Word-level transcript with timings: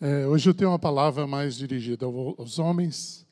É, 0.00 0.28
hoje 0.28 0.48
eu 0.48 0.54
tenho 0.54 0.70
uma 0.70 0.78
palavra 0.78 1.26
mais 1.26 1.56
dirigida 1.56 2.06
aos 2.06 2.60
homens. 2.60 3.26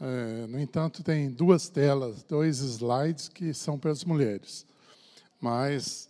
É, 0.00 0.46
no 0.46 0.60
entanto, 0.60 1.02
tem 1.02 1.28
duas 1.28 1.68
telas, 1.68 2.22
dois 2.22 2.60
slides 2.60 3.26
que 3.26 3.52
são 3.52 3.76
para 3.76 3.90
as 3.90 4.04
mulheres. 4.04 4.64
Mas, 5.40 6.08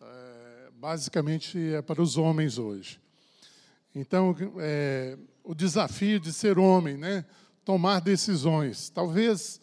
é, 0.00 0.70
basicamente, 0.72 1.58
é 1.58 1.82
para 1.82 2.00
os 2.00 2.16
homens 2.16 2.58
hoje. 2.58 3.00
Então, 3.92 4.36
é, 4.60 5.18
o 5.42 5.52
desafio 5.52 6.20
de 6.20 6.32
ser 6.32 6.56
homem, 6.56 6.96
né? 6.96 7.24
tomar 7.64 7.98
decisões. 8.00 8.88
Talvez 8.88 9.60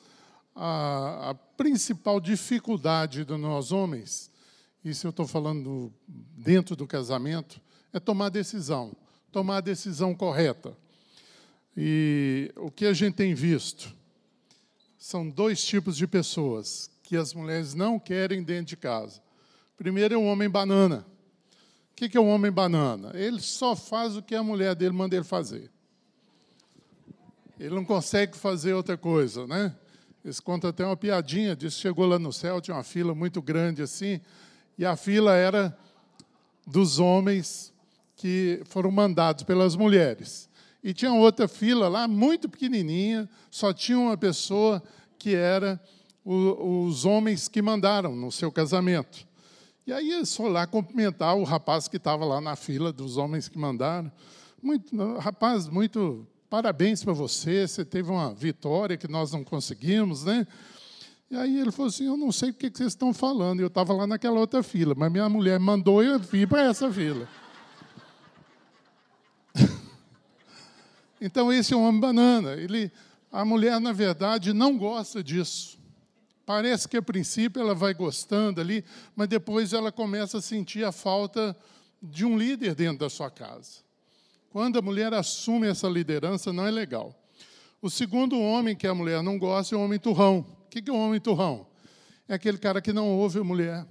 a, 0.54 1.30
a 1.30 1.34
principal 1.34 2.20
dificuldade 2.20 3.24
de 3.24 3.38
nós 3.38 3.72
homens, 3.72 4.30
isso 4.84 5.08
eu 5.08 5.12
estou 5.12 5.26
falando 5.26 5.94
dentro 6.06 6.76
do 6.76 6.86
casamento, 6.86 7.62
é 7.94 8.02
tomar 8.02 8.28
decisão 8.28 8.92
tomar 9.36 9.58
a 9.58 9.62
decisão 9.62 10.16
correta. 10.16 10.78
E 11.76 12.54
o 12.55 12.72
que 12.72 12.86
a 12.86 12.94
gente 12.94 13.16
tem 13.16 13.34
visto 13.34 13.94
são 14.98 15.30
dois 15.30 15.62
tipos 15.62 15.98
de 15.98 16.08
pessoas 16.08 16.90
que 17.04 17.18
as 17.18 17.34
mulheres 17.34 17.73
não 17.73 18.00
querem 18.00 18.42
dentro 18.42 18.68
de 18.68 18.78
casa. 18.78 19.22
Primeiro 19.76 20.14
é 20.14 20.18
o 20.18 20.23
homem 20.23 20.50
banana. 20.50 21.06
O 21.92 21.95
que 21.95 22.16
é 22.16 22.20
o 22.20 22.26
homem 22.28 22.50
banana? 22.50 23.12
Ele 23.14 23.42
só 23.42 23.76
faz 23.76 24.16
o 24.16 24.22
que 24.22 24.36
a 24.36 24.42
mulher 24.42 24.73
dele 24.73 24.94
manda 24.94 25.18
ele 25.18 25.26
fazer. 25.26 25.70
Ele 27.59 27.76
não 27.76 27.84
consegue 27.84 28.38
fazer 28.38 28.73
outra 28.73 28.98
coisa, 28.98 29.45
né? 29.45 29.76
Eles 30.23 30.40
contam 30.40 30.70
até 30.70 30.86
uma 30.86 30.95
piadinha, 30.95 31.58
diz 31.58 31.76
que 31.76 31.81
chegou 31.81 32.06
lá 32.06 32.17
no 32.17 32.31
céu, 32.31 32.62
tinha 32.62 32.78
uma 32.78 32.84
fila 32.84 33.14
muito 33.14 33.42
grande 33.42 33.81
assim, 33.81 34.22
e 34.78 34.86
a 34.86 34.95
fila 34.95 35.36
era 35.36 35.78
dos 36.66 37.00
homens 37.00 37.75
que 38.26 38.60
foram 38.66 38.90
mandados 38.90 39.44
pelas 39.44 39.76
mulheres. 39.76 40.50
E 40.84 40.96
tinha 40.96 41.14
outra 41.14 41.48
fila 41.48 41.88
lá, 41.88 42.08
muito 42.08 42.50
pequenininha, 42.50 43.30
só 43.52 43.72
tinha 43.72 44.00
uma 44.00 44.17
pessoa 44.17 44.82
que 45.16 45.36
era 45.36 45.80
o, 46.23 46.88
os 46.88 47.06
homens 47.06 47.48
que 47.48 47.62
mandaram 47.62 48.16
no 48.16 48.32
seu 48.32 48.52
casamento. 48.52 49.28
E 49.86 49.94
aí 49.94 50.12
eles 50.12 50.36
foram 50.36 50.54
lá 50.54 50.66
cumprimentar 50.66 51.38
o 51.38 51.44
rapaz 51.44 51.88
que 51.88 51.98
estava 51.98 52.26
lá 52.26 52.42
na 52.42 52.56
fila 52.56 52.92
dos 52.92 53.16
homens 53.16 53.48
que 53.48 53.59
mandaram. 53.59 54.12
Muito, 54.60 54.98
rapaz, 55.20 55.70
muito 55.70 56.26
parabéns 56.50 57.04
para 57.04 57.14
você, 57.14 57.67
você 57.67 57.86
teve 57.86 58.10
uma 58.10 58.34
vitória 58.34 58.98
que 58.98 59.08
nós 59.08 59.32
não 59.32 59.44
conseguimos, 59.44 60.23
né? 60.23 60.48
E 61.30 61.36
aí 61.36 61.60
ele 61.60 61.72
falou 61.72 61.89
assim: 61.89 62.08
Eu 62.08 62.17
não 62.17 62.32
sei 62.32 62.50
o 62.50 62.54
que 62.56 62.72
vocês 62.73 62.94
estão 62.94 63.14
falando. 63.14 63.60
Eu 63.60 63.67
estava 63.67 63.94
lá 63.94 64.08
naquela 64.08 64.39
outra 64.39 64.64
fila, 64.64 64.95
mas 64.98 65.12
minha 65.12 65.30
mulher 65.30 65.60
mandou 65.60 66.02
eu 66.02 66.17
vir 66.17 66.48
para 66.48 66.64
essa 66.64 66.92
fila. 66.92 67.28
Então, 71.26 71.52
esse 71.52 71.73
é 71.73 71.76
um 71.76 71.84
homem 71.84 72.00
banana. 72.00 72.54
Ele, 72.54 72.92
a 73.31 73.44
mulher, 73.44 73.81
na 73.81 73.92
verdade, 73.92 74.54
não 74.54 74.78
gosta 74.78 75.23
disso. 75.23 75.76
Parece 76.45 76.88
que, 76.88 76.98
a 76.98 77.02
princípio, 77.02 77.59
ela 77.59 77.73
vai 77.73 77.95
gostando 77.95 78.62
ali, 78.62 78.86
mas 79.16 79.28
depois 79.28 79.73
ela 79.73 79.92
começa 79.92 80.38
a 80.38 80.42
sentir 80.42 80.86
a 80.86 80.92
falta 80.92 81.58
de 82.00 82.23
um 82.23 82.38
líder 82.38 82.76
dentro 82.76 83.00
da 83.00 83.09
sua 83.09 83.32
casa. 83.32 83.80
Quando 84.52 84.78
a 84.78 84.84
mulher 84.84 85.16
assume 85.16 85.67
essa 85.67 85.88
liderança, 85.88 86.54
não 86.54 86.67
é 86.67 86.70
legal. 86.70 87.20
O 87.82 87.89
segundo 87.89 88.39
homem 88.39 88.76
que 88.76 88.86
a 88.86 88.94
mulher 88.94 89.23
não 89.23 89.39
gosta 89.39 89.73
é 89.73 89.78
o 89.80 89.82
homem 89.82 89.98
turrão. 89.98 90.45
O 90.67 90.70
que 90.70 90.88
é 90.88 90.94
o 90.94 90.95
homem 90.95 91.20
turrão? 91.20 91.66
É 92.30 92.36
aquele 92.36 92.60
cara 92.60 92.80
que 92.80 92.94
não 92.94 93.10
ouve 93.10 93.39
a 93.39 93.44
mulher. 93.44 93.84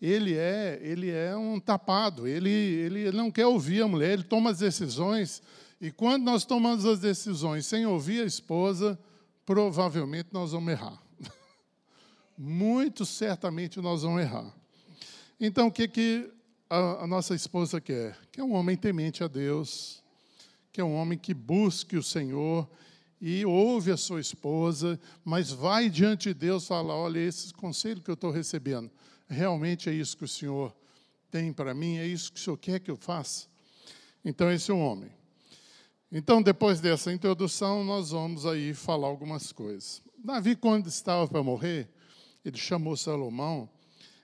Ele 0.00 0.34
é, 0.38 0.80
ele 0.82 1.10
é 1.10 1.36
um 1.36 1.60
tapado, 1.60 2.26
ele, 2.26 2.48
ele 2.48 3.12
não 3.12 3.30
quer 3.30 3.44
ouvir 3.44 3.82
a 3.82 3.88
mulher, 3.88 4.12
ele 4.14 4.22
toma 4.22 4.50
as 4.50 4.60
decisões 4.60 5.42
e 5.80 5.90
quando 5.90 6.24
nós 6.24 6.44
tomamos 6.44 6.84
as 6.84 6.98
decisões 6.98 7.66
sem 7.66 7.86
ouvir 7.86 8.22
a 8.22 8.26
esposa, 8.26 8.98
provavelmente 9.44 10.28
nós 10.32 10.52
vamos 10.52 10.72
errar. 10.72 11.02
Muito 12.38 13.04
certamente 13.04 13.80
nós 13.80 14.02
vamos 14.02 14.22
errar. 14.22 14.54
Então, 15.38 15.66
o 15.66 15.72
que, 15.72 15.88
que 15.88 16.30
a, 16.70 17.04
a 17.04 17.06
nossa 17.06 17.34
esposa 17.34 17.80
quer? 17.80 18.16
Que 18.32 18.40
é 18.40 18.44
um 18.44 18.54
homem 18.54 18.76
temente 18.76 19.22
a 19.22 19.28
Deus, 19.28 20.02
que 20.72 20.80
é 20.80 20.84
um 20.84 20.94
homem 20.94 21.18
que 21.18 21.34
busque 21.34 21.96
o 21.96 22.02
Senhor 22.02 22.68
e 23.20 23.44
ouve 23.44 23.90
a 23.90 23.96
sua 23.96 24.20
esposa, 24.20 24.98
mas 25.24 25.50
vai 25.50 25.88
diante 25.88 26.28
de 26.28 26.34
Deus 26.34 26.64
e 26.64 26.66
fala: 26.68 26.94
olha, 26.94 27.18
esse 27.18 27.52
conselho 27.54 28.00
que 28.00 28.10
eu 28.10 28.14
estou 28.14 28.30
recebendo, 28.30 28.90
realmente 29.28 29.88
é 29.88 29.92
isso 29.92 30.16
que 30.16 30.24
o 30.24 30.28
Senhor 30.28 30.74
tem 31.30 31.52
para 31.52 31.74
mim, 31.74 31.96
é 31.96 32.06
isso 32.06 32.32
que 32.32 32.38
o 32.38 32.42
Senhor 32.42 32.56
quer 32.56 32.80
que 32.80 32.90
eu 32.90 32.96
faça? 32.96 33.46
Então, 34.24 34.50
esse 34.50 34.70
é 34.70 34.74
um 34.74 34.80
homem. 34.80 35.10
Então, 36.16 36.40
depois 36.40 36.80
dessa 36.80 37.12
introdução, 37.12 37.82
nós 37.82 38.12
vamos 38.12 38.46
aí 38.46 38.72
falar 38.72 39.08
algumas 39.08 39.50
coisas. 39.50 40.00
Davi, 40.16 40.54
quando 40.54 40.86
estava 40.86 41.26
para 41.26 41.42
morrer, 41.42 41.88
ele 42.44 42.56
chamou 42.56 42.96
Salomão 42.96 43.68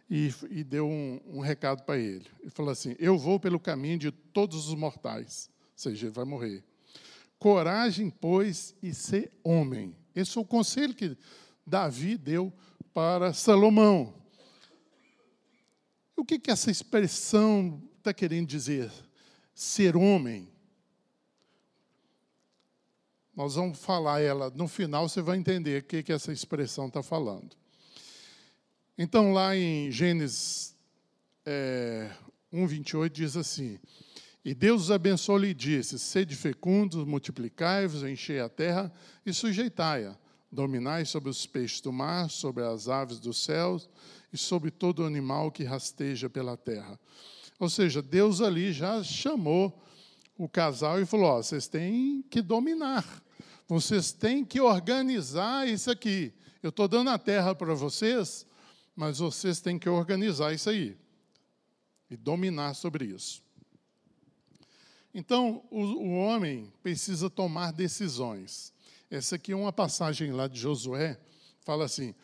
e, 0.09 0.33
e 0.51 0.63
deu 0.63 0.87
um, 0.87 1.21
um 1.27 1.41
recado 1.41 1.83
para 1.83 1.99
ele. 1.99 2.25
Ele 2.39 2.51
falou 2.51 2.71
assim: 2.71 2.95
Eu 2.97 3.19
vou 3.19 3.41
pelo 3.41 3.59
caminho 3.59 3.99
de 3.99 4.13
todos 4.13 4.69
os 4.69 4.75
mortais, 4.77 5.51
ou 5.53 5.73
seja, 5.75 6.07
ele 6.07 6.15
vai 6.15 6.25
morrer. 6.25 6.63
Coragem, 7.41 8.09
pois, 8.09 8.73
e 8.81 8.95
ser 8.95 9.33
homem. 9.43 9.97
Esse 10.15 10.39
é 10.39 10.41
o 10.41 10.45
conselho 10.45 10.95
que 10.95 11.19
Davi 11.67 12.17
deu 12.17 12.53
para 12.95 13.33
Salomão. 13.33 14.15
O 16.17 16.25
que, 16.25 16.39
que 16.39 16.53
essa 16.53 16.71
expressão 16.71 17.83
está 17.99 18.15
querendo 18.15 18.47
dizer? 18.47 18.93
Ser 19.53 19.97
homem. 19.97 20.49
Nós 23.35 23.55
vamos 23.55 23.79
falar 23.79 24.21
ela 24.21 24.51
no 24.51 24.67
final, 24.67 25.09
você 25.09 25.23
vai 25.23 25.39
entender 25.39 25.83
o 25.83 25.85
que, 25.85 26.03
que 26.03 26.13
essa 26.13 26.33
expressão 26.33 26.89
está 26.89 27.03
falando. 27.03 27.57
Então, 28.99 29.33
lá 29.33 29.57
em 29.57 29.91
Gênesis 29.91 30.77
é, 31.47 32.11
1, 32.53 32.67
28, 32.67 33.13
diz 33.13 33.37
assim: 33.37 33.79
E 34.45 34.55
Deus 34.55 34.83
os 34.83 34.91
abençoou 34.91 35.43
e 35.45 35.55
disse: 35.55 35.99
Sede 35.99 36.37
fecundos, 36.37 37.05
multiplicai-vos, 37.05 38.03
enchei 38.03 38.41
a 38.41 38.49
terra 38.49 38.93
e 39.25 39.33
sujeitai-a. 39.33 40.19
Dominai 40.53 41.05
sobre 41.05 41.31
os 41.31 41.47
peixes 41.47 41.81
do 41.81 41.93
mar, 41.93 42.29
sobre 42.29 42.65
as 42.65 42.89
aves 42.89 43.21
dos 43.21 43.45
céus 43.45 43.89
e 44.33 44.37
sobre 44.37 44.71
todo 44.71 45.05
animal 45.05 45.51
que 45.53 45.63
rasteja 45.63 46.29
pela 46.29 46.57
terra. 46.57 46.99
Ou 47.59 47.71
seja, 47.71 48.03
Deus 48.03 48.41
ali 48.41 48.73
já 48.73 49.03
chamou 49.03 49.81
o 50.41 50.49
casal 50.49 50.99
e 50.99 51.05
falou: 51.05 51.27
ó, 51.27 51.43
vocês 51.43 51.69
têm 51.69 52.23
que 52.23 52.41
dominar, 52.41 53.05
vocês 53.69 54.11
têm 54.11 54.43
que 54.43 54.59
organizar 54.59 55.69
isso 55.69 55.91
aqui. 55.91 56.33
Eu 56.63 56.71
estou 56.71 56.89
dando 56.89 57.11
a 57.11 57.19
terra 57.19 57.55
para 57.55 57.75
vocês, 57.75 58.47
mas 58.97 59.19
vocês 59.19 59.61
têm 59.61 59.79
que 59.79 59.87
organizar 59.87 60.55
isso 60.55 60.71
aí 60.71 60.97
e 62.11 62.17
dominar 62.17 62.73
sobre 62.73 63.05
isso. 63.05 63.43
Então, 65.13 65.63
o, 65.71 65.81
o 65.83 66.15
homem 66.15 66.73
precisa 66.83 67.29
tomar 67.29 67.71
decisões. 67.71 68.73
Essa 69.11 69.37
aqui 69.37 69.53
é 69.53 69.57
uma 69.57 69.73
passagem 69.73 70.33
lá 70.33 70.49
de 70.49 70.59
Josué, 70.59 71.21
fala 71.67 71.85
assim: 71.85 72.15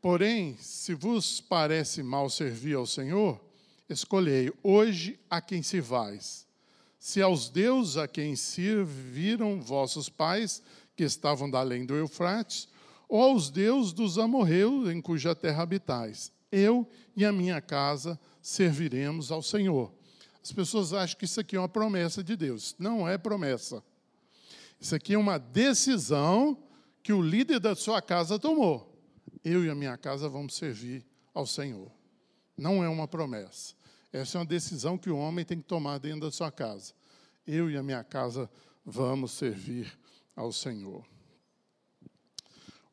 Porém, 0.00 0.56
se 0.58 0.94
vos 0.94 1.38
parece 1.38 2.02
mal 2.02 2.30
servir 2.30 2.76
ao 2.76 2.86
Senhor, 2.86 3.38
escolhei 3.90 4.50
hoje 4.62 5.20
a 5.28 5.42
quem 5.42 5.62
se 5.62 5.82
vais 5.82 6.45
se 6.98 7.20
aos 7.20 7.48
deuses 7.48 7.96
a 7.96 8.08
quem 8.08 8.34
serviram 8.34 9.60
vossos 9.60 10.08
pais, 10.08 10.62
que 10.96 11.04
estavam 11.04 11.50
da 11.50 11.60
além 11.60 11.84
do 11.84 11.94
Eufrates, 11.94 12.68
ou 13.08 13.22
aos 13.22 13.50
deuses 13.50 13.92
dos 13.92 14.18
amorreus 14.18 14.88
em 14.88 15.00
cuja 15.00 15.34
terra 15.34 15.62
habitais. 15.62 16.32
Eu 16.50 16.88
e 17.14 17.24
a 17.24 17.32
minha 17.32 17.60
casa 17.60 18.18
serviremos 18.40 19.30
ao 19.30 19.42
Senhor. 19.42 19.92
As 20.42 20.52
pessoas 20.52 20.92
acham 20.92 21.18
que 21.18 21.24
isso 21.24 21.40
aqui 21.40 21.56
é 21.56 21.58
uma 21.58 21.68
promessa 21.68 22.22
de 22.22 22.36
Deus. 22.36 22.74
Não 22.78 23.08
é 23.08 23.18
promessa. 23.18 23.82
Isso 24.80 24.94
aqui 24.94 25.14
é 25.14 25.18
uma 25.18 25.38
decisão 25.38 26.56
que 27.02 27.12
o 27.12 27.22
líder 27.22 27.60
da 27.60 27.74
sua 27.74 28.00
casa 28.00 28.38
tomou. 28.38 28.92
Eu 29.44 29.64
e 29.64 29.70
a 29.70 29.74
minha 29.74 29.96
casa 29.96 30.28
vamos 30.28 30.54
servir 30.54 31.04
ao 31.34 31.46
Senhor. 31.46 31.90
Não 32.56 32.82
é 32.82 32.88
uma 32.88 33.06
promessa. 33.06 33.74
Essa 34.16 34.38
é 34.38 34.40
uma 34.40 34.46
decisão 34.46 34.96
que 34.96 35.10
o 35.10 35.18
homem 35.18 35.44
tem 35.44 35.58
que 35.58 35.68
tomar 35.68 35.98
dentro 35.98 36.20
da 36.20 36.30
sua 36.30 36.50
casa. 36.50 36.94
Eu 37.46 37.70
e 37.70 37.76
a 37.76 37.82
minha 37.82 38.02
casa 38.02 38.48
vamos 38.82 39.32
servir 39.32 39.92
ao 40.34 40.50
Senhor. 40.50 41.04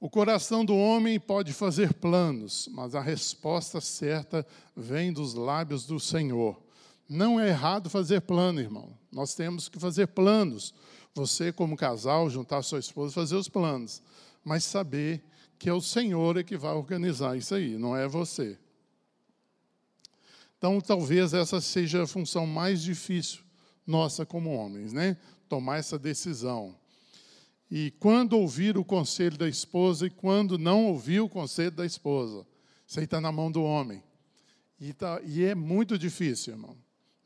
O 0.01 0.09
coração 0.09 0.65
do 0.65 0.75
homem 0.75 1.17
pode 1.17 1.53
fazer 1.53 1.93
planos, 1.93 2.67
mas 2.73 2.93
a 2.93 2.99
resposta 2.99 3.79
certa 3.79 4.45
vem 4.75 5.13
dos 5.13 5.33
lábios 5.33 5.85
do 5.85 5.97
Senhor. 5.97 6.61
Não 7.07 7.39
é 7.39 7.47
errado 7.47 7.89
fazer 7.89 8.19
plano, 8.19 8.59
irmão. 8.59 8.93
Nós 9.09 9.33
temos 9.33 9.69
que 9.69 9.79
fazer 9.79 10.07
planos. 10.07 10.73
Você, 11.15 11.53
como 11.53 11.77
casal, 11.77 12.29
juntar 12.29 12.61
sua 12.63 12.79
esposa, 12.79 13.13
fazer 13.13 13.37
os 13.37 13.47
planos. 13.47 14.01
Mas 14.43 14.65
saber 14.65 15.23
que 15.57 15.69
é 15.69 15.73
o 15.73 15.79
Senhor 15.79 16.35
é 16.35 16.43
que 16.43 16.57
vai 16.57 16.73
organizar 16.73 17.37
isso 17.37 17.55
aí, 17.55 17.77
não 17.77 17.95
é 17.95 18.09
você. 18.09 18.59
Então, 20.63 20.79
talvez 20.79 21.33
essa 21.33 21.59
seja 21.59 22.03
a 22.03 22.07
função 22.07 22.47
mais 22.47 22.81
difícil 22.81 23.41
nossa 23.85 24.25
como 24.25 24.49
homens, 24.53 24.93
né? 24.93 25.17
Tomar 25.49 25.75
essa 25.75 25.99
decisão. 25.99 26.73
E 27.69 27.91
quando 27.99 28.39
ouvir 28.39 28.77
o 28.77 28.85
conselho 28.85 29.37
da 29.37 29.49
esposa 29.49 30.07
e 30.07 30.09
quando 30.09 30.57
não 30.57 30.85
ouvir 30.85 31.19
o 31.19 31.27
conselho 31.27 31.71
da 31.71 31.85
esposa. 31.85 32.47
Isso 32.87 32.97
aí 32.97 33.03
está 33.03 33.19
na 33.19 33.29
mão 33.29 33.51
do 33.51 33.61
homem. 33.61 34.01
E, 34.79 34.93
tá, 34.93 35.19
e 35.25 35.43
é 35.43 35.53
muito 35.53 35.97
difícil, 35.97 36.53
irmão. 36.53 36.77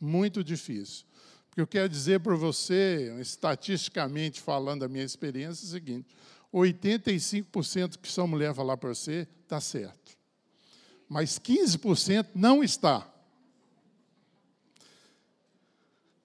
Muito 0.01 0.43
difícil. 0.43 1.05
Porque 1.47 1.61
eu 1.61 1.67
quero 1.67 1.89
dizer 1.89 2.21
para 2.21 2.35
você, 2.35 3.15
estatisticamente 3.21 4.41
falando 4.41 4.79
da 4.79 4.87
minha 4.87 5.05
experiência, 5.05 5.63
é 5.63 5.67
o 5.67 5.71
seguinte: 5.73 6.07
85% 6.51 7.99
que 7.99 8.11
sua 8.11 8.25
mulher 8.25 8.55
falar 8.55 8.77
para 8.77 8.95
você 8.95 9.27
está 9.43 9.61
certo. 9.61 10.17
Mas 11.07 11.37
15% 11.37 12.29
não 12.33 12.63
está. 12.63 13.13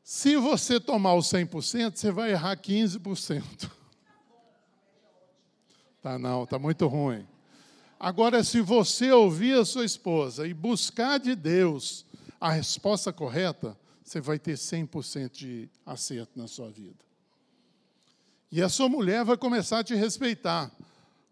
Se 0.02 0.37
você 0.37 0.81
tomar 0.81 1.14
o 1.14 1.20
100%, 1.20 1.96
você 1.96 2.10
vai 2.10 2.32
errar 2.32 2.56
15%. 2.56 3.70
Tá 6.02 6.19
não, 6.19 6.44
tá 6.44 6.58
muito 6.58 6.88
ruim. 6.88 7.25
Agora, 7.99 8.43
se 8.43 8.60
você 8.60 9.12
ouvir 9.12 9.56
a 9.56 9.64
sua 9.64 9.84
esposa 9.84 10.44
e 10.49 10.52
buscar 10.52 11.20
de 11.20 11.37
Deus 11.37 12.04
a 12.40 12.50
resposta 12.50 13.12
correta, 13.12 13.78
você 14.02 14.20
vai 14.20 14.37
ter 14.37 14.54
100% 14.54 15.31
de 15.31 15.70
acerto 15.87 16.32
na 16.37 16.48
sua 16.48 16.69
vida. 16.69 16.98
E 18.50 18.60
a 18.60 18.69
sua 18.69 18.88
mulher 18.88 19.25
vai 19.25 19.37
começar 19.37 19.78
a 19.78 19.84
te 19.84 19.94
respeitar, 19.94 20.70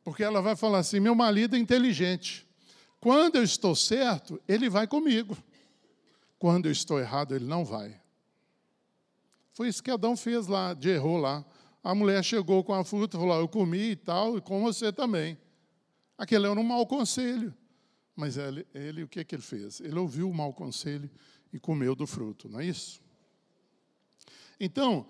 porque 0.05 0.23
ela 0.23 0.41
vai 0.41 0.55
falar 0.55 0.79
assim: 0.79 1.01
meu 1.01 1.17
marido 1.17 1.57
é 1.57 1.59
inteligente. 1.59 2.47
Quando 3.01 3.37
eu 3.37 3.43
estou 3.43 3.75
certo, 3.75 4.41
ele 4.47 4.71
vai 4.71 4.87
comigo. 4.87 5.37
Quando 6.39 6.67
eu 6.67 6.73
estou 6.73 7.01
errado, 7.01 7.35
ele 7.35 7.47
não 7.47 7.65
vai. 7.65 8.01
Foi 9.61 9.69
isso 9.69 9.83
que 9.83 9.91
Adão 9.91 10.17
fez 10.17 10.47
lá, 10.47 10.73
de 10.73 10.89
errou 10.89 11.19
lá. 11.19 11.45
A 11.85 11.95
mulher 11.95 12.25
chegou 12.25 12.65
com 12.65 12.73
a 12.73 12.83
fruta 12.83 13.19
e 13.19 13.21
falou: 13.21 13.39
Eu 13.39 13.47
comi 13.47 13.91
e 13.91 13.97
tal, 13.97 14.39
e 14.39 14.41
com 14.41 14.63
você 14.63 14.91
também. 14.91 15.37
Aquele 16.17 16.47
era 16.47 16.59
um 16.59 16.63
mau 16.63 16.87
conselho. 16.87 17.55
Mas 18.17 18.39
ele, 18.39 18.67
ele 18.73 19.03
o 19.03 19.07
que, 19.07 19.21
é 19.21 19.25
que 19.25 19.35
ele 19.35 19.43
fez? 19.43 19.79
Ele 19.79 19.99
ouviu 19.99 20.31
o 20.31 20.35
mau 20.35 20.51
conselho 20.55 21.11
e 21.53 21.59
comeu 21.59 21.95
do 21.95 22.07
fruto, 22.07 22.49
não 22.49 22.59
é 22.59 22.65
isso? 22.65 23.03
Então, 24.59 25.07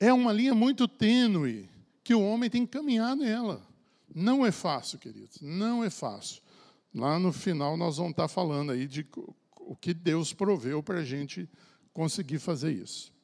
é 0.00 0.10
uma 0.10 0.32
linha 0.32 0.54
muito 0.54 0.88
tênue 0.88 1.68
que 2.02 2.14
o 2.14 2.22
homem 2.22 2.48
tem 2.48 2.64
que 2.64 2.72
caminhar 2.72 3.14
nela. 3.14 3.60
Não 4.14 4.46
é 4.46 4.50
fácil, 4.50 4.98
queridos, 4.98 5.42
não 5.42 5.84
é 5.84 5.90
fácil. 5.90 6.40
Lá 6.94 7.18
no 7.18 7.34
final 7.34 7.76
nós 7.76 7.98
vamos 7.98 8.12
estar 8.12 8.28
falando 8.28 8.72
aí 8.72 8.86
de 8.86 9.06
o 9.58 9.76
que 9.76 9.92
Deus 9.92 10.32
proveu 10.32 10.82
para 10.82 11.00
a 11.00 11.04
gente 11.04 11.46
conseguir 11.92 12.38
fazer 12.38 12.72
isso. 12.72 13.19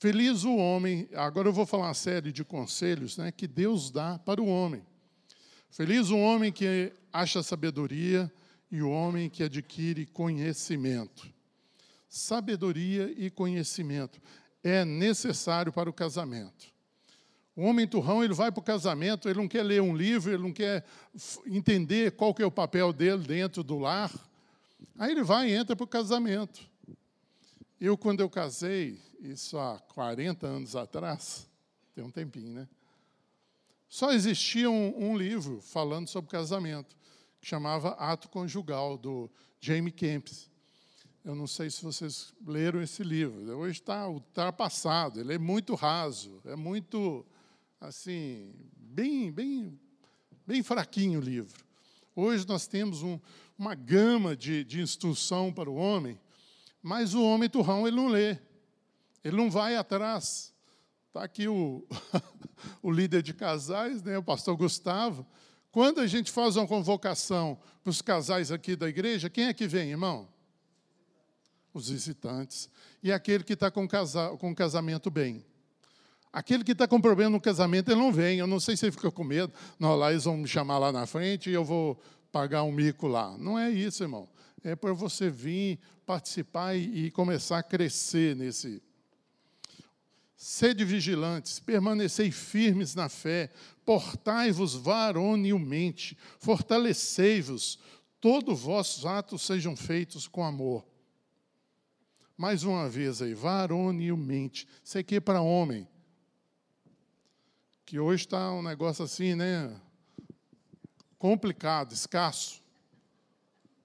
Feliz 0.00 0.44
o 0.44 0.54
homem, 0.54 1.08
agora 1.12 1.48
eu 1.48 1.52
vou 1.52 1.66
falar 1.66 1.88
uma 1.88 1.94
série 1.94 2.30
de 2.30 2.44
conselhos 2.44 3.16
né, 3.16 3.32
que 3.32 3.48
Deus 3.48 3.90
dá 3.90 4.16
para 4.16 4.40
o 4.40 4.46
homem. 4.46 4.86
Feliz 5.70 6.10
o 6.10 6.16
homem 6.16 6.52
que 6.52 6.92
acha 7.12 7.42
sabedoria 7.42 8.32
e 8.70 8.80
o 8.80 8.88
homem 8.88 9.28
que 9.28 9.42
adquire 9.42 10.06
conhecimento. 10.06 11.28
Sabedoria 12.08 13.12
e 13.16 13.28
conhecimento 13.28 14.20
é 14.62 14.84
necessário 14.84 15.72
para 15.72 15.90
o 15.90 15.92
casamento. 15.92 16.72
O 17.56 17.62
homem 17.62 17.84
turrão, 17.84 18.22
ele 18.22 18.34
vai 18.34 18.52
para 18.52 18.60
o 18.60 18.64
casamento, 18.64 19.28
ele 19.28 19.40
não 19.40 19.48
quer 19.48 19.64
ler 19.64 19.82
um 19.82 19.96
livro, 19.96 20.32
ele 20.32 20.44
não 20.44 20.52
quer 20.52 20.84
entender 21.44 22.12
qual 22.12 22.32
que 22.32 22.40
é 22.40 22.46
o 22.46 22.52
papel 22.52 22.92
dele 22.92 23.24
dentro 23.26 23.64
do 23.64 23.78
lar. 23.78 24.12
Aí 24.96 25.10
ele 25.10 25.24
vai 25.24 25.50
e 25.50 25.54
entra 25.54 25.74
para 25.74 25.82
o 25.82 25.88
casamento. 25.88 26.60
Eu, 27.80 27.96
quando 27.96 28.18
eu 28.18 28.28
casei, 28.28 29.00
isso 29.20 29.56
há 29.56 29.78
40 29.94 30.44
anos 30.48 30.74
atrás, 30.74 31.48
tem 31.94 32.02
um 32.02 32.10
tempinho, 32.10 32.52
né? 32.52 32.68
Só 33.88 34.10
existia 34.10 34.68
um, 34.68 35.10
um 35.10 35.16
livro 35.16 35.60
falando 35.60 36.08
sobre 36.08 36.28
casamento, 36.28 36.96
que 37.40 37.46
chamava 37.46 37.90
Ato 37.90 38.28
Conjugal, 38.28 38.98
do 38.98 39.30
Jamie 39.60 39.92
Kempis. 39.92 40.50
Eu 41.24 41.36
não 41.36 41.46
sei 41.46 41.70
se 41.70 41.80
vocês 41.84 42.34
leram 42.44 42.82
esse 42.82 43.04
livro. 43.04 43.56
Hoje 43.56 43.78
está 43.78 44.08
ultrapassado, 44.08 45.20
ele 45.20 45.34
é 45.34 45.38
muito 45.38 45.76
raso, 45.76 46.40
é 46.46 46.56
muito, 46.56 47.24
assim, 47.80 48.52
bem, 48.76 49.30
bem, 49.30 49.78
bem 50.44 50.64
fraquinho 50.64 51.20
o 51.20 51.22
livro. 51.22 51.64
Hoje 52.16 52.44
nós 52.44 52.66
temos 52.66 53.04
um, 53.04 53.20
uma 53.56 53.76
gama 53.76 54.36
de, 54.36 54.64
de 54.64 54.80
instrução 54.80 55.52
para 55.52 55.70
o 55.70 55.76
homem, 55.76 56.18
mas 56.88 57.12
o 57.12 57.22
homem 57.22 57.50
turrão 57.50 57.86
ele 57.86 57.96
não 57.96 58.08
lê, 58.08 58.38
ele 59.22 59.36
não 59.36 59.50
vai 59.50 59.76
atrás. 59.76 60.54
Está 61.08 61.22
aqui 61.22 61.46
o, 61.46 61.86
o 62.82 62.90
líder 62.90 63.20
de 63.20 63.34
casais, 63.34 64.02
né, 64.02 64.16
o 64.16 64.22
pastor 64.22 64.56
Gustavo. 64.56 65.26
Quando 65.70 66.00
a 66.00 66.06
gente 66.06 66.32
faz 66.32 66.56
uma 66.56 66.66
convocação 66.66 67.58
para 67.84 67.90
os 67.90 68.00
casais 68.00 68.50
aqui 68.50 68.74
da 68.74 68.88
igreja, 68.88 69.28
quem 69.28 69.48
é 69.48 69.52
que 69.52 69.68
vem, 69.68 69.90
irmão? 69.90 70.26
Os 71.74 71.90
visitantes. 71.90 72.70
E 73.02 73.12
aquele 73.12 73.44
que 73.44 73.52
está 73.52 73.70
com, 73.70 73.86
casa, 73.86 74.30
com 74.38 74.54
casamento 74.54 75.10
bem. 75.10 75.44
Aquele 76.32 76.64
que 76.64 76.72
está 76.72 76.88
com 76.88 76.98
problema 76.98 77.28
no 77.28 77.40
casamento, 77.40 77.90
ele 77.90 78.00
não 78.00 78.10
vem. 78.10 78.38
Eu 78.38 78.46
não 78.46 78.58
sei 78.58 78.78
se 78.78 78.86
ele 78.86 78.92
fica 78.92 79.10
com 79.10 79.24
medo. 79.24 79.52
Não, 79.78 79.94
lá 79.94 80.10
eles 80.10 80.24
vão 80.24 80.38
me 80.38 80.48
chamar 80.48 80.78
lá 80.78 80.90
na 80.90 81.04
frente 81.06 81.50
e 81.50 81.52
eu 81.52 81.66
vou 81.66 82.00
pagar 82.32 82.62
um 82.62 82.72
mico 82.72 83.06
lá. 83.06 83.36
Não 83.36 83.58
é 83.58 83.70
isso, 83.70 84.02
irmão. 84.02 84.26
É 84.62 84.74
para 84.74 84.92
você 84.92 85.30
vir 85.30 85.78
participar 86.04 86.74
e, 86.74 87.06
e 87.06 87.10
começar 87.10 87.58
a 87.58 87.62
crescer 87.62 88.34
nesse, 88.34 88.82
Sede 90.40 90.84
vigilantes, 90.84 91.58
permanecei 91.58 92.30
firmes 92.30 92.94
na 92.94 93.08
fé, 93.08 93.50
portai-vos 93.84 94.72
varonilmente, 94.72 96.16
fortalecei-vos, 96.38 97.76
todos 98.20 98.60
os 98.60 98.64
vossos 98.64 99.04
atos 99.04 99.42
sejam 99.42 99.74
feitos 99.74 100.28
com 100.28 100.44
amor. 100.44 100.86
Mais 102.36 102.62
uma 102.62 102.88
vez 102.88 103.20
aí, 103.20 103.34
varonilmente. 103.34 104.68
Isso 104.84 104.96
aqui 104.96 105.16
é 105.16 105.20
para 105.20 105.40
homem. 105.40 105.88
Que 107.84 107.98
hoje 107.98 108.26
está 108.26 108.52
um 108.52 108.62
negócio 108.62 109.04
assim, 109.04 109.34
né? 109.34 109.76
Complicado, 111.18 111.90
escasso. 111.90 112.62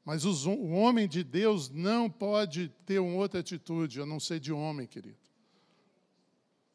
Mas 0.05 0.25
os, 0.25 0.45
o 0.45 0.69
homem 0.69 1.07
de 1.07 1.23
Deus 1.23 1.69
não 1.69 2.09
pode 2.09 2.69
ter 2.85 2.99
uma 2.99 3.15
outra 3.15 3.39
atitude, 3.39 4.01
a 4.01 4.05
não 4.05 4.19
ser 4.19 4.39
de 4.39 4.51
homem, 4.51 4.85
querido. 4.85 5.17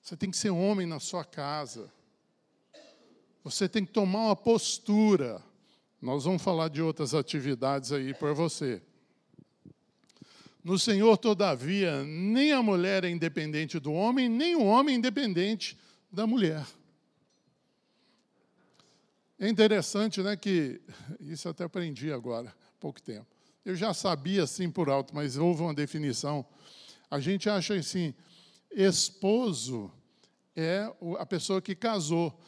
Você 0.01 0.17
tem 0.17 0.31
que 0.31 0.37
ser 0.37 0.51
homem 0.51 0.87
na 0.87 0.99
sua 0.99 1.25
casa. 1.25 1.93
Você 3.45 3.69
tem 3.69 3.85
que 3.85 3.93
tomar 3.93 4.27
uma 4.27 4.37
postura. 4.37 5.43
Nós 6.01 6.25
vamos 6.25 6.43
falar 6.43 6.69
de 6.69 6.81
outras 6.81 7.13
atividades 7.13 7.93
aí 7.93 8.15
para 8.15 8.33
você. 8.33 8.81
No 10.65 10.79
Senhor, 10.79 11.17
todavia, 11.19 12.03
nem 12.05 12.53
a 12.53 12.63
mulher 12.63 13.05
é 13.05 13.11
independente 13.11 13.79
do 13.79 13.93
homem, 13.93 14.29
nem 14.29 14.57
o 14.57 14.65
homem 14.65 14.95
é 14.95 14.99
independente 14.99 15.79
da 16.11 16.27
mulher. 16.27 16.67
É 19.39 19.49
interessante, 19.49 20.23
né, 20.23 20.37
que 20.37 20.81
isso 21.21 21.49
até 21.49 21.65
aprendi 21.65 22.13
agora, 22.13 22.55
pouco 22.79 23.01
tempo. 23.01 23.27
Eu 23.65 23.75
já 23.75 23.93
sabia 23.93 24.45
assim 24.45 24.71
por 24.71 24.89
alto, 24.89 25.15
mas 25.15 25.37
houve 25.37 25.63
uma 25.63 25.75
definição. 25.75 26.45
A 27.11 27.21
gente 27.21 27.49
acha 27.51 27.75
assim, 27.75 28.15
esposo 28.71 29.91
é 30.55 30.91
a 31.19 31.27
pessoa 31.27 31.61
que 31.61 31.75
casou. 31.75 32.39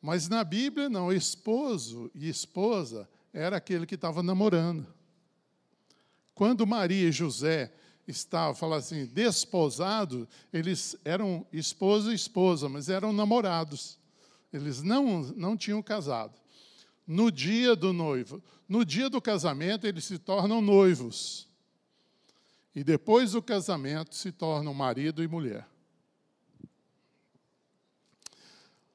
Mas 0.00 0.28
na 0.28 0.42
Bíblia, 0.42 0.88
não, 0.88 1.12
esposo 1.12 2.10
e 2.14 2.28
esposa 2.28 3.08
era 3.32 3.56
aquele 3.56 3.86
que 3.86 3.94
estava 3.94 4.22
namorando. 4.22 4.86
Quando 6.34 6.66
Maria 6.66 7.08
e 7.08 7.12
José 7.12 7.72
estavam, 8.08 8.54
falando 8.54 8.78
assim, 8.80 9.06
desposados, 9.06 10.26
eles 10.52 10.96
eram 11.04 11.46
esposo 11.52 12.10
e 12.10 12.14
esposa, 12.14 12.68
mas 12.68 12.88
eram 12.88 13.12
namorados. 13.12 13.98
Eles 14.52 14.82
não, 14.82 15.22
não 15.36 15.56
tinham 15.56 15.82
casado. 15.82 16.32
No 17.12 17.28
dia 17.28 17.74
do 17.74 17.92
noivo, 17.92 18.40
no 18.68 18.84
dia 18.84 19.10
do 19.10 19.20
casamento, 19.20 19.84
eles 19.84 20.04
se 20.04 20.16
tornam 20.16 20.60
noivos. 20.60 21.48
E 22.72 22.84
depois 22.84 23.32
do 23.32 23.42
casamento, 23.42 24.14
se 24.14 24.30
tornam 24.30 24.72
marido 24.72 25.20
e 25.20 25.26
mulher. 25.26 25.66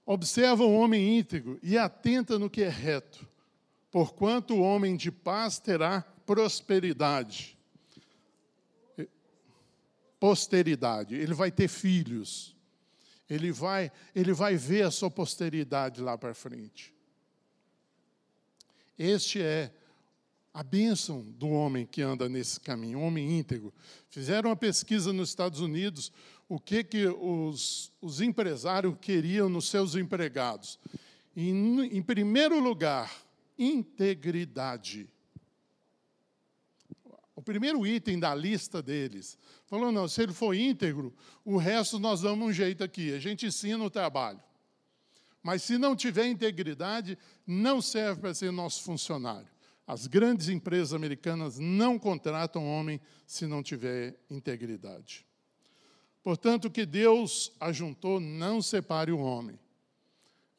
Observa 0.05 0.63
o 0.63 0.73
homem 0.75 1.19
íntegro 1.19 1.59
e 1.61 1.77
atenta 1.77 2.39
no 2.39 2.49
que 2.49 2.61
é 2.61 2.69
reto, 2.69 3.27
porquanto 3.91 4.53
o 4.53 4.61
homem 4.61 4.95
de 4.95 5.11
paz 5.11 5.59
terá 5.59 6.01
prosperidade. 6.25 7.57
Posteridade, 10.21 11.15
ele 11.15 11.33
vai 11.33 11.51
ter 11.51 11.67
filhos. 11.67 12.55
Ele 13.29 13.51
vai, 13.51 13.91
ele 14.15 14.31
vai 14.31 14.55
ver 14.55 14.83
a 14.83 14.91
sua 14.91 15.11
posteridade 15.11 15.99
lá 15.99 16.17
para 16.17 16.33
frente. 16.33 16.94
Este 18.97 19.41
é 19.41 19.71
a 20.53 20.63
bênção 20.63 21.21
do 21.21 21.49
homem 21.49 21.85
que 21.85 22.01
anda 22.01 22.29
nesse 22.29 22.59
caminho, 22.61 23.01
homem 23.01 23.37
íntegro. 23.37 23.73
Fizeram 24.09 24.49
uma 24.49 24.55
pesquisa 24.55 25.11
nos 25.11 25.27
Estados 25.27 25.59
Unidos, 25.59 26.11
o 26.47 26.57
que, 26.59 26.81
que 26.81 27.07
os, 27.07 27.91
os 28.01 28.21
empresários 28.21 28.95
queriam 29.01 29.49
nos 29.49 29.67
seus 29.67 29.95
empregados. 29.95 30.79
Em, 31.35 31.97
em 31.97 32.01
primeiro 32.01 32.57
lugar, 32.59 33.13
integridade. 33.59 35.09
O 37.35 37.41
primeiro 37.41 37.85
item 37.85 38.17
da 38.17 38.33
lista 38.33 38.81
deles. 38.81 39.37
Falou, 39.65 39.91
não, 39.91 40.07
se 40.07 40.23
ele 40.23 40.31
for 40.31 40.53
íntegro, 40.53 41.13
o 41.43 41.57
resto 41.57 41.99
nós 41.99 42.21
damos 42.21 42.47
um 42.47 42.53
jeito 42.53 42.81
aqui, 42.81 43.13
a 43.13 43.19
gente 43.19 43.45
ensina 43.45 43.83
o 43.83 43.89
trabalho. 43.89 44.41
Mas 45.45 45.61
se 45.61 45.77
não 45.77 45.95
tiver 45.95 46.25
integridade, 46.25 47.19
não 47.45 47.79
serve 47.79 48.19
para 48.19 48.33
ser 48.33 48.51
nosso 48.51 48.81
funcionário. 48.81 49.47
As 49.85 50.07
grandes 50.07 50.49
empresas 50.49 50.91
americanas 50.91 51.59
não 51.59 51.99
contratam 51.99 52.67
homem 52.67 52.99
se 53.27 53.45
não 53.45 53.61
tiver 53.61 54.19
integridade. 54.27 55.23
Portanto, 56.23 56.71
que 56.71 56.83
Deus 56.83 57.51
ajuntou, 57.59 58.19
não 58.19 58.59
separe 58.59 59.11
o 59.11 59.19
homem. 59.19 59.59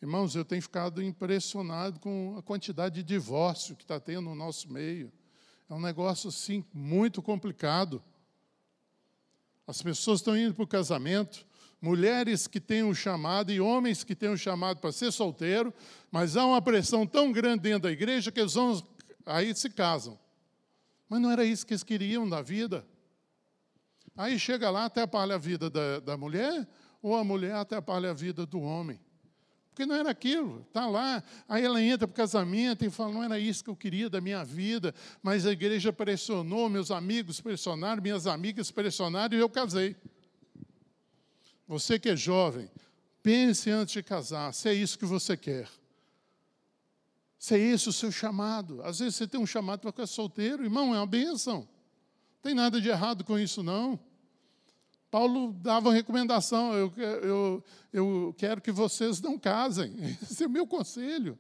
Irmãos, 0.01 0.37
eu 0.37 0.45
tenho 0.45 0.63
ficado 0.63 1.03
impressionado 1.03 1.99
com 1.99 2.37
a 2.39 2.43
quantidade 2.43 2.95
de 2.95 3.03
divórcio 3.03 3.75
que 3.75 3.83
está 3.83 3.99
tendo 3.99 4.27
no 4.27 4.37
nosso 4.37 4.73
meio. 4.73 5.13
É 5.69 5.75
um 5.75 5.81
negócio, 5.81 6.29
assim, 6.29 6.65
muito 6.73 7.21
complicado. 7.21 8.01
As 9.67 9.83
pessoas 9.83 10.21
estão 10.21 10.37
indo 10.37 10.55
para 10.55 10.63
o 10.63 10.69
casamento, 10.69 11.45
mulheres 11.87 12.49
que 12.49 12.61
têm 12.61 12.83
um 12.83 12.93
chamado 12.93 13.53
e 13.53 13.61
homens 13.61 14.03
que 14.03 14.17
têm 14.17 14.29
um 14.29 14.37
chamado 14.37 14.81
para 14.81 14.91
ser 14.91 15.13
solteiro, 15.13 15.73
mas 16.11 16.37
há 16.37 16.45
uma 16.45 16.61
pressão 16.61 17.07
tão 17.07 17.31
grande 17.31 17.63
dentro 17.63 17.83
da 17.83 17.93
igreja 17.93 18.33
que 18.33 18.41
eles 18.41 18.55
vão, 18.55 18.83
aí 19.25 19.55
se 19.55 19.71
casam. 19.71 20.19
Mas 21.09 21.21
não 21.21 21.31
era 21.31 21.45
isso 21.45 21.65
que 21.65 21.73
eles 21.73 21.85
queriam 21.85 22.29
da 22.29 22.43
vida. 22.43 22.85
Aí 24.17 24.37
chega 24.37 24.69
lá, 24.69 24.87
atrapalha 24.87 25.37
a 25.37 25.39
vida 25.39 25.71
da, 25.71 26.01
da 26.01 26.17
mulher, 26.17 26.67
ou 27.01 27.15
a 27.15 27.23
mulher 27.23 27.55
atrapalha 27.55 28.11
a 28.11 28.15
vida 28.15 28.45
do 28.45 28.61
homem. 28.61 28.99
Porque 29.69 29.87
não 29.87 29.95
era 29.95 30.11
aquilo, 30.11 30.65
está 30.67 30.89
lá. 30.89 31.23
Aí 31.49 31.65
ela 31.65 31.81
entra 31.81 32.09
para 32.09 32.15
o 32.15 32.17
casamento 32.17 32.85
e 32.85 32.91
fala: 32.91 33.13
não 33.13 33.23
era 33.23 33.39
isso 33.39 33.63
que 33.63 33.71
eu 33.71 33.77
queria 33.77 34.11
da 34.11 34.21
minha 34.21 34.43
vida, 34.45 34.93
mas 35.23 35.47
a 35.47 35.53
igreja 35.53 35.93
pressionou, 35.93 36.69
meus 36.69 36.91
amigos 36.91 37.41
pressionaram, 37.41 38.03
minhas 38.03 38.27
amigas 38.27 38.73
pressionaram 38.73 39.37
e 39.37 39.41
eu 39.41 39.49
casei. 39.49 39.95
Você 41.67 41.99
que 41.99 42.09
é 42.09 42.17
jovem, 42.17 42.71
pense 43.23 43.71
antes 43.71 43.95
de 43.95 44.03
casar, 44.03 44.53
se 44.55 44.69
é 44.69 44.75
isso 44.75 44.99
que 44.99 45.05
você 45.05 45.37
quer. 45.37 45.69
Se 47.39 47.55
é 47.55 47.59
esse 47.59 47.89
o 47.89 47.93
seu 47.93 48.11
chamado. 48.11 48.83
Às 48.83 49.01
vezes 49.01 49.17
você 49.17 49.27
tem 49.27 49.41
um 49.41 49.47
chamado 49.47 49.81
para 49.81 49.91
ficar 49.91 50.07
solteiro, 50.07 50.65
irmão, 50.65 50.95
é 50.95 50.99
uma 50.99 51.07
bênção. 51.07 51.59
Não 51.59 52.43
tem 52.43 52.55
nada 52.55 52.81
de 52.81 52.89
errado 52.89 53.25
com 53.25 53.39
isso, 53.39 53.63
não. 53.63 53.99
Paulo 55.11 55.53
dava 55.53 55.89
uma 55.89 55.95
recomendação: 55.95 56.73
eu, 56.75 56.93
eu, 56.97 57.65
eu 57.93 58.35
quero 58.39 58.61
que 58.61 58.73
vocês 58.73 59.21
não 59.21 59.39
casem. 59.39 59.95
Esse 60.23 60.45
é 60.45 60.47
o 60.47 60.51
meu 60.51 60.67
conselho. 60.67 61.39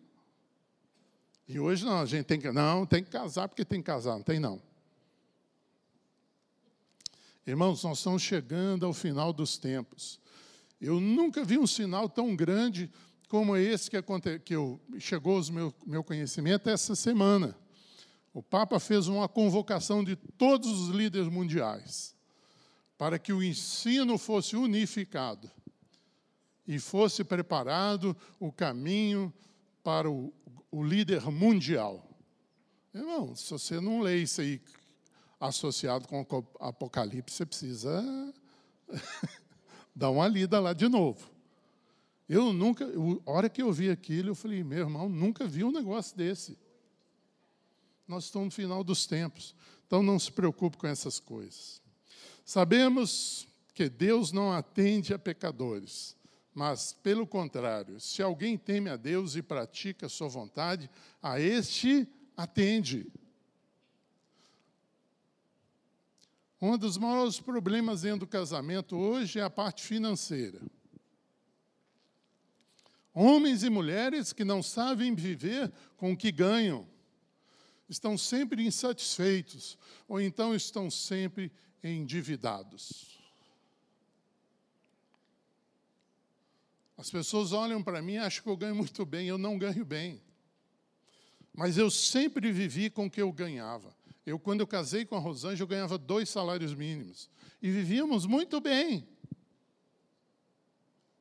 E 1.49 1.61
hoje 1.61 1.85
não, 1.85 2.00
a 2.00 2.06
gente 2.06 2.25
tem 2.25 2.40
que, 2.40 2.50
não, 2.50 2.85
tem 2.85 3.04
que 3.04 3.11
casar 3.11 3.49
porque 3.49 3.64
tem 3.64 3.80
que 3.80 3.87
casar, 3.87 4.16
não 4.16 4.23
tem 4.23 4.40
não. 4.40 4.61
Irmãos, 7.47 7.85
nós 7.85 7.99
estamos 7.99 8.23
chegando 8.23 8.85
ao 8.85 8.93
final 8.93 9.33
dos 9.33 9.57
tempos. 9.57 10.19
Eu 10.81 10.99
nunca 10.99 11.45
vi 11.45 11.57
um 11.57 11.67
sinal 11.67 12.09
tão 12.09 12.35
grande 12.35 12.91
como 13.29 13.57
esse 13.57 13.88
que, 13.88 13.97
aconte, 13.97 14.41
que 14.41 14.57
eu, 14.57 14.81
chegou 14.99 15.38
ao 15.38 15.53
meu, 15.53 15.75
meu 15.87 16.03
conhecimento 16.03 16.69
essa 16.69 16.97
semana. 16.97 17.57
O 18.35 18.43
Papa 18.43 18.81
fez 18.81 19.07
uma 19.07 19.29
convocação 19.29 20.03
de 20.03 20.17
todos 20.17 20.69
os 20.69 20.88
líderes 20.88 21.29
mundiais 21.29 22.17
para 22.99 23.17
que 23.17 23.33
o 23.33 23.41
ensino 23.41 24.19
fosse 24.19 24.57
unificado 24.57 25.49
e 26.67 26.81
fosse 26.81 27.23
preparado 27.23 28.17
o 28.41 28.50
caminho 28.50 29.33
para 29.85 30.11
o, 30.11 30.35
o 30.69 30.83
líder 30.83 31.31
mundial. 31.31 32.11
Irmão, 32.93 33.37
se 33.37 33.49
você 33.53 33.81
não 33.81 34.00
lê 34.00 34.19
isso 34.19 34.41
aí 34.41 34.61
associado 35.38 36.09
com 36.09 36.23
o 36.23 36.47
Apocalipse, 36.61 37.37
você 37.37 37.47
precisa 37.47 38.35
dar 39.95 40.11
uma 40.11 40.26
lida 40.26 40.59
lá 40.61 40.73
de 40.73 40.88
novo. 40.88 41.31
Eu 42.28 42.52
nunca, 42.52 42.85
a 43.25 43.31
hora 43.31 43.49
que 43.49 43.62
eu 43.62 43.73
vi 43.73 43.90
aquilo, 43.90 44.31
eu 44.31 44.35
falei, 44.35 44.64
meu 44.64 44.81
irmão, 44.81 45.09
nunca 45.09 45.47
vi 45.47 45.62
um 45.62 45.71
negócio 45.71 46.16
desse. 46.16 46.59
Nós 48.07 48.25
estamos 48.25 48.47
no 48.47 48.50
final 48.50 48.83
dos 48.83 49.07
tempos, 49.07 49.55
então 49.87 50.02
não 50.02 50.19
se 50.19 50.31
preocupe 50.33 50.76
com 50.76 50.87
essas 50.87 51.21
coisas. 51.21 51.81
Sabemos 52.45 53.47
que 53.75 53.88
Deus 53.88 54.33
não 54.33 54.52
atende 54.52 55.12
a 55.12 55.19
pecadores, 55.19 56.16
mas, 56.55 56.93
pelo 56.93 57.26
contrário, 57.26 58.00
se 58.00 58.23
alguém 58.23 58.57
teme 58.57 58.88
a 58.88 58.97
Deus 58.97 59.37
e 59.37 59.43
pratica 59.43 60.07
a 60.07 60.09
sua 60.09 60.28
vontade, 60.28 60.88
a 61.23 61.38
este 61.38 62.09
atende. 62.37 63.07
Um 66.60 66.76
dos 66.78 66.96
maiores 66.96 67.38
problemas 67.38 68.02
dentro 68.02 68.20
do 68.20 68.26
casamento 68.26 68.96
hoje 68.96 69.38
é 69.38 69.42
a 69.42 69.50
parte 69.50 69.82
financeira. 69.82 70.60
Homens 73.12 73.62
e 73.62 73.70
mulheres 73.70 74.32
que 74.32 74.44
não 74.44 74.62
sabem 74.62 75.14
viver 75.14 75.72
com 75.96 76.12
o 76.12 76.16
que 76.16 76.30
ganham, 76.30 76.86
estão 77.88 78.18
sempre 78.18 78.62
insatisfeitos, 78.62 79.78
ou 80.06 80.20
então 80.20 80.54
estão 80.54 80.90
sempre 80.90 81.50
endividados. 81.82 83.16
As 86.96 87.10
pessoas 87.10 87.52
olham 87.52 87.82
para 87.82 88.02
mim 88.02 88.14
e 88.14 88.18
acham 88.18 88.42
que 88.42 88.50
eu 88.50 88.56
ganho 88.56 88.75
muito 88.75 89.04
bem, 89.06 89.28
eu 89.28 89.38
não 89.38 89.58
ganho 89.58 89.84
bem. 89.84 90.20
Mas 91.54 91.78
eu 91.78 91.90
sempre 91.90 92.52
vivi 92.52 92.90
com 92.90 93.06
o 93.06 93.10
que 93.10 93.22
eu 93.22 93.32
ganhava. 93.32 93.96
Eu, 94.26 94.40
quando 94.40 94.61
eu 94.61 94.66
casei 94.66 95.04
com 95.04 95.14
a 95.14 95.21
Rosângela, 95.21 95.62
eu 95.62 95.68
ganhava 95.68 95.97
dois 95.97 96.28
salários 96.28 96.75
mínimos. 96.75 97.30
E 97.62 97.71
vivíamos 97.71 98.26
muito 98.26 98.61
bem. 98.61 99.09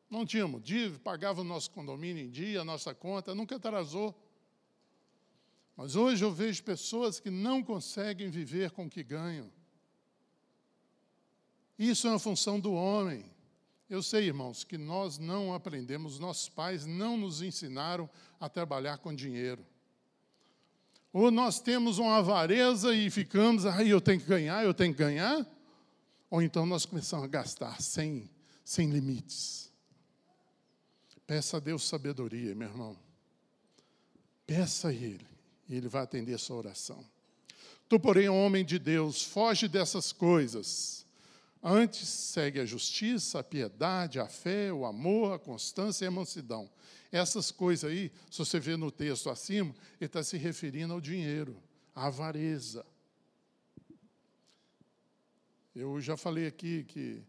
Não 0.09 0.25
tínhamos 0.25 0.63
dívida, 0.63 1.00
pagava 1.00 1.41
o 1.41 1.43
nosso 1.43 1.69
condomínio 1.69 2.25
em 2.25 2.31
dia, 2.31 2.62
a 2.62 2.65
nossa 2.65 2.95
conta, 2.95 3.35
nunca 3.35 3.57
atrasou. 3.57 4.19
Mas 5.77 5.95
hoje 5.95 6.25
eu 6.25 6.31
vejo 6.31 6.63
pessoas 6.63 7.19
que 7.19 7.29
não 7.29 7.62
conseguem 7.62 8.29
viver 8.31 8.71
com 8.71 8.85
o 8.85 8.89
que 8.89 9.03
ganham. 9.03 9.51
Isso 11.77 12.07
é 12.07 12.09
uma 12.09 12.19
função 12.19 12.59
do 12.59 12.74
homem. 12.74 13.25
Eu 13.88 14.01
sei, 14.01 14.25
irmãos, 14.25 14.63
que 14.63 14.79
nós 14.79 15.19
não 15.19 15.53
aprendemos, 15.53 16.17
nossos 16.17 16.50
pais 16.50 16.88
não 16.88 17.17
nos 17.17 17.43
ensinaram 17.43 18.09
a 18.39 18.50
trabalhar 18.50 18.97
com 18.97 19.13
dinheiro. 19.13 19.63
Ou 21.15 21.31
nós 21.31 21.62
temos 21.62 21.98
uma 21.98 22.17
avareza 22.17 22.93
e 22.93 23.10
ficamos, 23.10 23.65
aí 23.65 23.89
eu 23.89 24.01
tenho 24.01 24.19
que 24.19 24.25
ganhar, 24.25 24.65
eu 24.65 24.74
tenho 24.74 24.93
que 24.93 25.00
ganhar. 25.00 25.48
Ou 26.29 26.41
então 26.41 26.65
nós 26.65 26.86
começamos 26.86 27.24
a 27.24 27.27
gastar 27.29 27.81
sem, 27.81 28.29
sem 28.65 28.89
limites. 28.89 29.72
Peça 31.25 31.55
a 31.55 31.60
Deus 31.62 31.88
sabedoria, 31.88 32.53
meu 32.53 32.67
irmão. 32.67 32.98
Peça 34.45 34.89
a 34.89 34.93
Ele, 34.93 35.25
e 35.69 35.75
Ele 35.75 35.88
vai 35.88 36.03
atender 36.03 36.34
a 36.34 36.38
sua 36.38 36.57
oração. 36.57 37.01
Tu, 37.88 37.98
porém, 37.98 38.27
homem 38.27 38.65
de 38.65 38.77
Deus, 38.77 39.24
foge 39.24 39.69
dessas 39.69 40.12
coisas 40.12 41.05
Antes 41.67 42.07
segue 42.07 42.60
a 42.60 42.65
justiça, 42.65 43.39
a 43.39 43.43
piedade, 43.43 44.19
a 44.19 44.27
fé, 44.27 44.72
o 44.72 44.86
amor, 44.86 45.34
a 45.34 45.39
constância 45.39 46.05
e 46.05 46.07
a 46.07 46.12
mansidão. 46.12 46.69
Essas 47.12 47.51
coisas 47.51 47.89
aí, 47.89 48.12
se 48.29 48.39
você 48.39 48.59
vê 48.59 48.75
no 48.75 48.91
texto 48.91 49.29
acima, 49.29 49.74
ele 50.00 50.07
está 50.07 50.24
se 50.24 50.38
referindo 50.38 50.93
ao 50.93 51.01
dinheiro, 51.01 51.62
à 51.93 52.07
avareza. 52.07 52.85
Eu 55.74 56.00
já 56.00 56.15
falei 56.15 56.47
aqui 56.47 56.83
que 56.83 57.24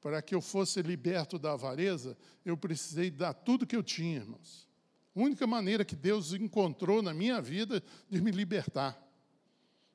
para 0.00 0.22
que 0.22 0.34
eu 0.34 0.40
fosse 0.40 0.80
liberto 0.80 1.38
da 1.38 1.52
avareza, 1.52 2.16
eu 2.44 2.56
precisei 2.56 3.10
dar 3.10 3.34
tudo 3.34 3.66
que 3.66 3.76
eu 3.76 3.82
tinha, 3.82 4.16
irmãos. 4.16 4.68
A 5.14 5.20
única 5.20 5.46
maneira 5.46 5.84
que 5.84 5.96
Deus 5.96 6.32
encontrou 6.32 7.02
na 7.02 7.12
minha 7.12 7.40
vida 7.42 7.82
de 8.08 8.20
me 8.20 8.30
libertar. 8.30 8.96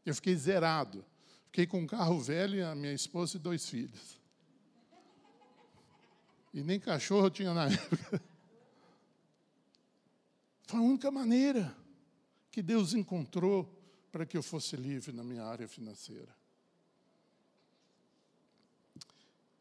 Eu 0.06 0.13
fiquei 0.13 0.36
zerado. 0.36 1.06
Fiquei 1.46 1.65
com 1.65 1.80
um 1.82 1.88
carro 1.88 2.20
velho, 2.20 2.68
a 2.68 2.75
minha 2.75 2.94
esposa 2.94 3.38
e 3.38 3.39
dois 3.39 3.70
filhos. 3.70 4.20
E 6.53 6.62
nem 6.63 6.80
cachorro 6.80 7.27
eu 7.27 7.32
tinha 7.32 7.53
na 7.53 7.65
época. 7.65 8.22
Foi 10.74 10.80
a 10.80 10.84
única 10.84 11.12
maneira 11.12 11.77
que 12.50 12.60
Deus 12.60 12.96
encontrou 12.96 13.80
para 14.12 14.25
que 14.25 14.36
eu 14.36 14.42
fosse 14.42 14.75
livre 14.75 15.12
na 15.12 15.24
minha 15.24 15.44
área 15.44 15.68
financeira. 15.68 16.36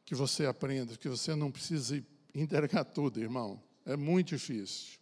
Que 0.06 0.14
você 0.14 0.46
aprenda 0.46 0.96
que 0.96 1.10
você 1.10 1.34
não 1.34 1.50
precisa 1.50 2.02
entregar 2.34 2.84
tudo, 2.84 3.20
irmão. 3.20 3.62
É 3.84 3.94
muito 3.94 4.28
difícil. 4.28 4.98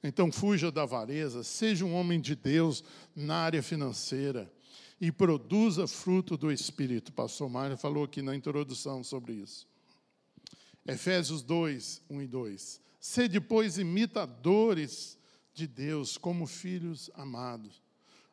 Então, 0.00 0.30
fuja 0.30 0.70
da 0.70 0.82
avareza, 0.82 1.42
seja 1.42 1.84
um 1.84 1.94
homem 1.94 2.20
de 2.20 2.36
Deus 2.36 2.84
na 3.12 3.38
área 3.38 3.64
financeira 3.64 4.48
e 5.00 5.10
produza 5.10 5.88
fruto 5.88 6.36
do 6.36 6.52
Espírito. 6.52 7.12
Pastor 7.12 7.50
Mário 7.50 7.76
falou 7.76 8.04
aqui 8.04 8.22
na 8.22 8.36
introdução 8.36 9.02
sobre 9.02 9.32
isso. 9.32 9.66
Efésios 10.86 11.42
2, 11.42 12.00
1 12.08 12.22
e 12.22 12.26
2. 12.28 12.80
Sede, 13.00 13.40
pois, 13.40 13.76
imitadores 13.76 15.20
de 15.52 15.66
Deus 15.66 16.16
como 16.16 16.46
filhos 16.46 17.10
amados. 17.14 17.82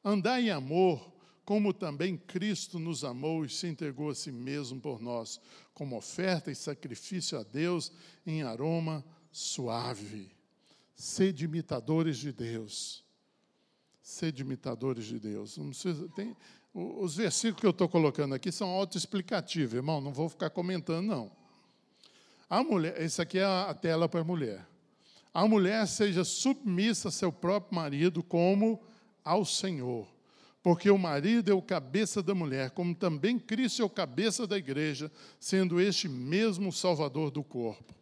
Andai 0.04 0.48
em 0.48 0.52
amor, 0.52 1.12
como 1.44 1.74
também 1.74 2.16
Cristo 2.16 2.78
nos 2.78 3.04
amou 3.04 3.44
e 3.44 3.50
se 3.50 3.68
entregou 3.68 4.10
a 4.10 4.16
si 4.16 4.32
mesmo 4.32 4.80
por 4.80 5.02
nós, 5.02 5.42
como 5.74 5.98
oferta 5.98 6.52
e 6.52 6.56
sacrifício 6.56 7.40
a 7.40 7.44
Deus 7.44 7.92
em 8.26 8.44
aroma 8.44 9.04
suave. 9.32 10.32
Sede 10.96 11.46
imitadores 11.46 12.18
de 12.18 12.32
Deus. 12.32 13.04
Sede 14.02 14.42
imitadores 14.42 15.06
de 15.06 15.20
Deus. 15.20 15.58
Não 15.58 15.70
precisa, 15.70 16.08
tem, 16.10 16.36
os 16.74 17.16
versículos 17.16 17.62
que 17.62 17.66
eu 17.66 17.72
estou 17.72 17.90
colocando 17.90 18.36
aqui 18.36 18.52
são 18.52 18.70
autoexplicativos, 18.70 19.74
irmão, 19.74 20.00
não 20.00 20.14
vou 20.14 20.30
ficar 20.30 20.52
comentando, 20.52 21.08
não. 21.08 21.32
A 22.50 22.64
mulher, 22.64 23.02
isso 23.02 23.22
aqui 23.22 23.40
é 23.40 23.46
a 23.46 23.74
tela 23.74 24.08
para 24.08 24.22
a 24.22 24.24
mulher. 24.24 24.69
A 25.34 25.48
mulher 25.48 25.88
seja 25.88 26.24
submissa 26.24 27.10
a 27.10 27.12
seu 27.12 27.32
próprio 27.32 27.76
marido 27.76 28.24
como 28.24 28.82
ao 29.24 29.46
Senhor. 29.46 30.08
Porque 30.62 30.90
o 30.90 30.98
marido 30.98 31.50
é 31.50 31.54
o 31.54 31.62
cabeça 31.62 32.22
da 32.22 32.36
mulher, 32.36 32.72
como 32.72 32.94
também 32.94 33.40
Cristo 33.40 33.82
é 33.82 33.86
o 33.86 33.90
cabeça 33.90 34.46
da 34.46 34.58
igreja, 34.58 35.12
sendo 35.40 35.80
este 35.80 36.10
mesmo 36.10 36.72
salvador 36.72 37.32
do 37.32 37.44
corpo. 37.44 37.94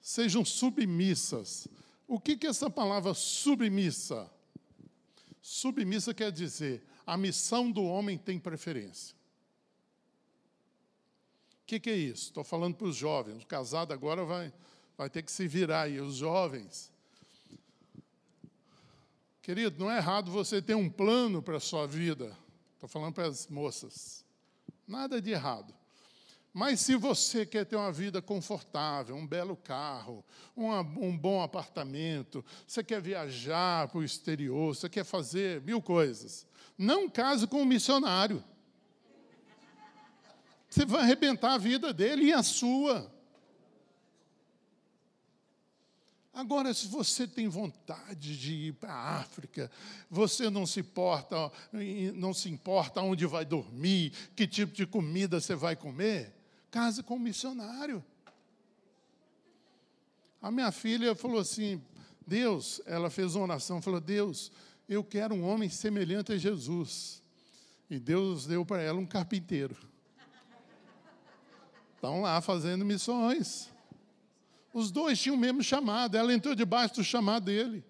Sejam 0.00 0.44
submissas. 0.44 1.68
O 2.08 2.18
que, 2.18 2.36
que 2.36 2.46
essa 2.46 2.68
palavra 2.68 3.14
submissa? 3.14 4.30
Submissa 5.40 6.12
quer 6.12 6.32
dizer, 6.32 6.82
a 7.06 7.16
missão 7.16 7.70
do 7.70 7.84
homem 7.84 8.18
tem 8.18 8.38
preferência. 8.38 9.14
O 11.62 11.66
que, 11.66 11.80
que, 11.80 11.90
é 11.90 11.96
isso? 11.96 12.24
Estou 12.24 12.44
falando 12.44 12.74
para 12.76 12.86
os 12.86 12.96
jovens. 12.96 13.42
O 13.42 13.46
casado 13.46 13.92
agora 13.92 14.24
vai, 14.24 14.52
vai 14.96 15.10
ter 15.10 15.22
que 15.22 15.32
se 15.32 15.46
virar 15.46 15.82
aí. 15.82 16.00
Os 16.00 16.16
jovens. 16.16 16.92
Querido, 19.42 19.78
não 19.78 19.90
é 19.90 19.98
errado 19.98 20.30
você 20.30 20.62
ter 20.62 20.74
um 20.74 20.88
plano 20.88 21.42
para 21.42 21.58
a 21.58 21.60
sua 21.60 21.86
vida. 21.86 22.36
Estou 22.74 22.88
falando 22.88 23.14
para 23.14 23.26
as 23.26 23.46
moças. 23.48 24.24
Nada 24.86 25.20
de 25.20 25.30
errado. 25.30 25.74
Mas 26.52 26.80
se 26.80 26.94
você 26.94 27.44
quer 27.44 27.66
ter 27.66 27.74
uma 27.74 27.90
vida 27.90 28.22
confortável, 28.22 29.16
um 29.16 29.26
belo 29.26 29.56
carro, 29.56 30.24
uma, 30.54 30.82
um 30.82 31.16
bom 31.18 31.42
apartamento, 31.42 32.44
você 32.64 32.84
quer 32.84 33.02
viajar 33.02 33.88
para 33.88 33.98
o 33.98 34.04
exterior, 34.04 34.74
você 34.74 34.88
quer 34.88 35.04
fazer 35.04 35.60
mil 35.62 35.82
coisas, 35.82 36.46
não 36.78 37.10
case 37.10 37.48
com 37.48 37.62
um 37.62 37.64
missionário. 37.64 38.42
Você 40.70 40.86
vai 40.86 41.02
arrebentar 41.02 41.54
a 41.54 41.58
vida 41.58 41.92
dele 41.92 42.26
e 42.26 42.32
a 42.32 42.42
sua. 42.42 43.12
Agora, 46.34 46.74
se 46.74 46.88
você 46.88 47.28
tem 47.28 47.48
vontade 47.48 48.36
de 48.36 48.52
ir 48.52 48.72
para 48.72 48.92
a 48.92 49.20
África, 49.20 49.70
você 50.10 50.50
não 50.50 50.66
se 50.66 50.80
importa, 50.80 51.50
não 52.16 52.34
se 52.34 52.50
importa 52.50 53.00
onde 53.00 53.24
vai 53.24 53.44
dormir, 53.44 54.12
que 54.34 54.46
tipo 54.46 54.72
de 54.72 54.84
comida 54.84 55.40
você 55.40 55.54
vai 55.54 55.76
comer, 55.76 56.34
Case 56.74 57.04
com 57.04 57.14
um 57.14 57.20
missionário. 57.20 58.04
A 60.42 60.50
minha 60.50 60.72
filha 60.72 61.14
falou 61.14 61.38
assim: 61.38 61.80
Deus, 62.26 62.82
ela 62.84 63.08
fez 63.08 63.36
uma 63.36 63.44
oração, 63.44 63.80
falou: 63.80 64.00
Deus, 64.00 64.50
eu 64.88 65.04
quero 65.04 65.36
um 65.36 65.44
homem 65.44 65.68
semelhante 65.68 66.32
a 66.32 66.36
Jesus. 66.36 67.22
E 67.88 68.00
Deus 68.00 68.44
deu 68.44 68.66
para 68.66 68.82
ela 68.82 68.98
um 68.98 69.06
carpinteiro. 69.06 69.76
Estão 71.94 72.22
lá 72.22 72.40
fazendo 72.40 72.84
missões. 72.84 73.70
Os 74.74 74.90
dois 74.90 75.20
tinham 75.20 75.36
o 75.36 75.38
mesmo 75.38 75.62
chamado, 75.62 76.16
ela 76.16 76.34
entrou 76.34 76.52
debaixo 76.52 76.96
do 76.96 77.04
chamado 77.04 77.44
dele. 77.44 77.84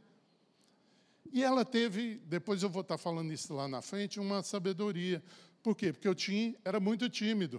E 1.33 1.43
ela 1.43 1.65
teve, 1.65 2.21
depois 2.27 2.63
eu 2.63 2.69
vou 2.69 2.83
estar 2.83 2.99
falando 2.99 3.33
isso 3.33 3.55
lá 3.55 3.67
na 3.67 3.81
frente, 3.81 4.21
uma 4.21 4.43
sabedoria. 4.43 5.25
Por 5.63 5.75
quê? 5.75 5.95
Porque 5.95 6.07
eu 6.07 6.15
tinha, 6.15 6.55
era 6.63 6.79
muito 6.79 7.09
tímido. 7.09 7.59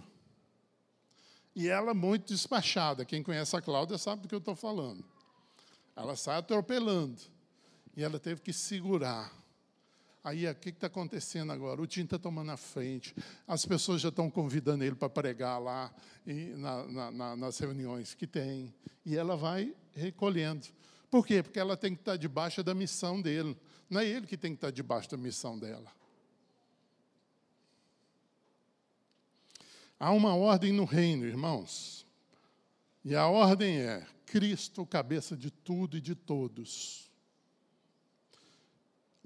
E 1.56 1.66
ela 1.66 1.92
muito 1.92 2.32
despachada. 2.32 3.04
Quem 3.04 3.20
conhece 3.20 3.56
a 3.56 3.60
Cláudia 3.60 3.98
sabe 3.98 4.22
do 4.22 4.28
que 4.28 4.34
eu 4.34 4.38
estou 4.38 4.54
falando. 4.54 5.04
Ela 5.96 6.14
sai 6.14 6.38
atropelando. 6.38 7.20
E 7.96 8.04
ela 8.04 8.20
teve 8.20 8.40
que 8.40 8.52
segurar. 8.52 9.32
Aí, 10.26 10.44
o 10.44 10.54
que 10.56 10.70
está 10.70 10.88
acontecendo 10.88 11.52
agora? 11.52 11.80
O 11.80 11.86
Tim 11.86 12.02
está 12.02 12.18
tomando 12.18 12.50
a 12.50 12.56
frente. 12.56 13.14
As 13.46 13.64
pessoas 13.64 14.00
já 14.00 14.08
estão 14.08 14.28
convidando 14.28 14.82
ele 14.82 14.96
para 14.96 15.08
pregar 15.08 15.60
lá 15.60 15.94
e 16.26 16.46
na, 16.56 17.12
na, 17.12 17.36
nas 17.36 17.56
reuniões 17.60 18.12
que 18.12 18.26
tem. 18.26 18.74
E 19.04 19.16
ela 19.16 19.36
vai 19.36 19.72
recolhendo. 19.94 20.66
Por 21.08 21.24
quê? 21.24 21.44
Porque 21.44 21.60
ela 21.60 21.76
tem 21.76 21.94
que 21.94 22.00
estar 22.00 22.10
tá 22.14 22.16
debaixo 22.16 22.64
da 22.64 22.74
missão 22.74 23.22
dele. 23.22 23.56
Não 23.88 24.00
é 24.00 24.04
ele 24.04 24.26
que 24.26 24.36
tem 24.36 24.50
que 24.50 24.56
estar 24.56 24.66
tá 24.66 24.72
debaixo 24.72 25.08
da 25.08 25.16
missão 25.16 25.56
dela. 25.56 25.92
Há 29.96 30.10
uma 30.10 30.34
ordem 30.34 30.72
no 30.72 30.84
reino, 30.84 31.24
irmãos. 31.24 32.04
E 33.04 33.14
a 33.14 33.28
ordem 33.28 33.78
é: 33.78 34.04
Cristo, 34.26 34.84
cabeça 34.84 35.36
de 35.36 35.52
tudo 35.52 35.96
e 35.96 36.00
de 36.00 36.16
todos. 36.16 37.05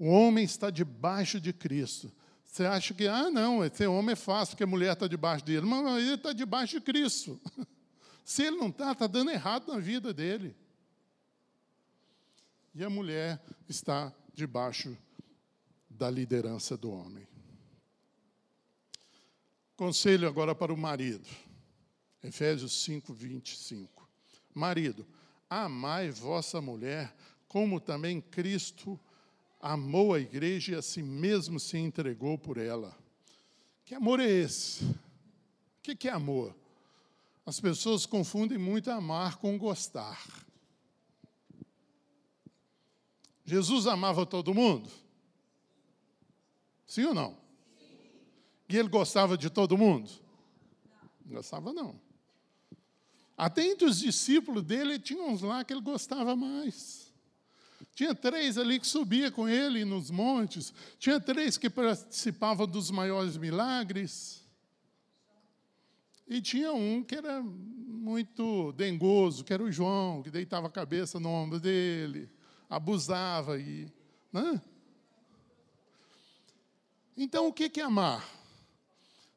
O 0.01 0.07
homem 0.07 0.43
está 0.43 0.71
debaixo 0.71 1.39
de 1.39 1.53
Cristo. 1.53 2.11
Você 2.43 2.65
acha 2.65 2.91
que, 2.91 3.05
ah, 3.05 3.29
não, 3.29 3.63
esse 3.63 3.85
homem 3.85 4.13
é 4.13 4.15
fácil, 4.15 4.53
porque 4.53 4.63
a 4.63 4.67
mulher 4.67 4.93
está 4.93 5.05
debaixo 5.05 5.45
dele. 5.45 5.63
Mas 5.63 6.01
ele 6.01 6.15
está 6.15 6.33
debaixo 6.33 6.79
de 6.79 6.81
Cristo. 6.81 7.39
Se 8.25 8.41
ele 8.41 8.57
não 8.57 8.69
está, 8.69 8.93
está 8.93 9.05
dando 9.05 9.29
errado 9.29 9.71
na 9.71 9.77
vida 9.77 10.11
dele. 10.11 10.55
E 12.73 12.83
a 12.83 12.89
mulher 12.89 13.39
está 13.69 14.11
debaixo 14.33 14.97
da 15.87 16.09
liderança 16.09 16.75
do 16.75 16.89
homem. 16.89 17.27
Conselho 19.77 20.27
agora 20.27 20.55
para 20.55 20.73
o 20.73 20.77
marido. 20.77 21.29
Efésios 22.23 22.83
5, 22.85 23.13
25. 23.13 24.09
Marido, 24.51 25.05
amai 25.47 26.09
vossa 26.09 26.59
mulher, 26.59 27.15
como 27.47 27.79
também 27.79 28.19
Cristo 28.19 28.89
amou 28.89 29.10
a 29.61 30.19
igreja 30.19 30.73
e 30.73 30.75
a 30.75 30.81
si 30.81 31.03
mesmo 31.03 31.59
se 31.59 31.77
entregou 31.77 32.37
por 32.37 32.57
ela. 32.57 32.97
Que 33.85 33.93
amor 33.93 34.19
é 34.19 34.27
esse? 34.27 34.83
O 34.83 35.81
que 35.81 36.07
é 36.07 36.11
amor? 36.11 36.55
As 37.45 37.59
pessoas 37.59 38.05
confundem 38.05 38.57
muito 38.57 38.89
amar 38.89 39.37
com 39.37 39.57
gostar. 39.57 40.21
Jesus 43.43 43.87
amava 43.87 44.25
todo 44.25 44.53
mundo? 44.53 44.89
Sim 46.85 47.05
ou 47.05 47.13
não? 47.13 47.37
E 48.69 48.77
ele 48.77 48.87
gostava 48.87 49.37
de 49.37 49.49
todo 49.49 49.77
mundo? 49.77 50.09
Não 51.25 51.35
gostava, 51.35 51.73
não. 51.73 51.99
Até 53.37 53.65
entre 53.65 53.85
os 53.85 53.99
discípulos 53.99 54.63
dele, 54.63 54.99
tinha 54.99 55.23
uns 55.23 55.41
lá 55.41 55.63
que 55.63 55.73
ele 55.73 55.81
gostava 55.81 56.35
mais. 56.35 57.00
Tinha 57.93 58.15
três 58.15 58.57
ali 58.57 58.79
que 58.79 58.87
subia 58.87 59.29
com 59.31 59.47
ele 59.47 59.83
nos 59.83 60.09
montes. 60.09 60.73
Tinha 60.97 61.19
três 61.19 61.57
que 61.57 61.69
participavam 61.69 62.65
dos 62.65 62.89
maiores 62.89 63.37
milagres. 63.37 64.41
E 66.27 66.41
tinha 66.41 66.71
um 66.71 67.03
que 67.03 67.15
era 67.15 67.43
muito 67.43 68.71
dengoso, 68.71 69.43
que 69.43 69.53
era 69.53 69.61
o 69.61 69.71
João, 69.71 70.23
que 70.23 70.31
deitava 70.31 70.67
a 70.67 70.71
cabeça 70.71 71.19
no 71.19 71.29
ombro 71.29 71.59
dele, 71.59 72.29
abusava. 72.69 73.59
E, 73.59 73.91
né? 74.31 74.61
Então, 77.17 77.47
o 77.47 77.53
que 77.53 77.79
é 77.79 77.83
amar? 77.83 78.27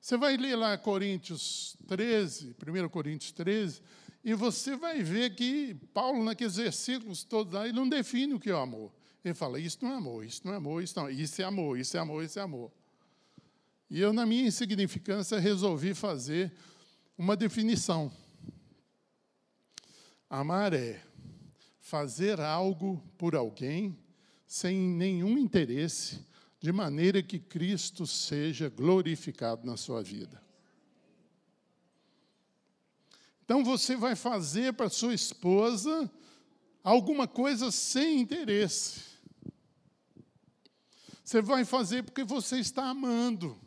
Você 0.01 0.17
vai 0.17 0.37
ler 0.37 0.55
lá 0.55 0.79
Coríntios 0.79 1.77
13, 1.88 2.55
1 2.55 2.88
Coríntios 2.88 3.33
13, 3.33 3.83
e 4.24 4.32
você 4.32 4.74
vai 4.74 5.02
ver 5.02 5.34
que 5.34 5.74
Paulo, 5.92 6.24
naqueles 6.24 6.56
versículos 6.56 7.22
todos 7.22 7.60
ele 7.60 7.74
não 7.74 7.87
define 7.87 8.32
o 8.32 8.40
que 8.40 8.48
é 8.48 8.54
o 8.54 8.58
amor. 8.58 8.90
Ele 9.22 9.34
fala, 9.34 9.60
isso 9.60 9.78
não 9.82 9.92
é 9.92 9.96
amor, 9.96 10.24
isso 10.24 10.40
não 10.44 10.54
é 10.54 10.56
amor, 10.56 10.82
isso 10.82 10.98
não, 10.98 11.10
isso 11.10 11.42
é 11.42 11.44
amor, 11.44 11.78
isso 11.78 11.96
é 11.96 12.00
amor, 12.00 12.24
isso 12.24 12.38
é 12.38 12.42
amor. 12.42 12.72
E 13.90 14.00
eu, 14.00 14.12
na 14.12 14.24
minha 14.24 14.46
insignificância, 14.46 15.38
resolvi 15.38 15.94
fazer 15.94 16.52
uma 17.16 17.37
definição. 17.37 18.10
Amar 20.28 20.72
é 20.72 21.02
fazer 21.78 22.40
algo 22.40 23.02
por 23.18 23.37
alguém 23.37 23.96
sem 24.46 24.78
nenhum 24.78 25.38
interesse 25.38 26.24
de 26.58 26.72
maneira 26.72 27.22
que 27.22 27.38
Cristo 27.38 28.06
seja 28.06 28.70
glorificado 28.70 29.66
na 29.66 29.76
sua 29.76 30.02
vida. 30.02 30.43
Então 33.44 33.62
você 33.62 33.94
vai 33.96 34.16
fazer 34.16 34.72
para 34.72 34.88
sua 34.88 35.14
esposa 35.14 36.11
alguma 36.83 37.28
coisa 37.28 37.70
sem 37.70 38.20
interesse. 38.20 39.02
Você 41.22 41.40
vai 41.40 41.64
fazer 41.64 42.02
porque 42.02 42.24
você 42.24 42.59
está 42.59 42.85
amando. 42.85 43.59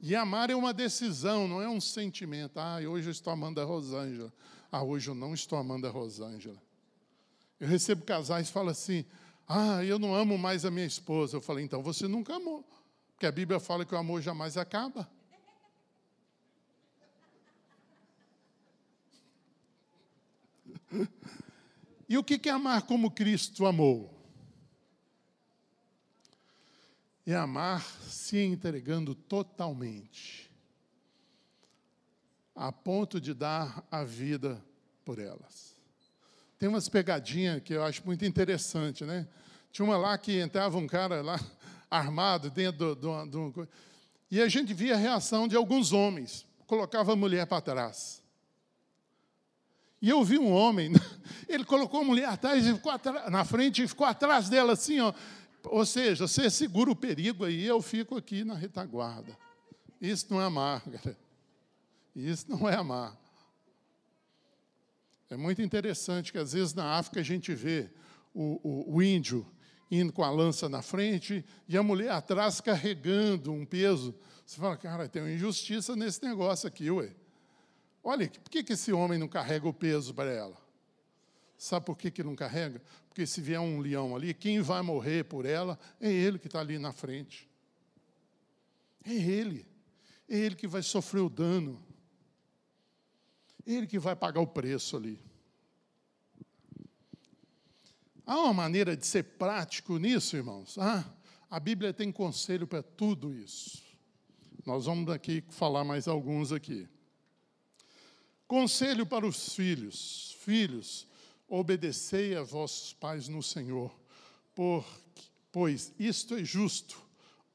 E 0.00 0.14
amar 0.14 0.50
é 0.50 0.54
uma 0.54 0.74
decisão, 0.74 1.48
não 1.48 1.62
é 1.62 1.68
um 1.68 1.80
sentimento. 1.80 2.58
Ah, 2.58 2.76
hoje 2.86 3.08
eu 3.08 3.12
estou 3.12 3.32
amando 3.32 3.60
a 3.60 3.64
Rosângela. 3.64 4.32
Ah, 4.70 4.82
hoje 4.82 5.08
eu 5.08 5.14
não 5.14 5.32
estou 5.32 5.58
amando 5.58 5.86
a 5.86 5.90
Rosângela. 5.90 6.62
Eu 7.58 7.68
recebo 7.68 8.04
casais 8.04 8.48
que 8.48 8.52
falam 8.52 8.70
assim: 8.70 9.04
Ah, 9.48 9.82
eu 9.84 9.98
não 9.98 10.14
amo 10.14 10.36
mais 10.36 10.64
a 10.64 10.70
minha 10.70 10.86
esposa. 10.86 11.36
Eu 11.36 11.40
falei: 11.40 11.64
Então 11.64 11.82
você 11.82 12.06
nunca 12.06 12.36
amou. 12.36 12.68
Porque 13.12 13.24
a 13.24 13.32
Bíblia 13.32 13.60
fala 13.60 13.84
que 13.84 13.94
o 13.94 13.98
amor 13.98 14.20
jamais 14.20 14.56
acaba. 14.56 15.08
E 22.06 22.18
o 22.18 22.22
que 22.22 22.48
é 22.48 22.52
amar 22.52 22.82
como 22.82 23.10
Cristo 23.10 23.64
amou? 23.64 24.14
É 27.26 27.34
amar 27.34 27.82
se 27.82 28.38
entregando 28.38 29.14
totalmente, 29.14 30.50
a 32.54 32.70
ponto 32.70 33.18
de 33.18 33.32
dar 33.32 33.82
a 33.90 34.04
vida 34.04 34.62
por 35.02 35.18
elas. 35.18 35.74
Tem 36.58 36.68
umas 36.68 36.88
pegadinhas 36.88 37.62
que 37.62 37.72
eu 37.72 37.82
acho 37.82 38.04
muito 38.04 38.24
interessante, 38.26 39.04
né? 39.04 39.26
Tinha 39.72 39.86
uma 39.86 39.96
lá 39.96 40.18
que 40.18 40.38
entrava 40.38 40.76
um 40.76 40.86
cara 40.86 41.22
lá 41.22 41.40
armado 41.90 42.50
dentro 42.50 42.94
do, 42.94 43.26
do 43.26 43.68
e 44.30 44.40
a 44.40 44.48
gente 44.48 44.74
via 44.74 44.94
a 44.94 44.98
reação 44.98 45.46
de 45.46 45.56
alguns 45.56 45.92
homens, 45.92 46.44
colocava 46.66 47.12
a 47.12 47.16
mulher 47.16 47.46
para 47.46 47.60
trás. 47.60 48.23
E 50.04 50.10
eu 50.10 50.22
vi 50.22 50.38
um 50.38 50.52
homem, 50.52 50.92
ele 51.48 51.64
colocou 51.64 52.02
a 52.02 52.04
mulher 52.04 52.28
atrás 52.28 52.66
e 52.66 52.74
ficou 52.74 52.92
na 53.30 53.42
frente 53.42 53.82
e 53.82 53.88
ficou 53.88 54.06
atrás 54.06 54.50
dela 54.50 54.74
assim, 54.74 55.00
ó. 55.00 55.14
Ou 55.64 55.86
seja, 55.86 56.28
você 56.28 56.50
segura 56.50 56.90
o 56.90 56.94
perigo 56.94 57.42
aí, 57.42 57.64
eu 57.64 57.80
fico 57.80 58.14
aqui 58.14 58.44
na 58.44 58.52
retaguarda. 58.52 59.34
Isso 59.98 60.26
não 60.28 60.42
é 60.42 60.44
amar, 60.44 60.82
galera. 60.86 61.16
Isso 62.14 62.44
não 62.50 62.68
é 62.68 62.74
amar. 62.74 63.18
É 65.30 65.38
muito 65.38 65.62
interessante 65.62 66.32
que 66.32 66.36
às 66.36 66.52
vezes 66.52 66.74
na 66.74 66.98
África 66.98 67.20
a 67.20 67.24
gente 67.24 67.54
vê 67.54 67.88
o, 68.34 68.60
o, 68.62 68.96
o 68.96 69.02
índio 69.02 69.46
indo 69.90 70.12
com 70.12 70.22
a 70.22 70.30
lança 70.30 70.68
na 70.68 70.82
frente 70.82 71.42
e 71.66 71.78
a 71.78 71.82
mulher 71.82 72.10
atrás 72.10 72.60
carregando 72.60 73.50
um 73.50 73.64
peso. 73.64 74.14
Você 74.44 74.60
fala, 74.60 74.76
cara, 74.76 75.08
tem 75.08 75.22
uma 75.22 75.32
injustiça 75.32 75.96
nesse 75.96 76.22
negócio 76.22 76.68
aqui, 76.68 76.90
ué. 76.90 77.23
Olha, 78.06 78.28
por 78.28 78.50
que, 78.50 78.62
que 78.62 78.74
esse 78.74 78.92
homem 78.92 79.18
não 79.18 79.26
carrega 79.26 79.66
o 79.66 79.72
peso 79.72 80.12
para 80.12 80.30
ela? 80.30 80.62
Sabe 81.56 81.86
por 81.86 81.96
que, 81.96 82.10
que 82.10 82.22
não 82.22 82.36
carrega? 82.36 82.82
Porque 83.08 83.26
se 83.26 83.40
vier 83.40 83.58
um 83.58 83.80
leão 83.80 84.14
ali, 84.14 84.34
quem 84.34 84.60
vai 84.60 84.82
morrer 84.82 85.24
por 85.24 85.46
ela 85.46 85.78
é 85.98 86.12
ele 86.12 86.38
que 86.38 86.46
está 86.46 86.60
ali 86.60 86.78
na 86.78 86.92
frente. 86.92 87.48
É 89.02 89.14
ele. 89.14 89.66
É 90.28 90.36
ele 90.36 90.54
que 90.54 90.66
vai 90.66 90.82
sofrer 90.82 91.20
o 91.20 91.30
dano. 91.30 91.82
É 93.66 93.72
ele 93.72 93.86
que 93.86 93.98
vai 93.98 94.14
pagar 94.14 94.40
o 94.40 94.46
preço 94.46 94.98
ali. 94.98 95.18
Há 98.26 98.38
uma 98.38 98.52
maneira 98.52 98.94
de 98.94 99.06
ser 99.06 99.22
prático 99.22 99.96
nisso, 99.96 100.36
irmãos? 100.36 100.76
Ah, 100.78 101.04
a 101.50 101.58
Bíblia 101.58 101.94
tem 101.94 102.12
conselho 102.12 102.66
para 102.66 102.82
tudo 102.82 103.32
isso. 103.32 103.82
Nós 104.66 104.84
vamos 104.84 105.10
aqui 105.10 105.42
falar 105.48 105.84
mais 105.84 106.06
alguns 106.06 106.52
aqui. 106.52 106.86
Conselho 108.46 109.06
para 109.06 109.26
os 109.26 109.54
filhos: 109.54 110.36
Filhos, 110.40 111.06
obedecei 111.48 112.36
a 112.36 112.42
vossos 112.42 112.92
pais 112.92 113.28
no 113.28 113.42
Senhor, 113.42 113.94
pois 115.50 115.92
isto 115.98 116.34
é 116.34 116.44
justo. 116.44 117.02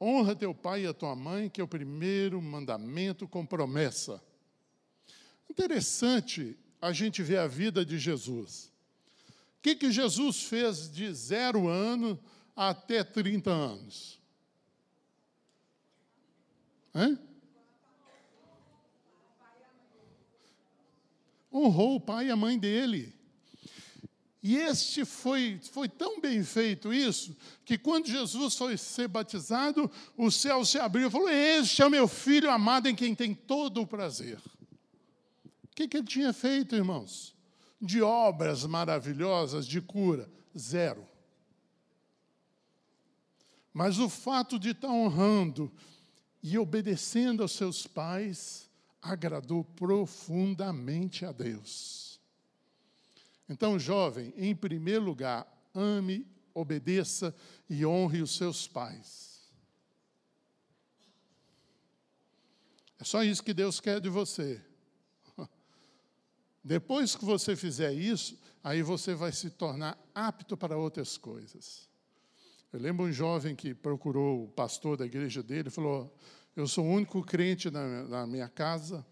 Honra 0.00 0.34
teu 0.34 0.54
pai 0.54 0.84
e 0.84 0.86
a 0.86 0.94
tua 0.94 1.14
mãe, 1.14 1.50
que 1.50 1.60
é 1.60 1.64
o 1.64 1.68
primeiro 1.68 2.40
mandamento 2.40 3.28
com 3.28 3.44
promessa. 3.44 4.22
Interessante 5.48 6.56
a 6.80 6.92
gente 6.92 7.22
ver 7.22 7.38
a 7.38 7.46
vida 7.46 7.84
de 7.84 7.98
Jesus. 7.98 8.72
O 9.58 9.62
que, 9.62 9.76
que 9.76 9.92
Jesus 9.92 10.44
fez 10.44 10.90
de 10.90 11.12
zero 11.12 11.68
ano 11.68 12.18
até 12.56 13.04
30 13.04 13.50
anos? 13.50 14.18
Hã? 16.94 17.18
Honrou 21.52 21.96
o 21.96 22.00
pai 22.00 22.26
e 22.26 22.30
a 22.30 22.36
mãe 22.36 22.58
dele. 22.58 23.14
E 24.42 24.56
este 24.56 25.04
foi, 25.04 25.60
foi 25.70 25.86
tão 25.88 26.18
bem 26.18 26.42
feito 26.42 26.94
isso, 26.94 27.36
que 27.64 27.76
quando 27.76 28.06
Jesus 28.06 28.56
foi 28.56 28.76
ser 28.78 29.06
batizado, 29.06 29.90
o 30.16 30.30
céu 30.30 30.64
se 30.64 30.78
abriu 30.78 31.08
e 31.08 31.10
falou: 31.10 31.28
Este 31.28 31.82
é 31.82 31.86
o 31.86 31.90
meu 31.90 32.08
filho 32.08 32.50
amado 32.50 32.88
em 32.88 32.94
quem 32.94 33.14
tem 33.14 33.34
todo 33.34 33.82
o 33.82 33.86
prazer. 33.86 34.38
O 35.64 35.74
que, 35.74 35.86
que 35.86 35.98
ele 35.98 36.06
tinha 36.06 36.32
feito, 36.32 36.74
irmãos? 36.74 37.34
De 37.80 38.00
obras 38.00 38.64
maravilhosas 38.64 39.66
de 39.66 39.80
cura? 39.80 40.30
Zero. 40.56 41.06
Mas 43.72 43.98
o 43.98 44.08
fato 44.08 44.58
de 44.58 44.70
estar 44.70 44.88
honrando 44.88 45.70
e 46.42 46.56
obedecendo 46.58 47.42
aos 47.42 47.52
seus 47.52 47.86
pais, 47.86 48.69
agradou 49.00 49.64
profundamente 49.64 51.24
a 51.24 51.32
Deus. 51.32 52.20
Então, 53.48 53.78
jovem, 53.78 54.32
em 54.36 54.54
primeiro 54.54 55.04
lugar, 55.04 55.46
ame, 55.74 56.26
obedeça 56.54 57.34
e 57.68 57.84
honre 57.84 58.22
os 58.22 58.36
seus 58.36 58.68
pais. 58.68 59.30
É 62.98 63.04
só 63.04 63.24
isso 63.24 63.42
que 63.42 63.54
Deus 63.54 63.80
quer 63.80 64.00
de 64.00 64.08
você. 64.08 64.62
Depois 66.62 67.16
que 67.16 67.24
você 67.24 67.56
fizer 67.56 67.92
isso, 67.92 68.38
aí 68.62 68.82
você 68.82 69.14
vai 69.14 69.32
se 69.32 69.50
tornar 69.50 69.98
apto 70.14 70.56
para 70.56 70.76
outras 70.76 71.16
coisas. 71.16 71.88
Eu 72.72 72.78
lembro 72.78 73.06
um 73.06 73.12
jovem 73.12 73.56
que 73.56 73.74
procurou 73.74 74.44
o 74.44 74.48
pastor 74.48 74.96
da 74.96 75.06
igreja 75.06 75.42
dele 75.42 75.68
e 75.68 75.72
falou: 75.72 76.14
eu 76.56 76.66
sou 76.66 76.84
o 76.84 76.90
único 76.90 77.22
crente 77.22 77.70
na, 77.70 78.26
minha 78.26 78.48
casa. 78.48 79.06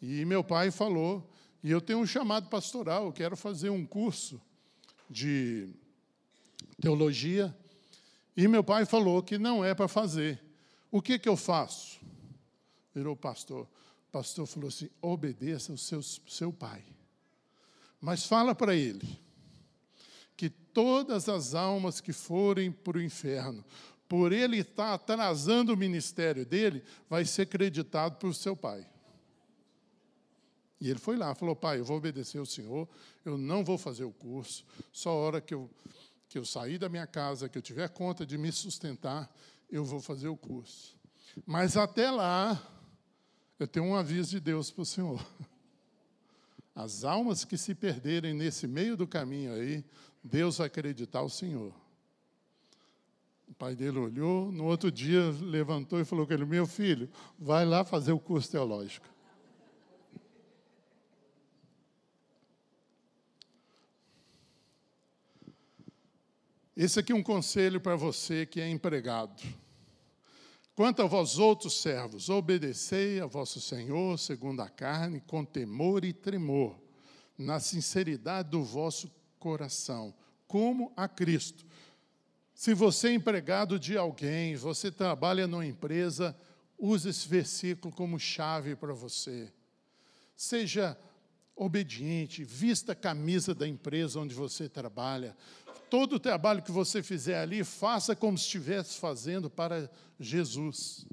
E 0.00 0.24
meu 0.24 0.44
pai 0.44 0.70
falou, 0.70 1.28
e 1.62 1.70
eu 1.70 1.80
tenho 1.80 1.98
um 1.98 2.06
chamado 2.06 2.48
pastoral, 2.48 3.06
eu 3.06 3.12
quero 3.12 3.36
fazer 3.36 3.70
um 3.70 3.84
curso 3.84 4.40
de 5.08 5.68
teologia. 6.80 7.56
E 8.36 8.46
meu 8.46 8.62
pai 8.62 8.84
falou 8.84 9.22
que 9.22 9.38
não 9.38 9.64
é 9.64 9.74
para 9.74 9.88
fazer. 9.88 10.40
O 10.90 11.02
que, 11.02 11.18
que 11.18 11.28
eu 11.28 11.36
faço? 11.36 12.00
Virou 12.94 13.16
pastor. 13.16 13.64
O 14.08 14.12
pastor 14.12 14.46
falou 14.46 14.68
assim: 14.68 14.88
obedeça 15.02 15.72
ao 15.72 15.78
seu, 15.78 16.02
seu 16.02 16.52
pai. 16.52 16.84
Mas 18.00 18.24
fala 18.24 18.54
para 18.54 18.74
ele 18.74 19.20
que 20.36 20.48
todas 20.48 21.28
as 21.28 21.54
almas 21.54 22.00
que 22.00 22.12
forem 22.12 22.70
para 22.70 22.98
o 22.98 23.02
inferno, 23.02 23.64
por 24.08 24.32
ele 24.32 24.58
estar 24.58 24.94
atrasando 24.94 25.74
o 25.74 25.76
ministério 25.76 26.46
dele, 26.46 26.82
vai 27.10 27.24
ser 27.24 27.46
creditado 27.46 28.16
por 28.16 28.34
seu 28.34 28.56
pai. 28.56 28.86
E 30.80 30.88
ele 30.88 30.98
foi 30.98 31.16
lá, 31.16 31.34
falou: 31.34 31.54
Pai, 31.54 31.80
eu 31.80 31.84
vou 31.84 31.98
obedecer 31.98 32.38
ao 32.38 32.46
Senhor, 32.46 32.88
eu 33.24 33.36
não 33.36 33.64
vou 33.64 33.76
fazer 33.76 34.04
o 34.04 34.12
curso, 34.12 34.64
só 34.92 35.10
a 35.10 35.14
hora 35.14 35.40
que 35.40 35.52
eu, 35.52 35.68
que 36.28 36.38
eu 36.38 36.44
sair 36.44 36.78
da 36.78 36.88
minha 36.88 37.06
casa, 37.06 37.48
que 37.48 37.58
eu 37.58 37.62
tiver 37.62 37.88
conta 37.88 38.24
de 38.24 38.38
me 38.38 38.50
sustentar, 38.50 39.30
eu 39.70 39.84
vou 39.84 40.00
fazer 40.00 40.28
o 40.28 40.36
curso. 40.36 40.96
Mas 41.44 41.76
até 41.76 42.10
lá, 42.10 42.60
eu 43.58 43.66
tenho 43.66 43.86
um 43.86 43.96
aviso 43.96 44.30
de 44.30 44.40
Deus 44.40 44.70
para 44.70 44.82
o 44.82 44.86
Senhor. 44.86 45.24
As 46.74 47.02
almas 47.02 47.44
que 47.44 47.58
se 47.58 47.74
perderem 47.74 48.32
nesse 48.32 48.66
meio 48.66 48.96
do 48.96 49.06
caminho 49.06 49.52
aí, 49.52 49.84
Deus 50.22 50.58
vai 50.58 50.68
acreditar 50.68 51.18
ao 51.18 51.28
Senhor. 51.28 51.74
O 53.48 53.54
pai 53.54 53.74
dele 53.74 53.98
olhou, 53.98 54.52
no 54.52 54.64
outro 54.64 54.90
dia 54.92 55.30
levantou 55.40 55.98
e 56.00 56.04
falou 56.04 56.26
com 56.26 56.32
ele: 56.32 56.44
Meu 56.44 56.66
filho, 56.66 57.08
vai 57.38 57.64
lá 57.64 57.84
fazer 57.84 58.12
o 58.12 58.18
curso 58.18 58.50
teológico. 58.50 59.06
Esse 66.76 67.00
aqui 67.00 67.10
é 67.10 67.14
um 67.14 67.22
conselho 67.24 67.80
para 67.80 67.96
você 67.96 68.46
que 68.46 68.60
é 68.60 68.68
empregado. 68.68 69.42
Quanto 70.76 71.02
a 71.02 71.06
vós 71.06 71.36
outros 71.36 71.80
servos, 71.80 72.28
obedecei 72.28 73.20
a 73.20 73.26
vosso 73.26 73.60
Senhor 73.60 74.16
segundo 74.16 74.60
a 74.60 74.68
carne, 74.68 75.20
com 75.26 75.44
temor 75.44 76.04
e 76.04 76.12
tremor, 76.12 76.78
na 77.36 77.58
sinceridade 77.58 78.50
do 78.50 78.62
vosso 78.62 79.10
coração, 79.40 80.14
como 80.46 80.92
a 80.96 81.08
Cristo 81.08 81.66
se 82.58 82.74
você 82.74 83.10
é 83.10 83.12
empregado 83.12 83.78
de 83.78 83.96
alguém, 83.96 84.56
você 84.56 84.90
trabalha 84.90 85.46
numa 85.46 85.64
empresa, 85.64 86.36
use 86.76 87.08
esse 87.08 87.28
versículo 87.28 87.94
como 87.94 88.18
chave 88.18 88.74
para 88.74 88.92
você. 88.92 89.52
Seja 90.36 90.98
obediente, 91.54 92.42
vista 92.42 92.90
a 92.90 92.96
camisa 92.96 93.54
da 93.54 93.68
empresa 93.68 94.18
onde 94.18 94.34
você 94.34 94.68
trabalha, 94.68 95.36
todo 95.88 96.16
o 96.16 96.18
trabalho 96.18 96.60
que 96.60 96.72
você 96.72 97.00
fizer 97.00 97.38
ali, 97.38 97.62
faça 97.62 98.16
como 98.16 98.36
se 98.36 98.46
estivesse 98.46 98.98
fazendo 98.98 99.48
para 99.48 99.88
Jesus. 100.18 101.06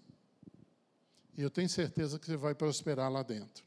E 1.37 1.43
eu 1.43 1.51
tenho 1.51 1.69
certeza 1.69 2.17
que 2.17 2.25
você 2.25 2.37
vai 2.37 2.55
prosperar 2.55 3.11
lá 3.11 3.21
dentro. 3.21 3.63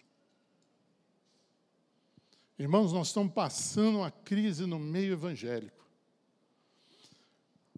Irmãos, 2.58 2.92
nós 2.92 3.06
estamos 3.06 3.32
passando 3.32 3.98
uma 3.98 4.10
crise 4.10 4.66
no 4.66 4.80
meio 4.80 5.12
evangélico. 5.12 5.78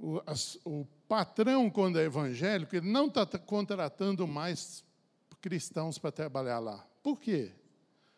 O, 0.01 0.23
as, 0.27 0.59
o 0.65 0.87
patrão, 1.07 1.71
quando 1.71 2.01
é 2.01 2.05
evangélico, 2.05 2.75
ele 2.75 2.91
não 2.91 3.07
está 3.07 3.27
contratando 3.39 4.27
mais 4.27 4.83
cristãos 5.41 5.99
para 5.99 6.11
trabalhar 6.11 6.59
lá. 6.59 6.85
Por 7.03 7.21
quê? 7.21 7.53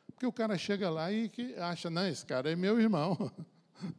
Porque 0.07 0.25
o 0.25 0.33
cara 0.33 0.57
chega 0.57 0.89
lá 0.89 1.11
e 1.11 1.31
acha, 1.59 1.91
não, 1.91 2.07
esse 2.07 2.25
cara 2.25 2.51
é 2.51 2.57
meu 2.57 2.81
irmão. 2.81 3.31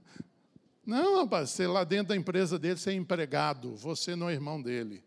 Não, 0.85 1.21
rapaz, 1.21 1.51
você 1.51 1.65
lá 1.65 1.85
dentro 1.85 2.09
da 2.09 2.15
empresa 2.15 2.59
dele, 2.59 2.77
você 2.77 2.91
é 2.91 2.93
empregado, 2.93 3.73
você 3.73 4.17
não 4.17 4.29
é 4.29 4.33
irmão 4.33 4.61
dele. 4.61 5.01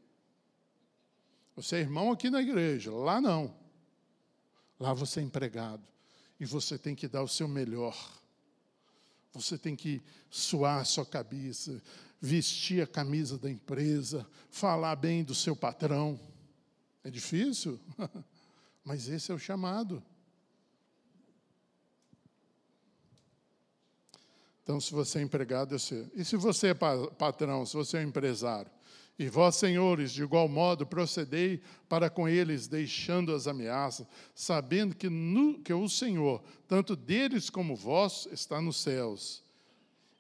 Você 1.54 1.76
é 1.76 1.80
irmão 1.80 2.10
aqui 2.10 2.30
na 2.30 2.40
igreja, 2.40 2.90
lá 2.90 3.20
não. 3.20 3.54
Lá 4.80 4.94
você 4.94 5.20
é 5.20 5.22
empregado. 5.22 5.82
E 6.40 6.46
você 6.46 6.78
tem 6.78 6.94
que 6.94 7.06
dar 7.06 7.22
o 7.22 7.28
seu 7.28 7.46
melhor. 7.46 7.94
Você 9.36 9.58
tem 9.58 9.76
que 9.76 10.02
suar 10.30 10.80
a 10.80 10.84
sua 10.84 11.04
cabeça, 11.04 11.82
vestir 12.20 12.82
a 12.82 12.86
camisa 12.86 13.38
da 13.38 13.50
empresa, 13.50 14.26
falar 14.50 14.96
bem 14.96 15.22
do 15.22 15.34
seu 15.34 15.54
patrão. 15.54 16.18
É 17.04 17.10
difícil, 17.10 17.78
mas 18.84 19.08
esse 19.08 19.30
é 19.30 19.34
o 19.34 19.38
chamado. 19.38 20.02
Então, 24.62 24.80
se 24.80 24.90
você 24.92 25.20
é 25.20 25.22
empregado, 25.22 25.74
eu 25.74 25.78
sei. 25.78 26.10
E 26.14 26.24
se 26.24 26.36
você 26.36 26.68
é 26.68 26.74
patrão, 26.74 27.64
se 27.64 27.74
você 27.74 27.98
é 27.98 28.02
empresário? 28.02 28.75
E 29.18 29.28
vós, 29.28 29.56
senhores, 29.56 30.12
de 30.12 30.22
igual 30.22 30.46
modo, 30.46 30.86
procedei 30.86 31.62
para 31.88 32.10
com 32.10 32.28
eles, 32.28 32.68
deixando 32.68 33.34
as 33.34 33.46
ameaças, 33.46 34.06
sabendo 34.34 34.94
que, 34.94 35.08
no, 35.08 35.58
que 35.58 35.72
o 35.72 35.88
Senhor, 35.88 36.42
tanto 36.68 36.94
deles 36.94 37.48
como 37.48 37.74
vós, 37.74 38.28
está 38.30 38.60
nos 38.60 38.76
céus, 38.76 39.42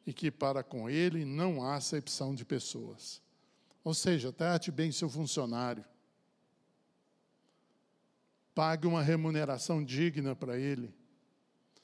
e 0.06 0.14
que 0.14 0.30
para 0.30 0.62
com 0.62 0.88
ele 0.88 1.26
não 1.26 1.62
há 1.62 1.74
acepção 1.74 2.34
de 2.34 2.44
pessoas. 2.44 3.20
Ou 3.84 3.92
seja, 3.92 4.32
trate 4.32 4.72
bem 4.72 4.90
seu 4.90 5.10
funcionário. 5.10 5.84
Pague 8.54 8.86
uma 8.86 9.02
remuneração 9.02 9.84
digna 9.84 10.34
para 10.34 10.58
ele. 10.58 10.92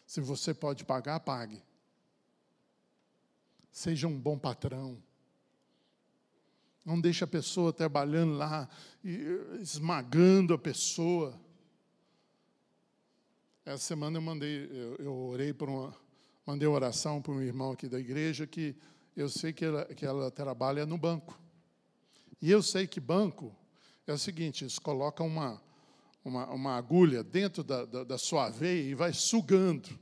Se 0.07 0.21
você 0.21 0.55
pode 0.55 0.85
pagar, 0.85 1.21
pague. 1.21 1.63
Seja 3.71 4.09
um 4.09 4.19
bom 4.19 4.39
patrão. 4.39 5.03
Não 6.85 7.01
deixe 7.01 7.23
a 7.23 7.27
pessoa 7.27 7.73
trabalhando 7.73 8.35
lá, 8.35 8.69
esmagando 9.61 10.53
a 10.53 10.59
pessoa. 10.59 11.41
Essa 13.65 13.85
semana 13.85 14.19
eu 14.19 14.23
mandei, 14.23 14.69
eu, 14.71 14.97
eu 14.97 15.15
orei 15.15 15.53
por 15.53 15.69
uma, 15.69 15.95
mandei 16.45 16.67
oração 16.67 17.23
para 17.23 17.33
um 17.33 17.41
irmão 17.41 17.71
aqui 17.71 17.89
da 17.89 18.01
igreja 18.01 18.47
que 18.47 18.75
eu 19.17 19.29
sei 19.29 19.53
que 19.53 19.65
ela, 19.65 19.85
que 19.85 20.05
ela 20.05 20.31
trabalha 20.31 20.85
no 20.85 20.99
banco. 20.99 21.39
E 22.41 22.51
eu 22.51 22.61
sei 22.61 22.89
que 22.89 22.99
banco 22.99 23.55
é 24.05 24.13
o 24.13 24.19
seguinte: 24.19 24.65
eles 24.65 24.79
colocam 24.79 25.29
uma, 25.29 25.63
uma, 26.25 26.47
uma 26.51 26.77
agulha 26.77 27.23
dentro 27.23 27.63
da, 27.63 27.85
da, 27.85 28.03
da 28.03 28.19
sua 28.19 28.51
veia 28.51 28.91
e 28.91 28.95
vai 28.95 29.13
sugando. 29.13 29.97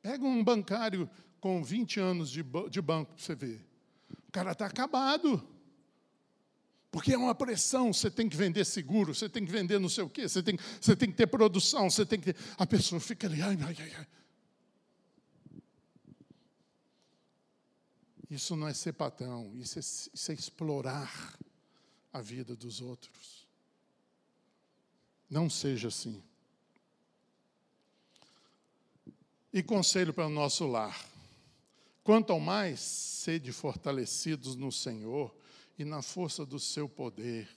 Pega 0.00 0.24
um 0.24 0.42
bancário 0.42 1.10
com 1.38 1.62
20 1.62 2.00
anos 2.00 2.30
de, 2.30 2.42
de 2.70 2.80
banco 2.80 3.12
para 3.12 3.22
você 3.22 3.34
ver. 3.34 3.69
O 4.30 4.32
cara 4.32 4.52
está 4.52 4.66
acabado. 4.66 5.44
Porque 6.88 7.12
é 7.12 7.18
uma 7.18 7.34
pressão, 7.34 7.92
você 7.92 8.08
tem 8.08 8.28
que 8.28 8.36
vender 8.36 8.64
seguro, 8.64 9.12
você 9.12 9.28
tem 9.28 9.44
que 9.44 9.50
vender 9.50 9.80
não 9.80 9.88
sei 9.88 10.04
o 10.04 10.08
quê, 10.08 10.28
você 10.28 10.40
tem, 10.40 10.56
você 10.80 10.94
tem 10.94 11.10
que 11.10 11.16
ter 11.16 11.26
produção, 11.26 11.90
você 11.90 12.06
tem 12.06 12.20
que 12.20 12.32
ter. 12.32 12.40
A 12.56 12.64
pessoa 12.64 13.00
fica 13.00 13.26
ali, 13.26 13.42
ai, 13.42 13.58
ai, 13.60 13.76
ai, 13.80 13.92
ai. 13.96 14.06
Isso 18.30 18.54
não 18.54 18.68
é 18.68 18.72
ser 18.72 18.92
patrão, 18.92 19.50
isso 19.56 19.80
é, 19.80 19.82
isso 20.14 20.30
é 20.30 20.34
explorar 20.34 21.36
a 22.12 22.20
vida 22.20 22.54
dos 22.54 22.80
outros. 22.80 23.48
Não 25.28 25.50
seja 25.50 25.88
assim. 25.88 26.22
E 29.52 29.60
conselho 29.60 30.14
para 30.14 30.28
o 30.28 30.30
nosso 30.30 30.68
lar. 30.68 31.09
Quanto 32.02 32.32
ao 32.32 32.40
mais, 32.40 32.80
sede 32.80 33.52
fortalecidos 33.52 34.56
no 34.56 34.72
Senhor 34.72 35.34
e 35.78 35.84
na 35.84 36.02
força 36.02 36.44
do 36.46 36.58
seu 36.58 36.88
poder, 36.88 37.48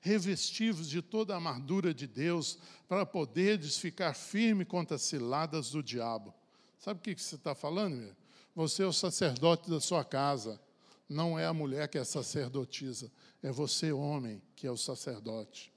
revestivos 0.00 0.88
de 0.88 1.00
toda 1.00 1.32
a 1.32 1.36
armadura 1.36 1.92
de 1.92 2.06
Deus, 2.06 2.58
para 2.88 3.06
poderes 3.06 3.78
ficar 3.78 4.14
firme 4.14 4.64
contra 4.64 4.96
as 4.96 5.02
ciladas 5.02 5.70
do 5.70 5.82
diabo. 5.82 6.34
Sabe 6.78 7.00
o 7.00 7.02
que 7.02 7.20
você 7.20 7.34
está 7.34 7.54
falando, 7.54 7.96
meu? 7.96 8.16
Você 8.54 8.82
é 8.82 8.86
o 8.86 8.92
sacerdote 8.92 9.68
da 9.68 9.80
sua 9.80 10.04
casa, 10.04 10.60
não 11.08 11.38
é 11.38 11.46
a 11.46 11.52
mulher 11.52 11.88
que 11.88 11.98
é 11.98 12.04
sacerdotisa, 12.04 13.10
é 13.42 13.50
você, 13.50 13.92
homem, 13.92 14.42
que 14.54 14.66
é 14.66 14.70
o 14.70 14.76
sacerdote. 14.76 15.72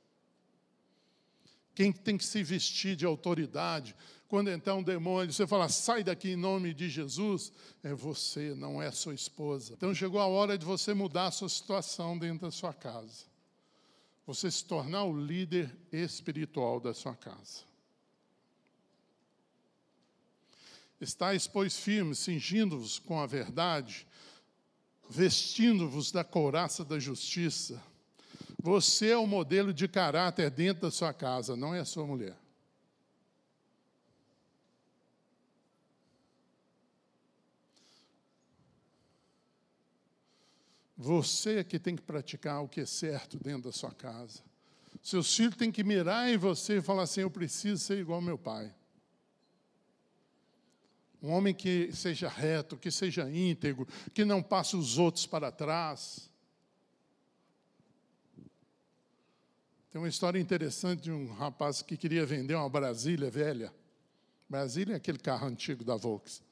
Quem 1.79 1.93
tem 1.93 2.17
que 2.17 2.25
se 2.25 2.43
vestir 2.43 2.93
de 2.93 3.05
autoridade, 3.05 3.95
quando 4.27 4.49
entrar 4.49 4.75
um 4.75 4.83
demônio, 4.83 5.31
você 5.31 5.47
fala, 5.47 5.69
sai 5.69 6.03
daqui 6.03 6.31
em 6.31 6.35
nome 6.35 6.73
de 6.73 6.89
Jesus, 6.89 7.53
é 7.81 7.93
você, 7.93 8.53
não 8.53 8.81
é 8.81 8.91
sua 8.91 9.13
esposa. 9.13 9.75
Então 9.77 9.95
chegou 9.95 10.19
a 10.19 10.27
hora 10.27 10.57
de 10.57 10.65
você 10.65 10.93
mudar 10.93 11.27
a 11.27 11.31
sua 11.31 11.47
situação 11.47 12.19
dentro 12.19 12.41
da 12.41 12.51
sua 12.51 12.73
casa. 12.73 13.23
Você 14.27 14.51
se 14.51 14.65
tornar 14.65 15.05
o 15.05 15.17
líder 15.17 15.73
espiritual 15.89 16.81
da 16.81 16.93
sua 16.93 17.15
casa. 17.15 17.61
Estais, 20.99 21.47
pois, 21.47 21.79
firmes, 21.79 22.19
cingindo-vos 22.19 22.99
com 22.99 23.21
a 23.21 23.25
verdade, 23.25 24.05
vestindo-vos 25.09 26.11
da 26.11 26.25
couraça 26.25 26.83
da 26.83 26.99
justiça. 26.99 27.81
Você 28.61 29.11
é 29.11 29.17
o 29.17 29.25
modelo 29.25 29.73
de 29.73 29.87
caráter 29.87 30.51
dentro 30.51 30.83
da 30.83 30.91
sua 30.91 31.13
casa, 31.13 31.55
não 31.55 31.73
é 31.73 31.79
a 31.79 31.85
sua 31.85 32.05
mulher. 32.05 32.37
Você 40.97 41.59
é 41.59 41.63
que 41.63 41.79
tem 41.79 41.95
que 41.95 42.01
praticar 42.01 42.61
o 42.61 42.67
que 42.67 42.81
é 42.81 42.85
certo 42.85 43.41
dentro 43.41 43.63
da 43.63 43.71
sua 43.71 43.91
casa. 43.91 44.43
Seus 45.01 45.33
filhos 45.33 45.55
têm 45.55 45.71
que 45.71 45.81
mirar 45.81 46.29
em 46.29 46.37
você 46.37 46.79
e 46.79 46.81
falar 46.81 47.03
assim: 47.03 47.21
eu 47.21 47.31
preciso 47.31 47.81
ser 47.81 47.99
igual 47.99 48.17
ao 48.17 48.21
meu 48.21 48.37
pai. 48.37 48.75
Um 51.23 51.31
homem 51.31 51.53
que 51.53 51.89
seja 51.93 52.27
reto, 52.27 52.75
que 52.75 52.91
seja 52.91 53.29
íntegro, 53.29 53.87
que 54.13 54.25
não 54.25 54.43
passe 54.43 54.75
os 54.75 54.97
outros 54.97 55.25
para 55.25 55.49
trás. 55.49 56.28
Tem 59.91 59.99
uma 59.99 60.07
história 60.07 60.39
interessante 60.39 61.03
de 61.03 61.11
um 61.11 61.33
rapaz 61.33 61.81
que 61.81 61.97
queria 61.97 62.23
vender 62.23 62.53
uma 62.53 62.69
Brasília 62.69 63.29
velha. 63.31 63.73
Brasília 64.47 64.93
é 64.93 64.97
aquele 64.97 65.17
carro 65.17 65.47
antigo 65.47 65.83
da 65.83 65.95
Volkswagen. 65.95 66.47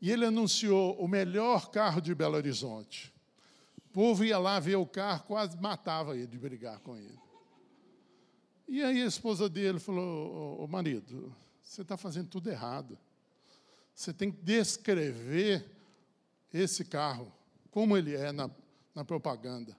E 0.00 0.10
ele 0.10 0.24
anunciou 0.24 0.98
o 0.98 1.06
melhor 1.06 1.70
carro 1.70 2.00
de 2.00 2.14
Belo 2.14 2.36
Horizonte. 2.36 3.12
O 3.76 3.88
povo 3.92 4.24
ia 4.24 4.38
lá 4.38 4.58
ver 4.60 4.76
o 4.76 4.86
carro, 4.86 5.24
quase 5.24 5.60
matava 5.60 6.16
ele 6.16 6.26
de 6.26 6.38
brigar 6.38 6.78
com 6.80 6.96
ele. 6.96 7.18
E 8.66 8.82
aí 8.82 9.02
a 9.02 9.06
esposa 9.06 9.48
dele 9.48 9.78
falou: 9.78 10.62
Ô 10.62 10.66
marido, 10.66 11.34
você 11.62 11.82
está 11.82 11.96
fazendo 11.96 12.28
tudo 12.28 12.48
errado. 12.48 12.98
Você 13.94 14.12
tem 14.12 14.30
que 14.30 14.40
descrever 14.40 15.66
esse 16.52 16.84
carro, 16.84 17.32
como 17.70 17.96
ele 17.96 18.14
é 18.14 18.30
na, 18.30 18.48
na 18.94 19.04
propaganda. 19.04 19.76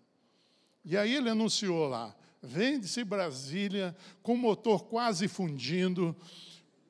E 0.83 0.97
aí 0.97 1.15
ele 1.15 1.29
anunciou 1.29 1.87
lá: 1.87 2.13
vende-se 2.41 3.03
Brasília 3.03 3.95
com 4.21 4.33
o 4.33 4.37
motor 4.37 4.85
quase 4.85 5.27
fundindo, 5.27 6.15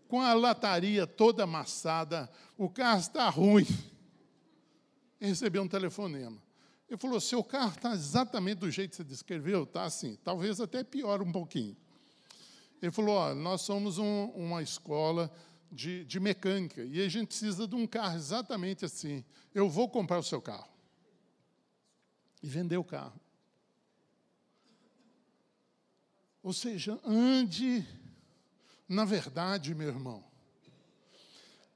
com 0.08 0.22
a 0.22 0.34
lataria 0.34 1.06
toda 1.06 1.44
amassada, 1.44 2.30
o 2.58 2.70
carro 2.70 3.00
está 3.00 3.30
ruim. 3.30 3.68
Recebeu 5.20 5.64
um 5.64 5.68
telefonema. 5.68 6.42
Ele 6.90 6.98
falou: 6.98 7.20
seu 7.20 7.44
carro 7.44 7.74
está 7.76 7.94
exatamente 7.94 8.60
do 8.60 8.72
jeito 8.72 8.92
que 8.92 8.96
você 8.98 9.04
descreveu, 9.04 9.64
está 9.64 9.84
assim, 9.84 10.18
talvez 10.24 10.60
até 10.60 10.84
pior 10.84 11.22
um 11.22 11.32
pouquinho. 11.32 11.78
Ele 12.82 12.92
falou: 12.92 13.36
nós 13.36 13.62
somos 13.62 13.98
um, 13.98 14.26
uma 14.36 14.64
escola 14.64 15.32
de, 15.72 16.04
de 16.06 16.20
mecânica 16.20 16.84
e 16.84 17.02
a 17.02 17.08
gente 17.08 17.28
precisa 17.28 17.68
de 17.68 17.76
um 17.76 17.86
carro 17.86 18.16
exatamente 18.16 18.86
assim. 18.86 19.24
Eu 19.54 19.70
vou 19.70 19.88
comprar 19.88 20.18
o 20.18 20.24
seu 20.24 20.42
carro. 20.42 20.68
E 22.42 22.48
vendeu 22.48 22.82
o 22.82 22.86
carro. 22.86 23.20
Ou 26.42 26.54
seja, 26.54 27.00
ande 27.06 27.86
na 28.90 29.06
verdade, 29.06 29.76
meu 29.76 29.88
irmão. 29.88 30.24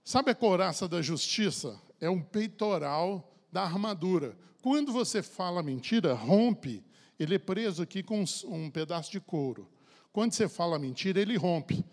Sabe 0.03 0.31
a 0.31 0.35
couraça 0.35 0.87
da 0.87 0.99
justiça? 0.99 1.79
É 2.01 2.09
um 2.09 2.19
peitoral 2.19 3.31
da 3.51 3.61
armadura. 3.61 4.35
Quando 4.63 4.91
você 4.91 5.21
fala 5.21 5.61
mentira, 5.61 6.15
rompe, 6.15 6.83
ele 7.19 7.35
é 7.35 7.39
preso 7.39 7.83
aqui 7.83 8.01
com 8.01 8.25
um 8.45 8.71
pedaço 8.71 9.11
de 9.11 9.21
couro. 9.21 9.69
Quando 10.11 10.33
você 10.33 10.49
fala 10.49 10.79
mentira, 10.79 11.21
ele 11.21 11.37
rompe. 11.37 11.85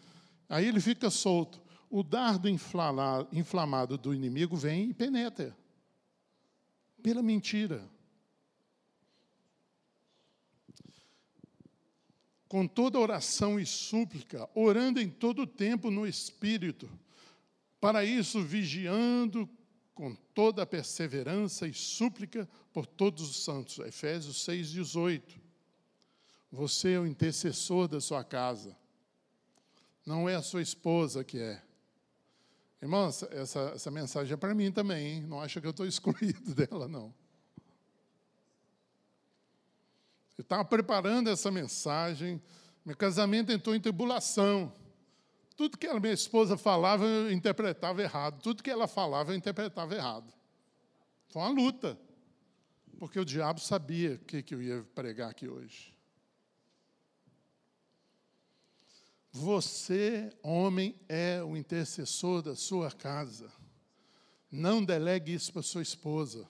Aí 0.48 0.66
ele 0.66 0.80
fica 0.80 1.11
solto. 1.11 1.61
O 1.90 2.02
dardo 2.02 2.48
inflamado 2.48 3.98
do 3.98 4.14
inimigo 4.14 4.56
vem 4.56 4.88
e 4.88 4.94
penetra. 4.94 5.54
Pela 7.02 7.22
mentira. 7.22 7.87
Com 12.50 12.66
toda 12.66 12.98
oração 12.98 13.60
e 13.60 13.64
súplica, 13.64 14.50
orando 14.56 15.00
em 15.00 15.08
todo 15.08 15.46
tempo 15.46 15.88
no 15.88 16.04
Espírito 16.04 16.90
para 17.80 18.04
isso, 18.04 18.42
vigiando 18.42 19.48
com 19.94 20.16
toda 20.34 20.66
perseverança 20.66 21.68
e 21.68 21.72
súplica 21.72 22.48
por 22.72 22.86
todos 22.86 23.22
os 23.22 23.44
santos. 23.44 23.78
Efésios 23.78 24.42
6, 24.42 24.70
18. 24.70 25.40
Você 26.50 26.94
é 26.94 26.98
o 26.98 27.06
intercessor 27.06 27.86
da 27.86 28.00
sua 28.00 28.24
casa. 28.24 28.76
Não 30.04 30.28
é 30.28 30.34
a 30.34 30.42
sua 30.42 30.60
esposa 30.60 31.22
que 31.22 31.38
é. 31.38 31.62
Irmão, 32.82 33.06
essa, 33.06 33.60
essa 33.74 33.90
mensagem 33.92 34.34
é 34.34 34.36
para 34.36 34.56
mim 34.56 34.72
também, 34.72 35.06
hein? 35.06 35.20
Não 35.22 35.40
acha 35.40 35.60
que 35.60 35.68
eu 35.68 35.70
estou 35.70 35.86
excluído 35.86 36.52
dela, 36.52 36.88
não. 36.88 37.14
Eu 40.40 40.42
estava 40.42 40.64
preparando 40.64 41.29
essa 41.29 41.50
mensagem, 41.50 42.40
meu 42.83 42.96
casamento 42.96 43.53
entrou 43.53 43.76
em 43.76 43.81
tribulação. 43.81 44.72
Tudo 45.55 45.76
que 45.76 45.87
a 45.87 46.00
minha 46.00 46.14
esposa 46.14 46.57
falava, 46.57 47.05
eu 47.05 47.31
interpretava 47.31 48.00
errado. 48.00 48.40
Tudo 48.40 48.62
que 48.62 48.70
ela 48.70 48.88
falava, 48.88 49.33
eu 49.33 49.37
interpretava 49.37 49.94
errado. 49.94 50.33
Foi 51.29 51.42
uma 51.42 51.50
luta. 51.50 52.00
Porque 52.98 53.20
o 53.20 53.24
diabo 53.24 53.61
sabia 53.61 54.14
o 54.14 54.18
que, 54.20 54.42
que 54.42 54.55
eu 54.55 54.62
ia 54.62 54.83
pregar 54.94 55.29
aqui 55.29 55.46
hoje. 55.46 55.94
Você, 59.31 60.33
homem, 60.42 60.98
é 61.07 61.42
o 61.42 61.55
intercessor 61.55 62.40
da 62.40 62.57
sua 62.57 62.90
casa. 62.90 63.53
Não 64.50 64.83
delegue 64.83 65.35
isso 65.35 65.53
para 65.53 65.61
sua 65.61 65.83
esposa. 65.83 66.48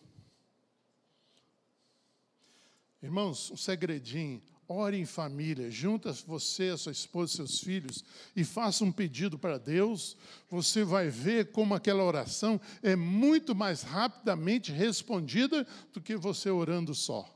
Irmãos, 3.03 3.51
um 3.51 3.57
segredinho. 3.57 4.43
Ore 4.73 4.97
em 4.97 5.05
família, 5.05 5.69
junta 5.69 6.13
você, 6.13 6.69
a 6.69 6.77
sua 6.77 6.93
esposa, 6.93 7.35
seus 7.35 7.59
filhos 7.59 8.05
e 8.37 8.45
faça 8.45 8.85
um 8.85 8.93
pedido 8.93 9.37
para 9.37 9.59
Deus. 9.59 10.17
Você 10.49 10.85
vai 10.85 11.09
ver 11.09 11.51
como 11.51 11.75
aquela 11.75 12.05
oração 12.05 12.61
é 12.81 12.95
muito 12.95 13.53
mais 13.53 13.83
rapidamente 13.83 14.71
respondida 14.71 15.67
do 15.93 16.01
que 16.01 16.15
você 16.15 16.51
orando 16.51 16.95
só. 16.95 17.29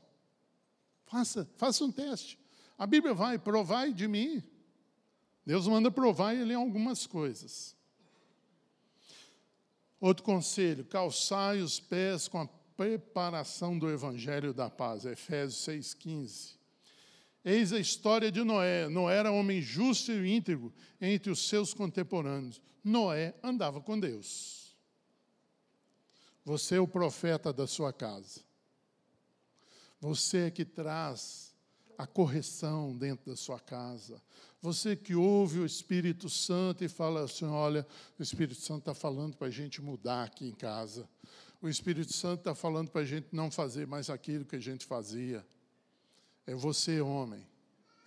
Faça, 1.07 1.45
faça 1.57 1.83
um 1.83 1.91
teste. 1.91 2.39
A 2.77 2.87
Bíblia 2.87 3.13
vai 3.13 3.37
provar 3.37 3.91
de 3.91 4.07
mim. 4.07 4.41
Deus 5.45 5.67
manda 5.67 5.91
provar 5.91 6.33
ele 6.33 6.53
em 6.53 6.55
algumas 6.55 7.05
coisas. 7.05 7.75
Outro 9.99 10.23
conselho: 10.23 10.85
calçai 10.85 11.59
os 11.59 11.81
pés 11.81 12.29
com 12.29 12.39
a 12.39 12.49
preparação 12.75 13.77
do 13.77 13.89
evangelho 13.89 14.53
da 14.53 14.69
paz. 14.69 15.05
Efésios 15.05 15.65
6,15. 15.65 16.55
Eis 17.43 17.71
a 17.71 17.79
história 17.79 18.31
de 18.31 18.43
Noé. 18.43 18.89
Noé 18.89 19.17
era 19.17 19.31
homem 19.31 19.61
justo 19.61 20.11
e 20.11 20.35
íntegro 20.35 20.73
entre 20.99 21.31
os 21.31 21.47
seus 21.47 21.73
contemporâneos. 21.73 22.61
Noé 22.83 23.35
andava 23.43 23.79
com 23.81 23.99
Deus. 23.99 24.75
Você 26.43 26.75
é 26.75 26.79
o 26.79 26.87
profeta 26.87 27.51
da 27.51 27.67
sua 27.67 27.93
casa. 27.93 28.41
Você 29.99 30.47
é 30.47 30.51
que 30.51 30.65
traz 30.65 31.55
a 31.97 32.05
correção 32.05 32.95
dentro 32.95 33.31
da 33.31 33.35
sua 33.35 33.59
casa. 33.59 34.21
Você 34.61 34.95
que 34.95 35.15
ouve 35.15 35.59
o 35.59 35.65
Espírito 35.65 36.29
Santo 36.29 36.83
e 36.83 36.87
fala 36.87 37.23
assim: 37.23 37.45
olha, 37.45 37.85
o 38.19 38.23
Espírito 38.23 38.59
Santo 38.59 38.79
está 38.79 38.93
falando 38.93 39.37
para 39.37 39.47
a 39.47 39.51
gente 39.51 39.81
mudar 39.81 40.23
aqui 40.23 40.47
em 40.47 40.53
casa. 40.53 41.07
O 41.65 41.67
Espírito 41.67 42.13
Santo 42.13 42.41
está 42.41 42.53
falando 42.53 42.91
para 42.91 43.01
a 43.01 43.05
gente 43.05 43.29
não 43.31 43.49
fazer 43.49 43.87
mais 43.87 44.07
aquilo 44.07 44.45
que 44.45 44.55
a 44.55 44.59
gente 44.59 44.85
fazia. 44.85 45.43
É 46.45 46.53
você, 46.53 47.01
homem. 47.01 47.43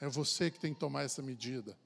É 0.00 0.08
você 0.08 0.48
que 0.48 0.60
tem 0.60 0.72
que 0.72 0.78
tomar 0.78 1.02
essa 1.02 1.20
medida. 1.20 1.76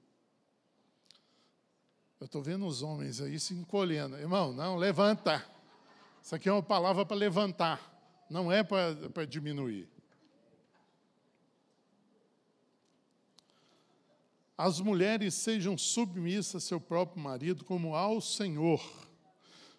Eu 2.20 2.26
estou 2.26 2.42
vendo 2.42 2.66
os 2.66 2.82
homens 2.82 3.22
aí 3.22 3.40
se 3.40 3.54
encolhendo. 3.54 4.18
Irmão, 4.18 4.52
não, 4.52 4.76
levanta. 4.76 5.42
Isso 6.22 6.34
aqui 6.34 6.46
é 6.46 6.52
uma 6.52 6.62
palavra 6.62 7.06
para 7.06 7.16
levantar, 7.16 7.80
não 8.28 8.52
é 8.52 8.62
para, 8.62 9.24
diminuir. 9.24 9.88
As 14.58 14.78
mulheres 14.78 15.32
sejam 15.32 15.78
submissas 15.78 16.56
a 16.56 16.66
seu 16.66 16.78
próprio 16.78 17.22
marido 17.22 17.64
como 17.64 17.96
ao 17.96 18.20
Senhor. 18.20 18.86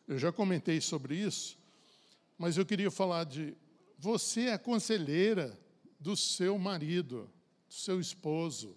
Eu 0.08 0.18
já 0.18 0.32
comentei 0.32 0.82
sobre 0.82 1.18
isso, 1.18 1.62
mas 2.44 2.58
eu 2.58 2.66
queria 2.66 2.92
falar 2.92 3.24
de 3.24 3.56
você 3.98 4.50
é 4.50 4.58
conselheira 4.58 5.58
do 5.98 6.14
seu 6.14 6.60
marido, 6.60 7.32
do 7.70 7.74
seu 7.74 8.02
esposo. 8.02 8.76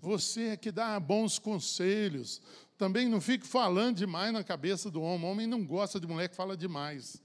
Você 0.00 0.48
é 0.48 0.56
que 0.56 0.72
dá 0.72 0.98
bons 0.98 1.38
conselhos. 1.38 2.42
Também 2.76 3.08
não 3.08 3.20
fique 3.20 3.46
falando 3.46 3.98
demais 3.98 4.32
na 4.32 4.42
cabeça 4.42 4.90
do 4.90 5.00
homem. 5.00 5.28
O 5.28 5.30
homem 5.30 5.46
não 5.46 5.64
gosta 5.64 6.00
de 6.00 6.08
mulher 6.08 6.28
que 6.28 6.34
fala 6.34 6.56
demais. 6.56 7.22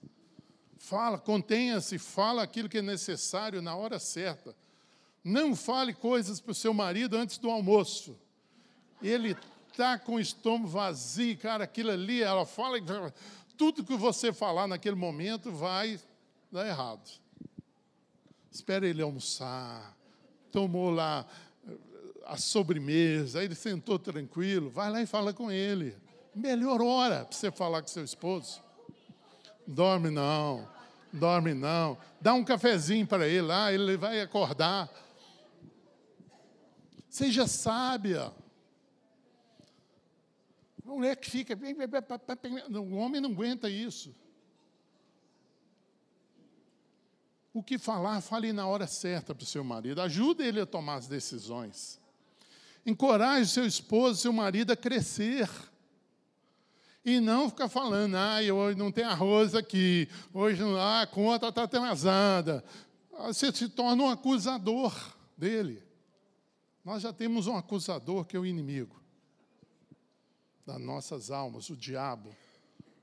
Fala, 0.78 1.18
contenha-se, 1.18 1.98
fala 1.98 2.44
aquilo 2.44 2.70
que 2.70 2.78
é 2.78 2.84
necessário 2.84 3.60
na 3.60 3.76
hora 3.76 3.98
certa. 3.98 4.56
Não 5.24 5.56
fale 5.56 5.92
coisas 5.92 6.40
para 6.40 6.52
o 6.52 6.54
seu 6.54 6.72
marido 6.72 7.18
antes 7.18 7.40
do 7.40 7.50
almoço. 7.50 8.16
Ele 9.02 9.36
está 9.72 9.98
com 9.98 10.18
o 10.18 10.20
estômago 10.20 10.68
vazio, 10.68 11.36
cara, 11.36 11.64
aquilo 11.64 11.90
ali, 11.90 12.22
ela 12.22 12.46
fala, 12.46 12.78
tudo 13.58 13.84
que 13.84 13.96
você 13.96 14.32
falar 14.32 14.68
naquele 14.68 14.96
momento 14.96 15.52
vai 15.52 16.00
dar 16.52 16.68
errado 16.68 17.10
espera 18.58 18.88
ele 18.88 19.02
almoçar, 19.02 19.96
tomou 20.52 20.90
lá 20.90 21.26
eh, 21.68 21.72
a 22.26 22.38
sobremesa, 22.38 23.40
aí 23.40 23.46
ele 23.46 23.56
sentou 23.56 24.00
tranquilo, 24.00 24.70
vai 24.70 24.90
lá 24.90 25.02
e 25.02 25.06
fala 25.06 25.32
com 25.32 25.52
ele. 25.52 25.96
Melhor 26.36 26.82
hora 26.82 27.26
para 27.26 27.38
você 27.38 27.52
falar 27.52 27.82
com 27.82 27.88
seu 27.88 28.04
esposo. 28.04 28.62
Dorme 29.66 30.10
não, 30.10 30.68
dorme 31.12 31.54
não. 31.54 31.98
Dá 32.20 32.34
um 32.34 32.44
cafezinho 32.44 33.06
para 33.06 33.28
ele 33.28 33.42
lá, 33.42 33.72
ele 33.72 33.96
vai 33.98 34.22
acordar. 34.22 34.90
Seja 37.10 37.48
sábia. 37.48 38.32
Mulher 40.96 41.18
que 41.18 41.30
fica. 41.30 41.58
O 42.70 42.96
homem 42.96 43.20
não 43.20 43.32
aguenta 43.32 43.70
isso. 43.70 44.16
o 47.58 47.64
que 47.64 47.80
falar, 47.80 48.22
fale 48.22 48.54
na 48.54 48.68
hora 48.68 48.86
certa 48.86 49.34
para 49.34 49.44
o 49.44 49.48
seu 49.48 49.64
marido. 49.64 50.00
Ajude 50.00 50.44
ele 50.44 50.62
a 50.62 50.66
tomar 50.66 50.96
as 50.96 51.08
decisões. 51.08 52.00
Encoraje 52.86 53.50
seu 53.50 53.66
esposo, 53.66 54.22
seu 54.22 54.32
marido 54.32 54.72
a 54.72 54.76
crescer. 54.76 55.50
E 57.04 57.20
não 57.20 57.50
ficar 57.50 57.68
falando, 57.68 58.16
ah, 58.16 58.38
hoje 58.54 58.78
não 58.78 58.92
tem 58.92 59.04
arroz 59.04 59.56
aqui, 59.56 60.08
hoje 60.32 60.62
ah, 60.78 61.02
a 61.02 61.08
conta 61.08 61.48
está 61.48 61.64
atrasada. 61.64 62.64
Você 63.26 63.52
se 63.52 63.70
torna 63.70 64.04
um 64.04 64.10
acusador 64.10 64.94
dele. 65.36 65.82
Nós 66.86 67.02
já 67.02 67.12
temos 67.12 67.48
um 67.48 67.58
acusador 67.58 68.24
que 68.24 68.38
é 68.38 68.40
o 68.40 68.46
inimigo 68.46 69.07
das 70.68 70.82
nossas 70.82 71.32
almas, 71.32 71.70
o 71.70 71.78
diabo, 71.78 72.36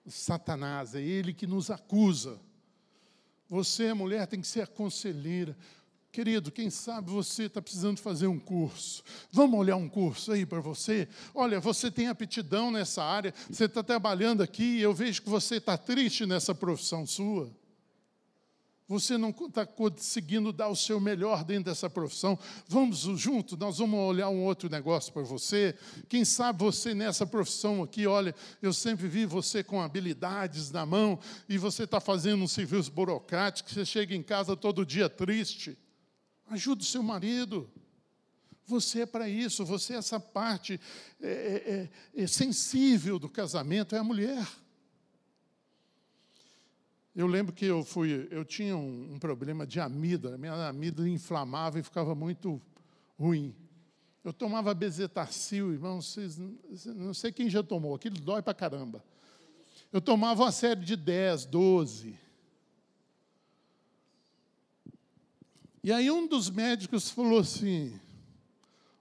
o 0.04 0.10
Satanás, 0.10 0.94
é 0.94 1.00
ele 1.00 1.32
que 1.32 1.46
nos 1.46 1.70
acusa. 1.70 2.38
Você, 3.48 3.94
mulher, 3.94 4.26
tem 4.26 4.42
que 4.42 4.46
ser 4.46 4.60
a 4.60 4.66
conselheira. 4.66 5.56
Querido, 6.12 6.52
quem 6.52 6.68
sabe 6.68 7.10
você 7.10 7.44
está 7.44 7.62
precisando 7.62 7.98
fazer 7.98 8.26
um 8.26 8.38
curso. 8.38 9.02
Vamos 9.32 9.58
olhar 9.58 9.76
um 9.76 9.88
curso 9.88 10.32
aí 10.32 10.44
para 10.44 10.60
você? 10.60 11.08
Olha, 11.34 11.58
você 11.58 11.90
tem 11.90 12.06
aptidão 12.06 12.70
nessa 12.70 13.02
área, 13.02 13.32
você 13.50 13.64
está 13.64 13.82
trabalhando 13.82 14.42
aqui 14.42 14.80
eu 14.80 14.92
vejo 14.92 15.22
que 15.22 15.30
você 15.30 15.56
está 15.56 15.78
triste 15.78 16.26
nessa 16.26 16.54
profissão 16.54 17.06
sua. 17.06 17.50
Você 18.86 19.16
não 19.16 19.30
está 19.30 19.64
conseguindo 19.64 20.52
dar 20.52 20.68
o 20.68 20.76
seu 20.76 21.00
melhor 21.00 21.42
dentro 21.42 21.64
dessa 21.64 21.88
profissão. 21.88 22.38
Vamos 22.68 22.98
junto, 23.18 23.56
nós 23.56 23.78
vamos 23.78 23.98
olhar 23.98 24.28
um 24.28 24.44
outro 24.44 24.68
negócio 24.68 25.10
para 25.10 25.22
você. 25.22 25.74
Quem 26.06 26.22
sabe 26.22 26.58
você 26.58 26.92
nessa 26.92 27.26
profissão 27.26 27.82
aqui, 27.82 28.06
olha, 28.06 28.34
eu 28.60 28.74
sempre 28.74 29.08
vi 29.08 29.24
você 29.24 29.64
com 29.64 29.80
habilidades 29.80 30.70
na 30.70 30.84
mão 30.84 31.18
e 31.48 31.56
você 31.56 31.84
está 31.84 31.98
fazendo 31.98 32.44
um 32.44 32.48
serviço 32.48 32.92
burocrático, 32.92 33.70
você 33.70 33.86
chega 33.86 34.14
em 34.14 34.22
casa 34.22 34.54
todo 34.54 34.84
dia 34.84 35.08
triste. 35.08 35.78
Ajude 36.50 36.82
o 36.82 36.86
seu 36.86 37.02
marido. 37.02 37.70
Você 38.66 39.02
é 39.02 39.06
para 39.06 39.28
isso, 39.28 39.64
você 39.64 39.94
é 39.94 39.96
essa 39.96 40.18
parte 40.18 40.80
é, 41.20 41.26
é, 41.26 41.90
é, 42.18 42.22
é, 42.22 42.26
sensível 42.26 43.18
do 43.18 43.28
casamento, 43.28 43.94
é 43.94 43.98
a 43.98 44.04
mulher. 44.04 44.46
Eu 47.14 47.28
lembro 47.28 47.52
que 47.52 47.64
eu 47.64 47.84
fui, 47.84 48.26
eu 48.30 48.44
tinha 48.44 48.76
um, 48.76 49.14
um 49.14 49.18
problema 49.18 49.64
de 49.64 49.78
amígdala, 49.78 50.36
minha 50.36 50.68
amígdala 50.68 51.08
inflamava 51.08 51.78
e 51.78 51.82
ficava 51.82 52.12
muito 52.14 52.60
ruim. 53.16 53.54
Eu 54.24 54.32
tomava 54.32 54.74
bezetacil, 54.74 55.72
irmão, 55.72 56.02
vocês, 56.02 56.38
não 56.86 57.14
sei 57.14 57.30
quem 57.30 57.48
já 57.48 57.62
tomou, 57.62 57.94
aquilo 57.94 58.18
dói 58.18 58.42
para 58.42 58.54
caramba. 58.54 59.04
Eu 59.92 60.00
tomava 60.00 60.42
uma 60.42 60.50
série 60.50 60.80
de 60.80 60.96
10, 60.96 61.46
12. 61.46 62.18
E 65.84 65.92
aí 65.92 66.10
um 66.10 66.26
dos 66.26 66.50
médicos 66.50 67.10
falou 67.10 67.38
assim: 67.38 68.00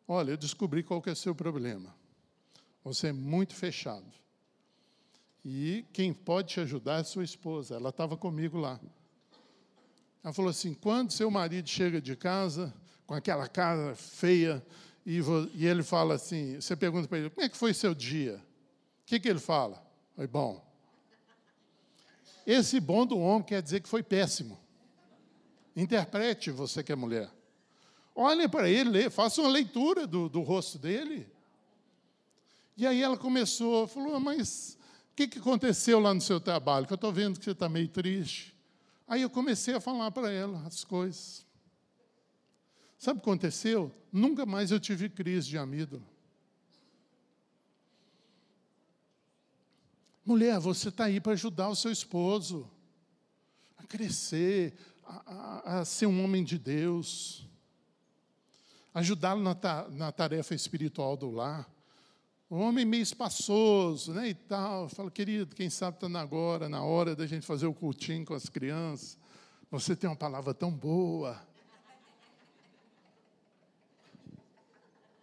Olha, 0.08 0.32
eu 0.32 0.38
descobri 0.38 0.84
qual 0.84 1.02
que 1.02 1.10
é 1.10 1.14
o 1.14 1.16
seu 1.16 1.34
problema. 1.34 1.96
Você 2.84 3.08
é 3.08 3.14
muito 3.14 3.56
fechado. 3.56 4.06
E 5.46 5.86
quem 5.92 6.14
pode 6.14 6.54
te 6.54 6.60
ajudar 6.62 7.02
é 7.02 7.04
sua 7.04 7.24
esposa. 7.24 7.76
Ela 7.76 7.90
estava 7.90 8.16
comigo 8.16 8.58
lá. 8.58 8.80
Ela 10.24 10.34
falou 10.34 10.50
assim: 10.50 10.74
quando 10.74 11.12
seu 11.12 11.30
marido 11.30 11.68
chega 11.68 12.02
de 12.02 12.16
casa, 12.16 12.74
com 13.06 13.14
aquela 13.14 13.48
cara 13.48 13.94
feia, 13.96 14.66
e, 15.06 15.20
e 15.54 15.66
ele 15.66 15.84
fala 15.84 16.16
assim: 16.16 16.56
você 16.56 16.76
pergunta 16.76 17.08
para 17.08 17.18
ele, 17.18 17.30
como 17.30 17.46
é 17.46 17.50
que 17.50 17.58
foi 17.58 17.74
seu 17.74 17.94
dia? 17.94 18.36
O 19.02 19.06
que, 19.06 19.20
que 19.20 19.28
ele 19.28 19.40
fala? 19.40 19.86
Foi 20.16 20.28
bom. 20.28 20.64
Esse 22.48 22.80
bom 22.80 23.06
do 23.06 23.18
homem 23.20 23.44
quer 23.44 23.62
dizer 23.62 23.82
que 23.82 23.90
foi 23.90 24.02
péssimo. 24.02 24.58
Interprete 25.76 26.52
você 26.52 26.84
que 26.84 26.92
é 26.92 26.96
mulher. 26.96 27.30
Olhem 28.16 28.48
para 28.48 28.70
ele, 28.70 29.10
façam 29.10 29.44
uma 29.44 29.52
leitura 29.52 30.06
do, 30.06 30.30
do 30.30 30.42
rosto 30.42 30.78
dele. 30.78 31.28
E 32.78 32.86
aí 32.86 33.02
ela 33.02 33.18
começou, 33.18 33.88
falou, 33.88 34.20
mas 34.20 34.78
o 35.14 35.16
que, 35.16 35.28
que 35.28 35.40
aconteceu 35.40 36.00
lá 36.00 36.14
no 36.14 36.20
seu 36.20 36.40
trabalho? 36.42 36.88
Que 36.88 36.94
eu 36.94 36.96
estou 36.96 37.14
vendo 37.14 37.38
que 37.38 37.46
você 37.46 37.52
está 37.52 37.70
meio 37.70 37.88
triste. 37.88 38.54
Aí 39.08 39.22
eu 39.22 39.30
comecei 39.30 39.76
a 39.76 39.80
falar 39.80 40.10
para 40.12 40.32
ela 40.32 40.66
as 40.66 40.84
coisas. 40.84 41.46
Sabe 42.98 43.20
o 43.20 43.22
que 43.22 43.30
aconteceu? 43.30 43.94
Nunca 44.12 44.46
mais 44.46 44.72
eu 44.72 44.80
tive 44.80 45.10
crise 45.10 45.48
de 45.50 45.58
amígdala. 45.58 46.04
Mulher, 50.26 50.60
você 50.60 50.90
está 50.90 51.06
aí 51.06 51.20
para 51.20 51.34
ajudar 51.34 51.70
o 51.70 51.76
seu 51.76 51.92
esposo 51.92 52.70
a 53.78 53.84
crescer, 53.84 54.74
a, 55.04 55.34
a, 55.34 55.80
a 55.80 55.86
ser 55.86 56.08
um 56.08 56.24
homem 56.24 56.44
de 56.44 56.58
Deus 56.58 57.46
ajudá-lo 58.94 59.42
na, 59.42 59.56
ta, 59.56 59.88
na 59.90 60.12
tarefa 60.12 60.54
espiritual 60.54 61.18
do 61.18 61.32
lar. 61.32 61.68
Um 62.54 62.62
homem 62.62 62.86
meio 62.86 63.02
espaçoso, 63.02 64.14
né, 64.14 64.30
e 64.30 64.36
tal. 64.36 64.88
Fala, 64.88 65.10
querido, 65.10 65.56
quem 65.56 65.72
sabe 65.72 65.98
está 65.98 66.22
agora, 66.22 66.70
na 66.70 66.84
hora 66.84 67.16
da 67.16 67.26
gente 67.26 67.48
fazer 67.48 67.66
o 67.66 67.74
cultinho 67.74 68.24
com 68.24 68.36
as 68.36 68.48
crianças. 68.48 69.18
Você 69.72 69.96
tem 69.96 70.08
uma 70.08 70.16
palavra 70.16 70.54
tão 70.54 70.70
boa. 70.70 71.36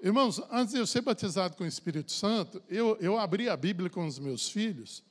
Irmãos, 0.03 0.43
antes 0.51 0.75
de 0.75 0.81
eu 0.81 0.87
ser 0.89 1.03
batizado 1.03 1.57
com 1.57 1.63
o 1.63 1.69
Espírito 1.69 2.11
Santo, 2.11 2.61
eu, 2.69 2.97
eu 3.01 3.17
abri 3.17 3.49
a 3.49 3.57
Bíblia 3.57 3.89
com 3.89 4.05
os 4.05 4.19
meus 4.19 4.51
filhos 4.51 5.05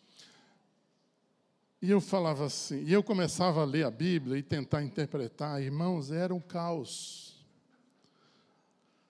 e 1.82 1.90
eu 1.90 2.02
falava 2.02 2.48
assim, 2.48 2.84
e 2.84 2.92
eu 2.92 3.02
começava 3.02 3.62
a 3.62 3.66
ler 3.66 3.86
a 3.86 3.92
Bíblia 3.92 4.38
e 4.38 4.44
tentar 4.44 4.84
interpretar, 4.84 5.62
irmãos, 5.62 6.12
era 6.12 6.36
um 6.36 6.42
caos. 6.42 7.29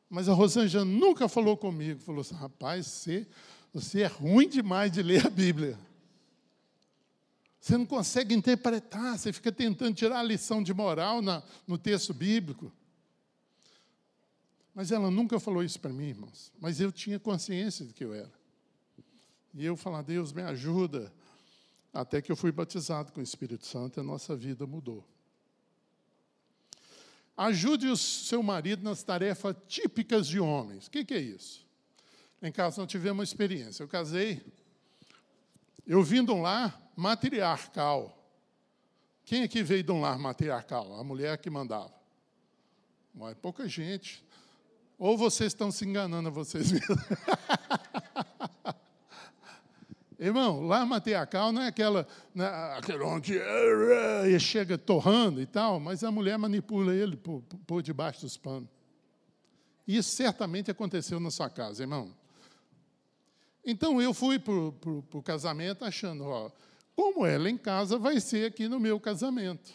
Mas 0.10 0.28
a 0.28 0.34
Rosângela 0.34 0.84
nunca 0.84 1.30
falou 1.30 1.56
comigo. 1.56 2.00
Falou 2.00 2.22
assim: 2.22 2.36
rapaz, 2.36 2.88
você, 2.88 3.28
você 3.74 4.02
é 4.02 4.08
ruim 4.08 4.50
demais 4.50 4.92
de 4.92 5.04
ler 5.04 5.28
a 5.28 5.30
Bíblia. 5.30 5.78
Você 7.60 7.78
não 7.78 7.86
consegue 7.86 8.34
interpretar, 8.34 9.18
você 9.18 9.34
fica 9.34 9.52
tentando 9.52 9.94
tirar 9.94 10.20
a 10.20 10.24
lição 10.24 10.64
de 10.64 10.74
moral 10.74 11.22
na, 11.22 11.44
no 11.68 11.78
texto 11.78 12.14
bíblico. 12.14 12.72
Mas 14.74 14.92
ela 14.92 15.12
nunca 15.12 15.40
falou 15.40 15.62
isso 15.62 15.80
para 15.80 15.92
mim, 15.92 16.08
irmãos. 16.08 16.54
Mas 16.60 16.80
eu 16.80 16.92
tinha 16.92 17.20
consciência 17.20 17.86
de 17.86 17.94
que 17.94 18.04
eu 18.04 18.14
era. 18.14 18.32
E 19.54 19.66
eu 19.66 19.76
falava, 19.76 20.04
Deus 20.04 20.32
me 20.32 20.42
ajuda. 20.42 21.12
Até 21.94 22.22
que 22.22 22.32
eu 22.32 22.36
fui 22.36 22.52
batizado 22.52 23.12
com 23.12 23.20
o 23.20 23.24
Espírito 23.24 23.66
Santo 23.66 24.00
e 24.00 24.02
a 24.02 24.04
nossa 24.04 24.36
vida 24.36 24.66
mudou. 24.66 25.06
Ajude 27.40 27.88
o 27.88 27.96
seu 27.96 28.44
marido 28.44 28.84
nas 28.84 29.02
tarefas 29.02 29.56
típicas 29.66 30.28
de 30.28 30.42
homens. 30.42 30.88
O 30.88 30.92
que, 30.92 31.06
que 31.06 31.14
é 31.14 31.22
isso? 31.22 31.66
Em 32.42 32.52
casa 32.52 32.82
nós 32.82 32.92
tivemos 32.92 33.20
uma 33.20 33.24
experiência. 33.24 33.82
Eu 33.82 33.88
casei, 33.88 34.46
eu 35.88 36.04
vim 36.04 36.26
de 36.26 36.32
um 36.32 36.42
lar 36.42 36.78
matriarcal. 36.98 38.14
Quem 39.24 39.44
aqui 39.44 39.64
veio 39.64 39.84
de 39.84 39.90
um 39.90 40.02
lar 40.02 40.20
matriarcal? 40.20 41.00
A 41.00 41.02
mulher 41.02 41.38
que 41.38 41.50
mandava. 41.50 41.94
Mas 43.16 43.38
pouca 43.38 43.70
gente. 43.70 44.22
Ou 44.98 45.18
vocês 45.18 45.54
estão 45.54 45.72
se 45.72 45.86
enganando 45.86 46.28
a 46.28 46.32
vocês 46.34 46.74
mesmos. 46.74 46.98
Irmão, 50.20 50.60
lá 50.68 50.86
matriarcal 50.86 51.54
não 51.54 51.62
é 51.62 51.68
aquela, 51.68 52.06
não 52.36 52.44
é 52.44 52.78
aquele 52.78 53.02
onde 53.04 53.36
ele 53.36 54.38
chega 54.38 54.78
torrando 54.78 55.42
e 55.42 55.46
tal, 55.46 55.80
mas 55.80 56.04
a 56.04 56.12
mulher 56.12 56.38
manipula 56.38 56.94
ele 56.94 57.16
por, 57.16 57.42
por 57.66 57.82
debaixo 57.82 58.22
dos 58.22 58.36
panos. 58.36 58.68
Isso 59.88 60.12
certamente 60.12 60.70
aconteceu 60.70 61.22
na 61.22 61.32
sua 61.32 61.50
casa, 61.50 61.84
irmão. 61.84 62.14
Então 63.66 64.02
eu 64.02 64.14
fui 64.14 64.38
para 64.38 64.52
o 64.54 65.24
casamento 65.24 65.86
achando, 65.86 66.26
ó, 66.26 66.52
como 66.98 67.26
ela 67.26 67.50
em 67.50 67.58
casa 67.58 67.98
vai 67.98 68.20
ser 68.20 68.48
aqui 68.48 68.68
no 68.68 68.78
meu 68.78 69.00
casamento. 69.00 69.72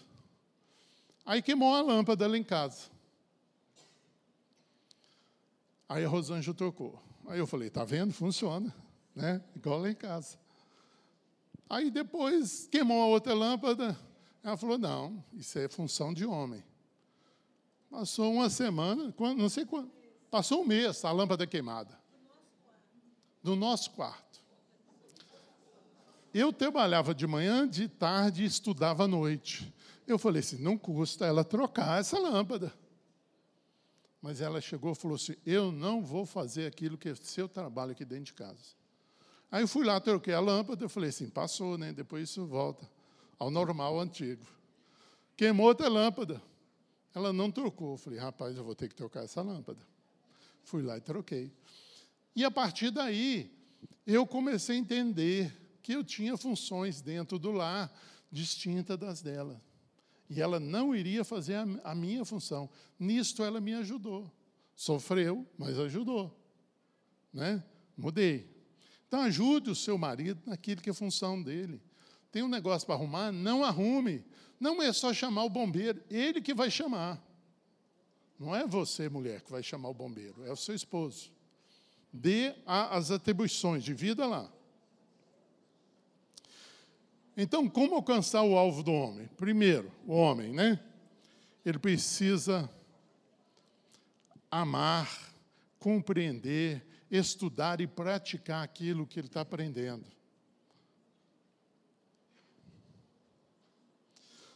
Aí 1.25 1.41
queimou 1.41 1.75
a 1.75 1.81
lâmpada 1.81 2.27
lá 2.27 2.37
em 2.37 2.45
casa. 2.45 2.91
Aí 5.89 6.05
a 6.05 6.09
Rosângela 6.09 6.55
trocou. 6.55 7.03
Aí 7.29 7.39
eu 7.39 7.47
falei, 7.47 7.71
tá 7.71 7.83
vendo? 7.83 8.13
Funciona 8.13 8.84
né? 9.15 9.43
igual 9.55 9.81
lá 9.81 9.91
em 9.91 9.95
casa. 9.95 10.39
Aí 11.69 11.91
depois 11.91 12.69
queimou 12.71 13.03
a 13.03 13.07
outra 13.07 13.35
lâmpada. 13.35 13.99
Ela 14.43 14.57
falou: 14.57 14.79
não, 14.79 15.25
isso 15.33 15.59
é 15.59 15.69
função 15.69 16.13
de 16.13 16.27
homem. 16.27 16.63
Passou 17.91 18.33
uma 18.33 18.51
semana, 18.51 19.15
não 19.37 19.49
sei 19.49 19.65
quando, 19.65 19.91
passou 20.31 20.63
um 20.63 20.67
mês 20.67 21.05
a 21.05 21.13
lâmpada 21.13 21.47
queimada. 21.47 21.99
Do 23.43 23.55
nosso 23.55 23.91
quarto. 23.93 24.43
Eu 26.33 26.53
trabalhava 26.53 27.15
de 27.15 27.27
manhã, 27.27 27.69
de 27.69 27.89
tarde 27.89 28.43
e 28.43 28.47
estudava 28.47 29.05
à 29.05 29.09
noite. 29.09 29.73
Eu 30.07 30.19
falei 30.19 30.41
assim: 30.41 30.59
não 30.59 30.77
custa 30.77 31.25
ela 31.25 31.45
trocar 31.45 32.01
essa 32.01 32.19
lâmpada. 32.19 32.73
Mas 34.21 34.41
ela 34.41 34.61
chegou 34.61 34.93
e 34.93 34.95
falou 34.95 35.15
assim: 35.15 35.37
eu 35.47 35.71
não 35.71 36.03
vou 36.03 36.27
fazer 36.27 36.67
aquilo 36.67 36.99
que 36.99 37.09
é 37.09 37.15
seu 37.15 37.49
trabalho 37.49 37.93
aqui 37.93 38.05
dentro 38.05 38.25
de 38.25 38.35
casa. 38.35 38.75
Aí 39.55 39.63
eu 39.63 39.69
fui 39.69 39.85
lá, 39.85 40.01
troquei 40.01 40.35
a 40.35 40.41
lâmpada, 40.41 40.85
eu 40.85 40.89
falei 40.89 41.11
assim, 41.11 41.29
passou, 41.29 41.79
né? 41.79 41.93
Depois 41.93 42.29
isso 42.29 42.45
volta 42.45 42.91
ao 43.39 43.53
normal 43.53 44.01
antigo. 44.01 44.45
Queimou 45.37 45.69
outra 45.69 45.87
lâmpada. 45.87 46.43
Ela 47.15 47.33
não 47.33 47.53
trocou. 47.53 47.93
Eu 47.93 47.97
falei, 47.97 48.19
rapaz, 48.19 48.57
eu 48.57 48.65
vou 48.65 48.75
ter 48.75 48.89
que 48.89 48.97
trocar 48.97 49.23
essa 49.23 49.41
lâmpada. 49.43 49.79
Fui 50.65 50.83
lá 50.83 50.97
e 50.97 51.01
troquei. 51.01 51.53
E 52.35 52.45
a 52.45 52.51
partir 52.51 52.91
daí, 52.91 53.49
eu 54.05 54.27
comecei 54.27 54.75
a 54.75 54.81
entender 54.81 55.57
que 55.85 55.93
eu 55.93 56.03
tinha 56.03 56.37
funções 56.37 57.01
dentro 57.01 57.39
do 57.39 57.53
lar 57.53 57.97
distintas 58.33 58.99
das 58.99 59.23
dela. 59.23 59.63
E 60.29 60.43
ela 60.43 60.59
não 60.59 60.97
iria 60.97 61.23
fazer 61.23 61.55
a, 61.85 61.95
minha 61.95 62.25
função. 62.25 62.69
Nisto 62.99 63.45
ela 63.45 63.61
me 63.61 63.73
ajudou. 63.75 64.29
Sofreu, 64.75 65.47
mas 65.57 65.79
ajudou. 65.79 66.37
Né? 67.33 67.63
Mudei. 67.97 68.53
Então 69.15 69.23
ajude 69.23 69.71
o 69.71 69.77
seu 69.77 69.97
marido 69.97 70.43
naquilo 70.45 70.83
que 70.83 70.91
é 70.91 70.93
função 70.93 71.41
dele. 71.41 71.81
Tem 72.33 72.43
um 72.43 72.49
negócio 72.49 72.85
para 72.85 72.97
arrumar? 72.97 73.31
Não 73.31 73.63
arrume. 73.63 74.25
Não 74.59 74.83
é 74.83 74.93
só 74.93 75.15
chamar 75.15 75.45
o 75.45 75.49
bombeiro, 75.49 76.03
ele 76.11 76.43
que 76.43 76.53
vai 76.53 76.69
chamar. 76.69 77.25
Não 78.37 78.53
é 78.57 78.67
você, 78.67 79.09
mulher, 79.09 79.41
que 79.43 79.53
vai 79.53 79.63
chamar 79.63 79.89
o 79.91 79.95
bombeiro, 79.95 80.45
é 80.45 80.51
o 80.51 80.57
seu 80.57 80.75
esposo. 80.75 81.31
Dê 82.13 82.57
as 82.67 83.13
atribuições, 83.13 83.85
divida 83.85 84.27
lá. 84.27 84.51
Então, 87.37 87.71
como 87.71 87.95
alcançar 87.95 88.43
o 88.43 88.59
alvo 88.59 88.83
do 88.83 88.93
homem? 88.93 89.29
Primeiro, 89.37 89.93
o 90.09 90.15
homem, 90.15 90.53
né? 90.53 90.81
Ele 91.65 91.79
precisa 91.79 92.69
amar, 94.51 95.33
compreender, 95.79 96.85
estudar 97.17 97.81
e 97.81 97.87
praticar 97.87 98.65
aquilo 98.65 99.07
que 99.07 99.21
ele 99.21 99.29
está 99.29 99.41
aprendendo. 99.41 100.05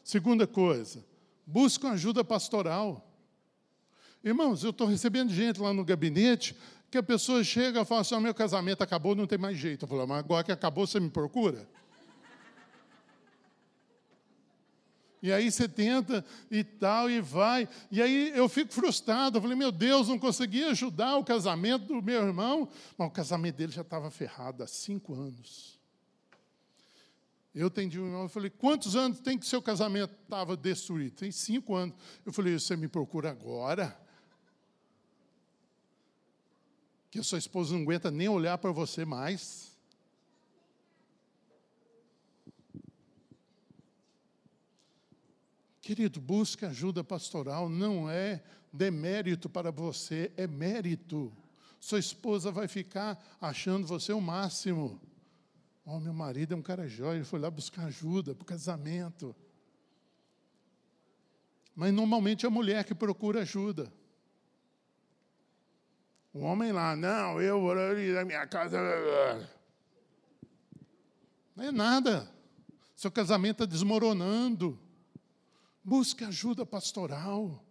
Segunda 0.03 0.47
coisa, 0.47 1.05
busca 1.47 1.91
ajuda 1.91 2.25
pastoral. 2.25 3.05
Irmãos, 4.25 4.65
eu 4.65 4.71
estou 4.71 4.87
recebendo 4.87 5.33
gente 5.33 5.61
lá 5.61 5.73
no 5.73 5.85
gabinete 5.85 6.57
que 6.91 6.99
a 6.99 7.03
pessoa 7.03 7.45
chega 7.45 7.83
e 7.83 7.85
fala 7.85 8.01
assim: 8.01 8.15
oh, 8.15 8.21
meu 8.21 8.35
casamento 8.35 8.83
acabou, 8.83 9.15
não 9.15 9.27
tem 9.27 9.39
mais 9.39 9.57
jeito. 9.57 9.85
Eu 9.85 9.89
falo, 9.89 10.07
mas 10.07 10.19
agora 10.19 10.43
que 10.43 10.51
acabou, 10.51 10.87
você 10.87 10.99
me 10.99 11.11
procura? 11.11 11.69
E 15.23 15.33
aí 15.33 15.51
você 15.51 15.69
tenta 15.69 16.25
e 16.51 16.62
tal, 16.62 17.11
e 17.11 17.21
vai. 17.21 17.69
E 17.91 18.01
aí 18.01 18.33
eu 18.35 18.49
fico 18.49 18.73
frustrado. 18.73 19.39
Eu 19.39 19.43
falei, 19.43 19.57
meu 19.57 19.73
Deus, 19.73 20.09
não 20.09 20.19
consegui 20.19 20.64
ajudar 20.64 21.16
o 21.16 21.25
casamento 21.25 21.87
do 21.87 22.01
meu 22.03 22.25
irmão. 22.25 22.69
Mas 22.97 23.09
o 23.09 23.11
casamento 23.11 23.57
dele 23.57 23.73
já 23.73 23.83
estava 23.83 24.11
ferrado 24.11 24.62
há 24.62 24.66
cinco 24.66 25.14
anos. 25.14 25.79
Eu 27.55 27.66
atendi 27.66 27.99
um 27.99 28.07
irmão, 28.07 28.23
eu 28.23 28.29
falei, 28.29 28.51
quantos 28.51 28.95
anos 28.95 29.19
tem 29.19 29.37
que 29.37 29.45
seu 29.45 29.61
casamento 29.61 30.14
estava 30.23 30.57
destruído? 30.57 31.16
Tem 31.16 31.33
cinco 31.33 31.75
anos. 31.75 31.97
Eu 32.25 32.33
falei, 32.33 32.57
você 32.57 32.77
me 32.77 32.87
procura 32.87 33.31
agora? 33.31 33.99
Que 37.11 37.19
a 37.19 37.23
sua 37.25 37.39
esposa 37.39 37.75
não 37.75 37.83
aguenta 37.83 38.11
nem 38.11 38.29
olhar 38.29 38.59
para 38.59 38.71
você 38.71 39.05
mais. 39.05 39.77
Querido, 45.89 46.20
busque 46.20 46.66
ajuda 46.66 47.03
pastoral, 47.03 47.66
não 47.66 48.11
é 48.11 48.43
demérito 48.70 49.49
para 49.49 49.70
você, 49.70 50.30
é 50.36 50.47
mérito. 50.47 51.32
Sua 51.80 51.99
esposa 51.99 52.53
vai 52.53 52.68
ficar 52.68 53.18
achando 53.41 53.86
você 53.86 54.12
o 54.12 54.20
máximo. 54.20 55.01
Oh, 55.86 55.99
meu 55.99 56.12
marido 56.12 56.53
é 56.53 56.57
um 56.59 56.61
cara 56.61 56.86
jóia, 56.86 57.16
ele 57.16 57.24
foi 57.24 57.41
lá 57.41 57.51
buscar 57.51 57.86
ajuda 57.86 58.34
para 58.34 58.43
o 58.43 58.45
casamento. 58.45 59.34
Mas 61.74 61.91
normalmente 61.91 62.45
é 62.45 62.49
a 62.49 62.53
mulher 62.53 62.84
que 62.84 62.95
procura 62.95 63.41
ajuda. 63.41 63.91
O 66.34 66.41
homem 66.41 66.70
lá, 66.70 66.95
não, 66.97 67.41
eu 67.41 67.66
ali 67.70 68.12
na 68.12 68.26
minha 68.26 68.47
casa. 68.47 68.78
Não 71.57 71.64
é 71.64 71.72
nada. 71.72 72.30
Seu 72.95 73.11
casamento 73.11 73.62
está 73.62 73.64
desmoronando. 73.64 74.78
Busque 75.89 76.22
ajuda 76.22 76.66
pastoral. 76.66 77.64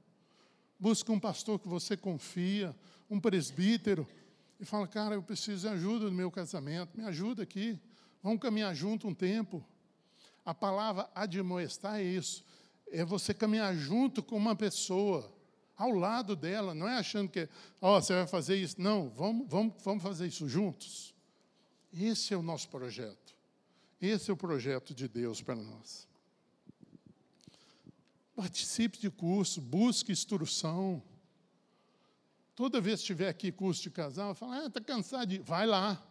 Busque 0.79 1.11
um 1.11 1.19
pastor 1.19 1.59
que 1.59 1.67
você 1.67 1.95
confia, 1.95 2.75
um 3.07 3.19
presbítero, 3.19 4.07
e 4.59 4.65
fala, 4.65 4.87
cara, 4.87 5.13
eu 5.13 5.21
preciso 5.21 5.67
de 5.67 5.67
ajuda 5.67 6.05
no 6.05 6.11
meu 6.11 6.31
casamento, 6.31 6.97
me 6.97 7.03
ajuda 7.03 7.43
aqui. 7.43 7.79
Vamos 8.23 8.41
caminhar 8.41 8.73
junto 8.73 9.07
um 9.07 9.13
tempo. 9.13 9.63
A 10.43 10.51
palavra 10.51 11.07
admoestar 11.13 11.99
é 11.99 12.03
isso. 12.05 12.43
É 12.87 13.05
você 13.05 13.35
caminhar 13.35 13.75
junto 13.75 14.23
com 14.23 14.35
uma 14.35 14.55
pessoa, 14.55 15.31
ao 15.75 15.91
lado 15.91 16.35
dela, 16.35 16.73
não 16.73 16.87
é 16.87 16.97
achando 16.97 17.29
que, 17.29 17.47
ó, 17.79 17.97
oh, 17.97 18.01
você 18.01 18.15
vai 18.15 18.25
fazer 18.25 18.55
isso. 18.55 18.81
Não, 18.81 19.11
vamos, 19.11 19.47
vamos, 19.47 19.75
vamos 19.83 20.01
fazer 20.01 20.25
isso 20.25 20.49
juntos. 20.49 21.13
Esse 21.93 22.33
é 22.33 22.37
o 22.37 22.41
nosso 22.41 22.67
projeto. 22.69 23.35
Esse 24.01 24.31
é 24.31 24.33
o 24.33 24.37
projeto 24.37 24.91
de 24.95 25.07
Deus 25.07 25.39
para 25.39 25.55
nós. 25.55 26.07
Participe 28.37 28.99
de 28.99 29.09
curso, 29.09 29.59
busque 29.59 30.11
instrução. 30.11 31.01
Toda 32.55 32.79
vez 32.79 32.99
que 32.99 33.05
estiver 33.05 33.29
aqui 33.29 33.51
curso 33.51 33.81
de 33.81 33.89
casal, 33.89 34.35
fala, 34.35 34.59
ah, 34.59 34.67
está 34.67 34.79
cansado 34.79 35.25
de. 35.25 35.39
Vai 35.39 35.65
lá 35.65 36.07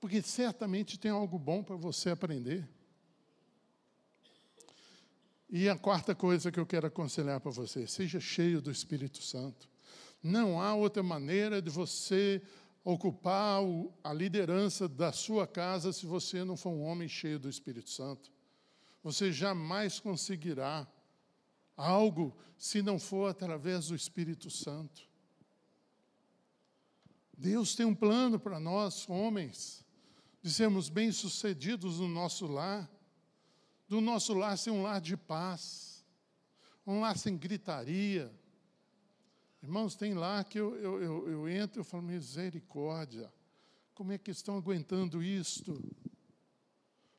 porque 0.00 0.22
certamente 0.22 0.96
tem 0.96 1.10
algo 1.10 1.36
bom 1.36 1.64
para 1.64 1.74
você 1.74 2.10
aprender. 2.10 2.64
E 5.50 5.68
a 5.68 5.76
quarta 5.76 6.14
coisa 6.14 6.52
que 6.52 6.60
eu 6.60 6.66
quero 6.66 6.86
aconselhar 6.86 7.40
para 7.40 7.50
você: 7.50 7.88
seja 7.88 8.20
cheio 8.20 8.62
do 8.62 8.70
Espírito 8.70 9.20
Santo. 9.20 9.68
Não 10.22 10.60
há 10.60 10.76
outra 10.76 11.02
maneira 11.02 11.60
de 11.60 11.70
você 11.70 12.40
ocupar 12.84 13.62
a 14.04 14.12
liderança 14.12 14.88
da 14.88 15.10
sua 15.10 15.44
casa 15.44 15.92
se 15.92 16.06
você 16.06 16.44
não 16.44 16.56
for 16.56 16.70
um 16.70 16.82
homem 16.82 17.08
cheio 17.08 17.40
do 17.40 17.48
Espírito 17.48 17.90
Santo. 17.90 18.30
Você 19.02 19.32
jamais 19.32 19.98
conseguirá 19.98 20.86
algo 21.78 22.36
se 22.58 22.82
não 22.82 22.98
for 22.98 23.30
através 23.30 23.86
do 23.86 23.94
Espírito 23.94 24.50
Santo. 24.50 25.08
Deus 27.32 27.76
tem 27.76 27.86
um 27.86 27.94
plano 27.94 28.38
para 28.38 28.58
nós, 28.58 29.08
homens 29.08 29.86
de 30.42 30.52
sermos 30.52 30.88
bem-sucedidos 30.88 32.00
no 32.00 32.08
nosso 32.08 32.46
lar, 32.48 32.90
do 33.86 34.00
nosso 34.00 34.34
lar 34.34 34.58
ser 34.58 34.72
um 34.72 34.82
lar 34.82 35.00
de 35.00 35.16
paz, 35.16 36.04
um 36.84 37.00
lar 37.00 37.16
sem 37.16 37.36
gritaria. 37.36 38.32
Irmãos, 39.62 39.94
tem 39.94 40.14
lá 40.14 40.42
que 40.42 40.58
eu, 40.58 40.74
eu, 40.76 41.02
eu, 41.02 41.28
eu 41.28 41.48
entro 41.48 41.82
e 41.82 41.84
falo, 41.84 42.02
misericórdia, 42.02 43.32
como 43.94 44.12
é 44.12 44.18
que 44.18 44.32
estão 44.32 44.56
aguentando 44.56 45.22
isto? 45.22 45.80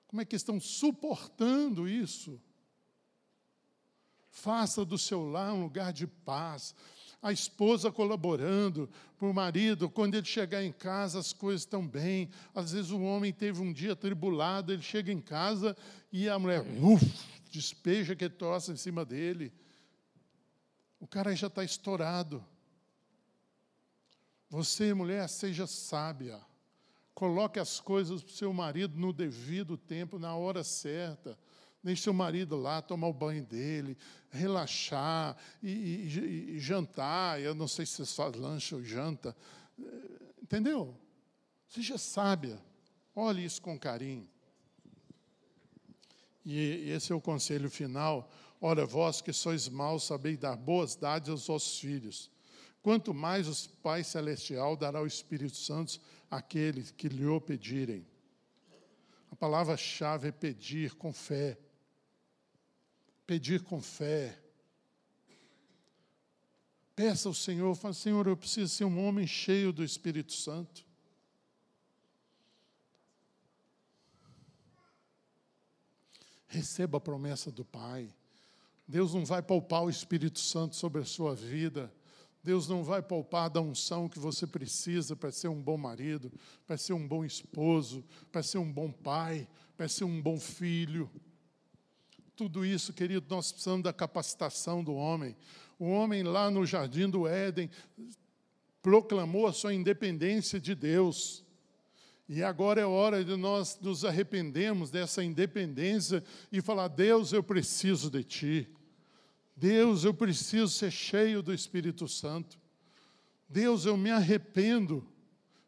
Como 0.06 0.22
é 0.22 0.26
que 0.26 0.36
estão 0.36 0.60
suportando 0.60 1.88
isso? 1.88 2.42
Faça 4.30 4.86
do 4.86 4.98
seu 4.98 5.30
lar 5.30 5.54
um 5.54 5.64
lugar 5.64 5.92
de 5.92 6.06
paz, 6.06 6.76
a 7.22 7.32
esposa 7.32 7.92
colaborando 7.92 8.90
para 9.18 9.28
o 9.28 9.34
marido, 9.34 9.90
quando 9.90 10.16
ele 10.16 10.26
chegar 10.26 10.64
em 10.64 10.72
casa 10.72 11.20
as 11.20 11.34
coisas 11.34 11.62
estão 11.62 11.86
bem. 11.86 12.30
Às 12.56 12.72
vezes 12.72 12.92
o 12.92 13.02
homem 13.02 13.34
teve 13.34 13.62
um 13.62 13.74
dia 13.74 13.96
tribulado, 13.96 14.72
ele 14.72 14.82
chega 14.82 15.12
em 15.12 15.20
casa 15.20 15.76
e 16.12 16.30
a 16.30 16.40
mulher 16.40 16.62
uf, 16.62 17.06
despeja 17.52 18.16
que 18.16 18.30
tosse 18.30 18.72
em 18.72 18.78
cima 18.78 19.04
dele. 19.04 19.52
O 21.00 21.08
cara 21.08 21.36
já 21.36 21.48
está 21.48 21.64
estourado. 21.64 22.44
Você, 24.50 24.94
mulher, 24.94 25.28
seja 25.30 25.68
sábia. 25.68 26.40
Coloque 27.14 27.60
as 27.60 27.80
coisas 27.80 28.24
para 28.24 28.32
o 28.32 28.36
seu 28.36 28.54
marido 28.54 28.98
no 28.98 29.12
devido 29.14 29.78
tempo, 29.78 30.18
na 30.18 30.36
hora 30.36 30.64
certa. 30.64 31.38
Deixe 31.84 32.04
seu 32.04 32.14
marido 32.14 32.58
lá 32.58 32.82
tomar 32.82 33.08
o 33.08 33.14
banho 33.14 33.44
dele, 33.44 33.98
relaxar 34.30 35.38
e, 35.64 35.70
e, 35.70 36.56
e 36.56 36.60
jantar. 36.60 37.42
Eu 37.42 37.56
não 37.56 37.68
sei 37.68 37.86
se 37.86 37.94
vocês 37.94 38.14
fazem 38.14 38.42
lanche 38.42 38.76
ou 38.76 38.84
janta. 38.84 39.36
Entendeu? 40.42 40.94
Seja 41.70 41.98
sábia. 41.98 42.60
Olhe 43.16 43.46
isso 43.46 43.62
com 43.62 43.80
carinho. 43.80 44.28
E 46.46 46.90
esse 46.90 47.12
é 47.12 47.16
o 47.16 47.22
conselho 47.22 47.70
final. 47.70 48.30
Ora, 48.60 48.86
vós 48.86 49.22
que 49.22 49.32
sois 49.32 49.70
maus, 49.70 50.04
sabeis 50.04 50.38
dar 50.38 50.58
boas 50.58 50.96
dádivas 50.96 51.42
aos 51.42 51.48
vossos 51.48 51.80
filhos. 51.80 52.30
Quanto 52.82 53.14
mais 53.14 53.48
o 53.48 53.70
Pai 53.82 54.04
Celestial 54.04 54.76
dará 54.76 55.02
o 55.02 55.08
Espírito 55.08 55.56
Santo 55.56 56.00
àqueles 56.30 56.92
que 56.92 57.08
lhe 57.08 57.26
o 57.26 57.40
pedirem. 57.40 58.06
A 59.32 59.36
palavra-chave 59.36 60.30
é 60.30 60.32
pedir 60.32 60.96
com 60.96 61.14
fé 61.14 61.58
pedir 63.30 63.62
com 63.62 63.80
fé. 63.80 64.36
Peça 66.96 67.30
ao 67.30 67.34
Senhor, 67.34 67.76
fala, 67.76 67.94
Senhor, 67.94 68.26
eu 68.26 68.36
preciso 68.36 68.74
ser 68.74 68.86
um 68.86 69.06
homem 69.06 69.28
cheio 69.28 69.72
do 69.72 69.84
Espírito 69.84 70.34
Santo. 70.34 70.84
Receba 76.48 76.98
a 76.98 77.00
promessa 77.00 77.52
do 77.52 77.64
Pai. 77.64 78.12
Deus 78.88 79.14
não 79.14 79.24
vai 79.24 79.44
poupar 79.44 79.84
o 79.84 79.92
Espírito 79.92 80.40
Santo 80.40 80.76
sobre 80.76 81.04
a 81.04 81.06
sua 81.06 81.36
vida. 81.36 81.94
Deus 82.44 82.68
não 82.68 82.84
vai 82.84 83.04
poupar 83.04 83.48
da 83.48 83.62
unção 83.62 84.10
que 84.10 84.18
você 84.18 84.48
precisa 84.48 85.16
para 85.16 85.32
ser 85.32 85.50
um 85.50 85.62
bom 85.62 85.78
marido, 85.78 86.32
para 86.66 86.78
ser 86.78 86.94
um 86.94 87.08
bom 87.08 87.24
esposo, 87.24 88.04
para 88.32 88.42
ser 88.42 88.58
um 88.58 88.74
bom 88.74 88.92
pai, 88.92 89.48
para 89.78 89.88
ser 89.88 90.06
um 90.06 90.20
bom 90.20 90.40
filho 90.40 91.08
tudo 92.40 92.66
isso, 92.66 92.94
querido, 92.94 93.26
nós 93.28 93.52
precisamos 93.52 93.84
da 93.84 93.92
capacitação 93.92 94.82
do 94.82 94.94
homem. 94.94 95.36
O 95.78 95.90
homem 95.90 96.24
lá 96.24 96.50
no 96.50 96.66
jardim 96.66 97.10
do 97.10 97.28
Éden 97.28 97.70
proclamou 98.82 99.46
a 99.46 99.52
sua 99.52 99.74
independência 99.74 100.58
de 100.58 100.74
Deus. 100.74 101.44
E 102.30 102.42
agora 102.42 102.80
é 102.80 102.86
hora 102.86 103.26
de 103.26 103.36
nós 103.36 103.78
nos 103.82 104.06
arrependermos 104.06 104.90
dessa 104.90 105.22
independência 105.22 106.24
e 106.50 106.62
falar: 106.62 106.88
Deus, 106.88 107.34
eu 107.34 107.44
preciso 107.44 108.10
de 108.10 108.24
Ti. 108.24 108.70
Deus, 109.54 110.06
eu 110.06 110.14
preciso 110.14 110.70
ser 110.70 110.92
cheio 110.92 111.44
do 111.44 111.54
Espírito 111.54 112.08
Santo. 112.08 112.58
Deus, 113.50 113.86
eu 113.86 113.98
me 113.98 114.12
arrependo 114.12 115.06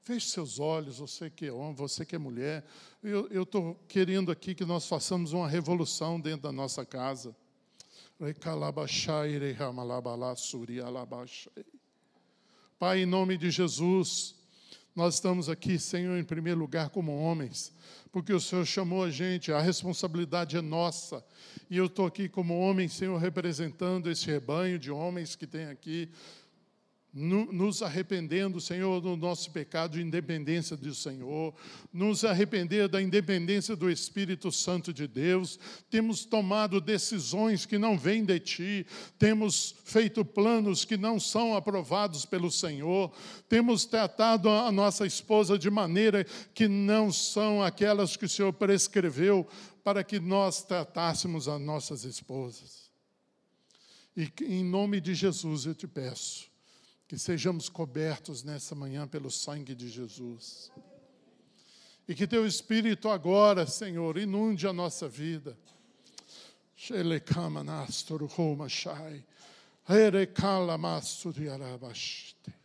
Feche 0.03 0.29
seus 0.29 0.59
olhos, 0.59 0.97
você 0.97 1.29
que 1.29 1.45
é 1.45 1.51
homem, 1.51 1.75
você 1.75 2.03
que 2.03 2.15
é 2.15 2.17
mulher. 2.17 2.65
Eu 3.03 3.43
estou 3.43 3.75
querendo 3.87 4.31
aqui 4.31 4.55
que 4.55 4.65
nós 4.65 4.87
façamos 4.87 5.31
uma 5.31 5.47
revolução 5.47 6.19
dentro 6.19 6.41
da 6.41 6.51
nossa 6.51 6.83
casa. 6.83 7.35
Pai, 12.79 13.01
em 13.01 13.05
nome 13.05 13.37
de 13.37 13.51
Jesus, 13.51 14.33
nós 14.95 15.15
estamos 15.15 15.47
aqui, 15.49 15.77
Senhor, 15.77 16.17
em 16.17 16.23
primeiro 16.23 16.59
lugar 16.59 16.89
como 16.89 17.15
homens, 17.15 17.71
porque 18.11 18.33
o 18.33 18.41
Senhor 18.41 18.65
chamou 18.65 19.03
a 19.03 19.11
gente, 19.11 19.51
a 19.51 19.61
responsabilidade 19.61 20.57
é 20.57 20.61
nossa. 20.61 21.23
E 21.69 21.77
eu 21.77 21.85
estou 21.85 22.07
aqui 22.07 22.27
como 22.27 22.59
homem, 22.59 22.87
Senhor, 22.87 23.17
representando 23.19 24.09
esse 24.09 24.25
rebanho 24.25 24.79
de 24.79 24.89
homens 24.89 25.35
que 25.35 25.45
tem 25.45 25.65
aqui 25.67 26.09
nos 27.13 27.81
arrependendo, 27.81 28.61
Senhor, 28.61 29.01
do 29.01 29.17
nosso 29.17 29.51
pecado 29.51 29.93
de 29.93 30.01
independência 30.01 30.77
do 30.77 30.95
Senhor, 30.95 31.53
nos 31.91 32.23
arrepender 32.23 32.87
da 32.87 33.01
independência 33.01 33.75
do 33.75 33.89
Espírito 33.89 34.49
Santo 34.49 34.93
de 34.93 35.07
Deus, 35.07 35.59
temos 35.89 36.23
tomado 36.23 36.79
decisões 36.79 37.65
que 37.65 37.77
não 37.77 37.97
vêm 37.97 38.23
de 38.23 38.39
Ti, 38.39 38.87
temos 39.19 39.75
feito 39.83 40.23
planos 40.23 40.85
que 40.85 40.95
não 40.95 41.19
são 41.19 41.53
aprovados 41.53 42.25
pelo 42.25 42.49
Senhor, 42.49 43.11
temos 43.49 43.83
tratado 43.83 44.47
a 44.49 44.71
nossa 44.71 45.05
esposa 45.05 45.59
de 45.59 45.69
maneira 45.69 46.25
que 46.53 46.69
não 46.69 47.11
são 47.11 47.61
aquelas 47.61 48.15
que 48.15 48.25
o 48.25 48.29
Senhor 48.29 48.53
prescreveu 48.53 49.45
para 49.83 50.01
que 50.03 50.19
nós 50.19 50.63
tratássemos 50.63 51.49
as 51.49 51.59
nossas 51.59 52.05
esposas. 52.05 52.89
E 54.15 54.31
em 54.43 54.63
nome 54.63 54.99
de 55.01 55.13
Jesus 55.13 55.65
eu 55.65 55.73
te 55.73 55.87
peço, 55.87 56.50
que 57.11 57.17
sejamos 57.17 57.67
cobertos 57.67 58.41
nessa 58.41 58.73
manhã 58.73 59.05
pelo 59.05 59.29
sangue 59.29 59.75
de 59.75 59.89
Jesus. 59.89 60.71
E 62.07 62.15
que 62.15 62.25
teu 62.25 62.47
Espírito 62.47 63.09
agora, 63.09 63.67
Senhor, 63.67 64.17
inunde 64.17 64.65
a 64.65 64.71
nossa 64.71 65.09
vida. 65.09 65.57
Shelekama 66.73 67.65
shai. 68.69 69.25
Erekala 69.89 70.77
masuri 70.77 71.49
arabaste. 71.49 72.60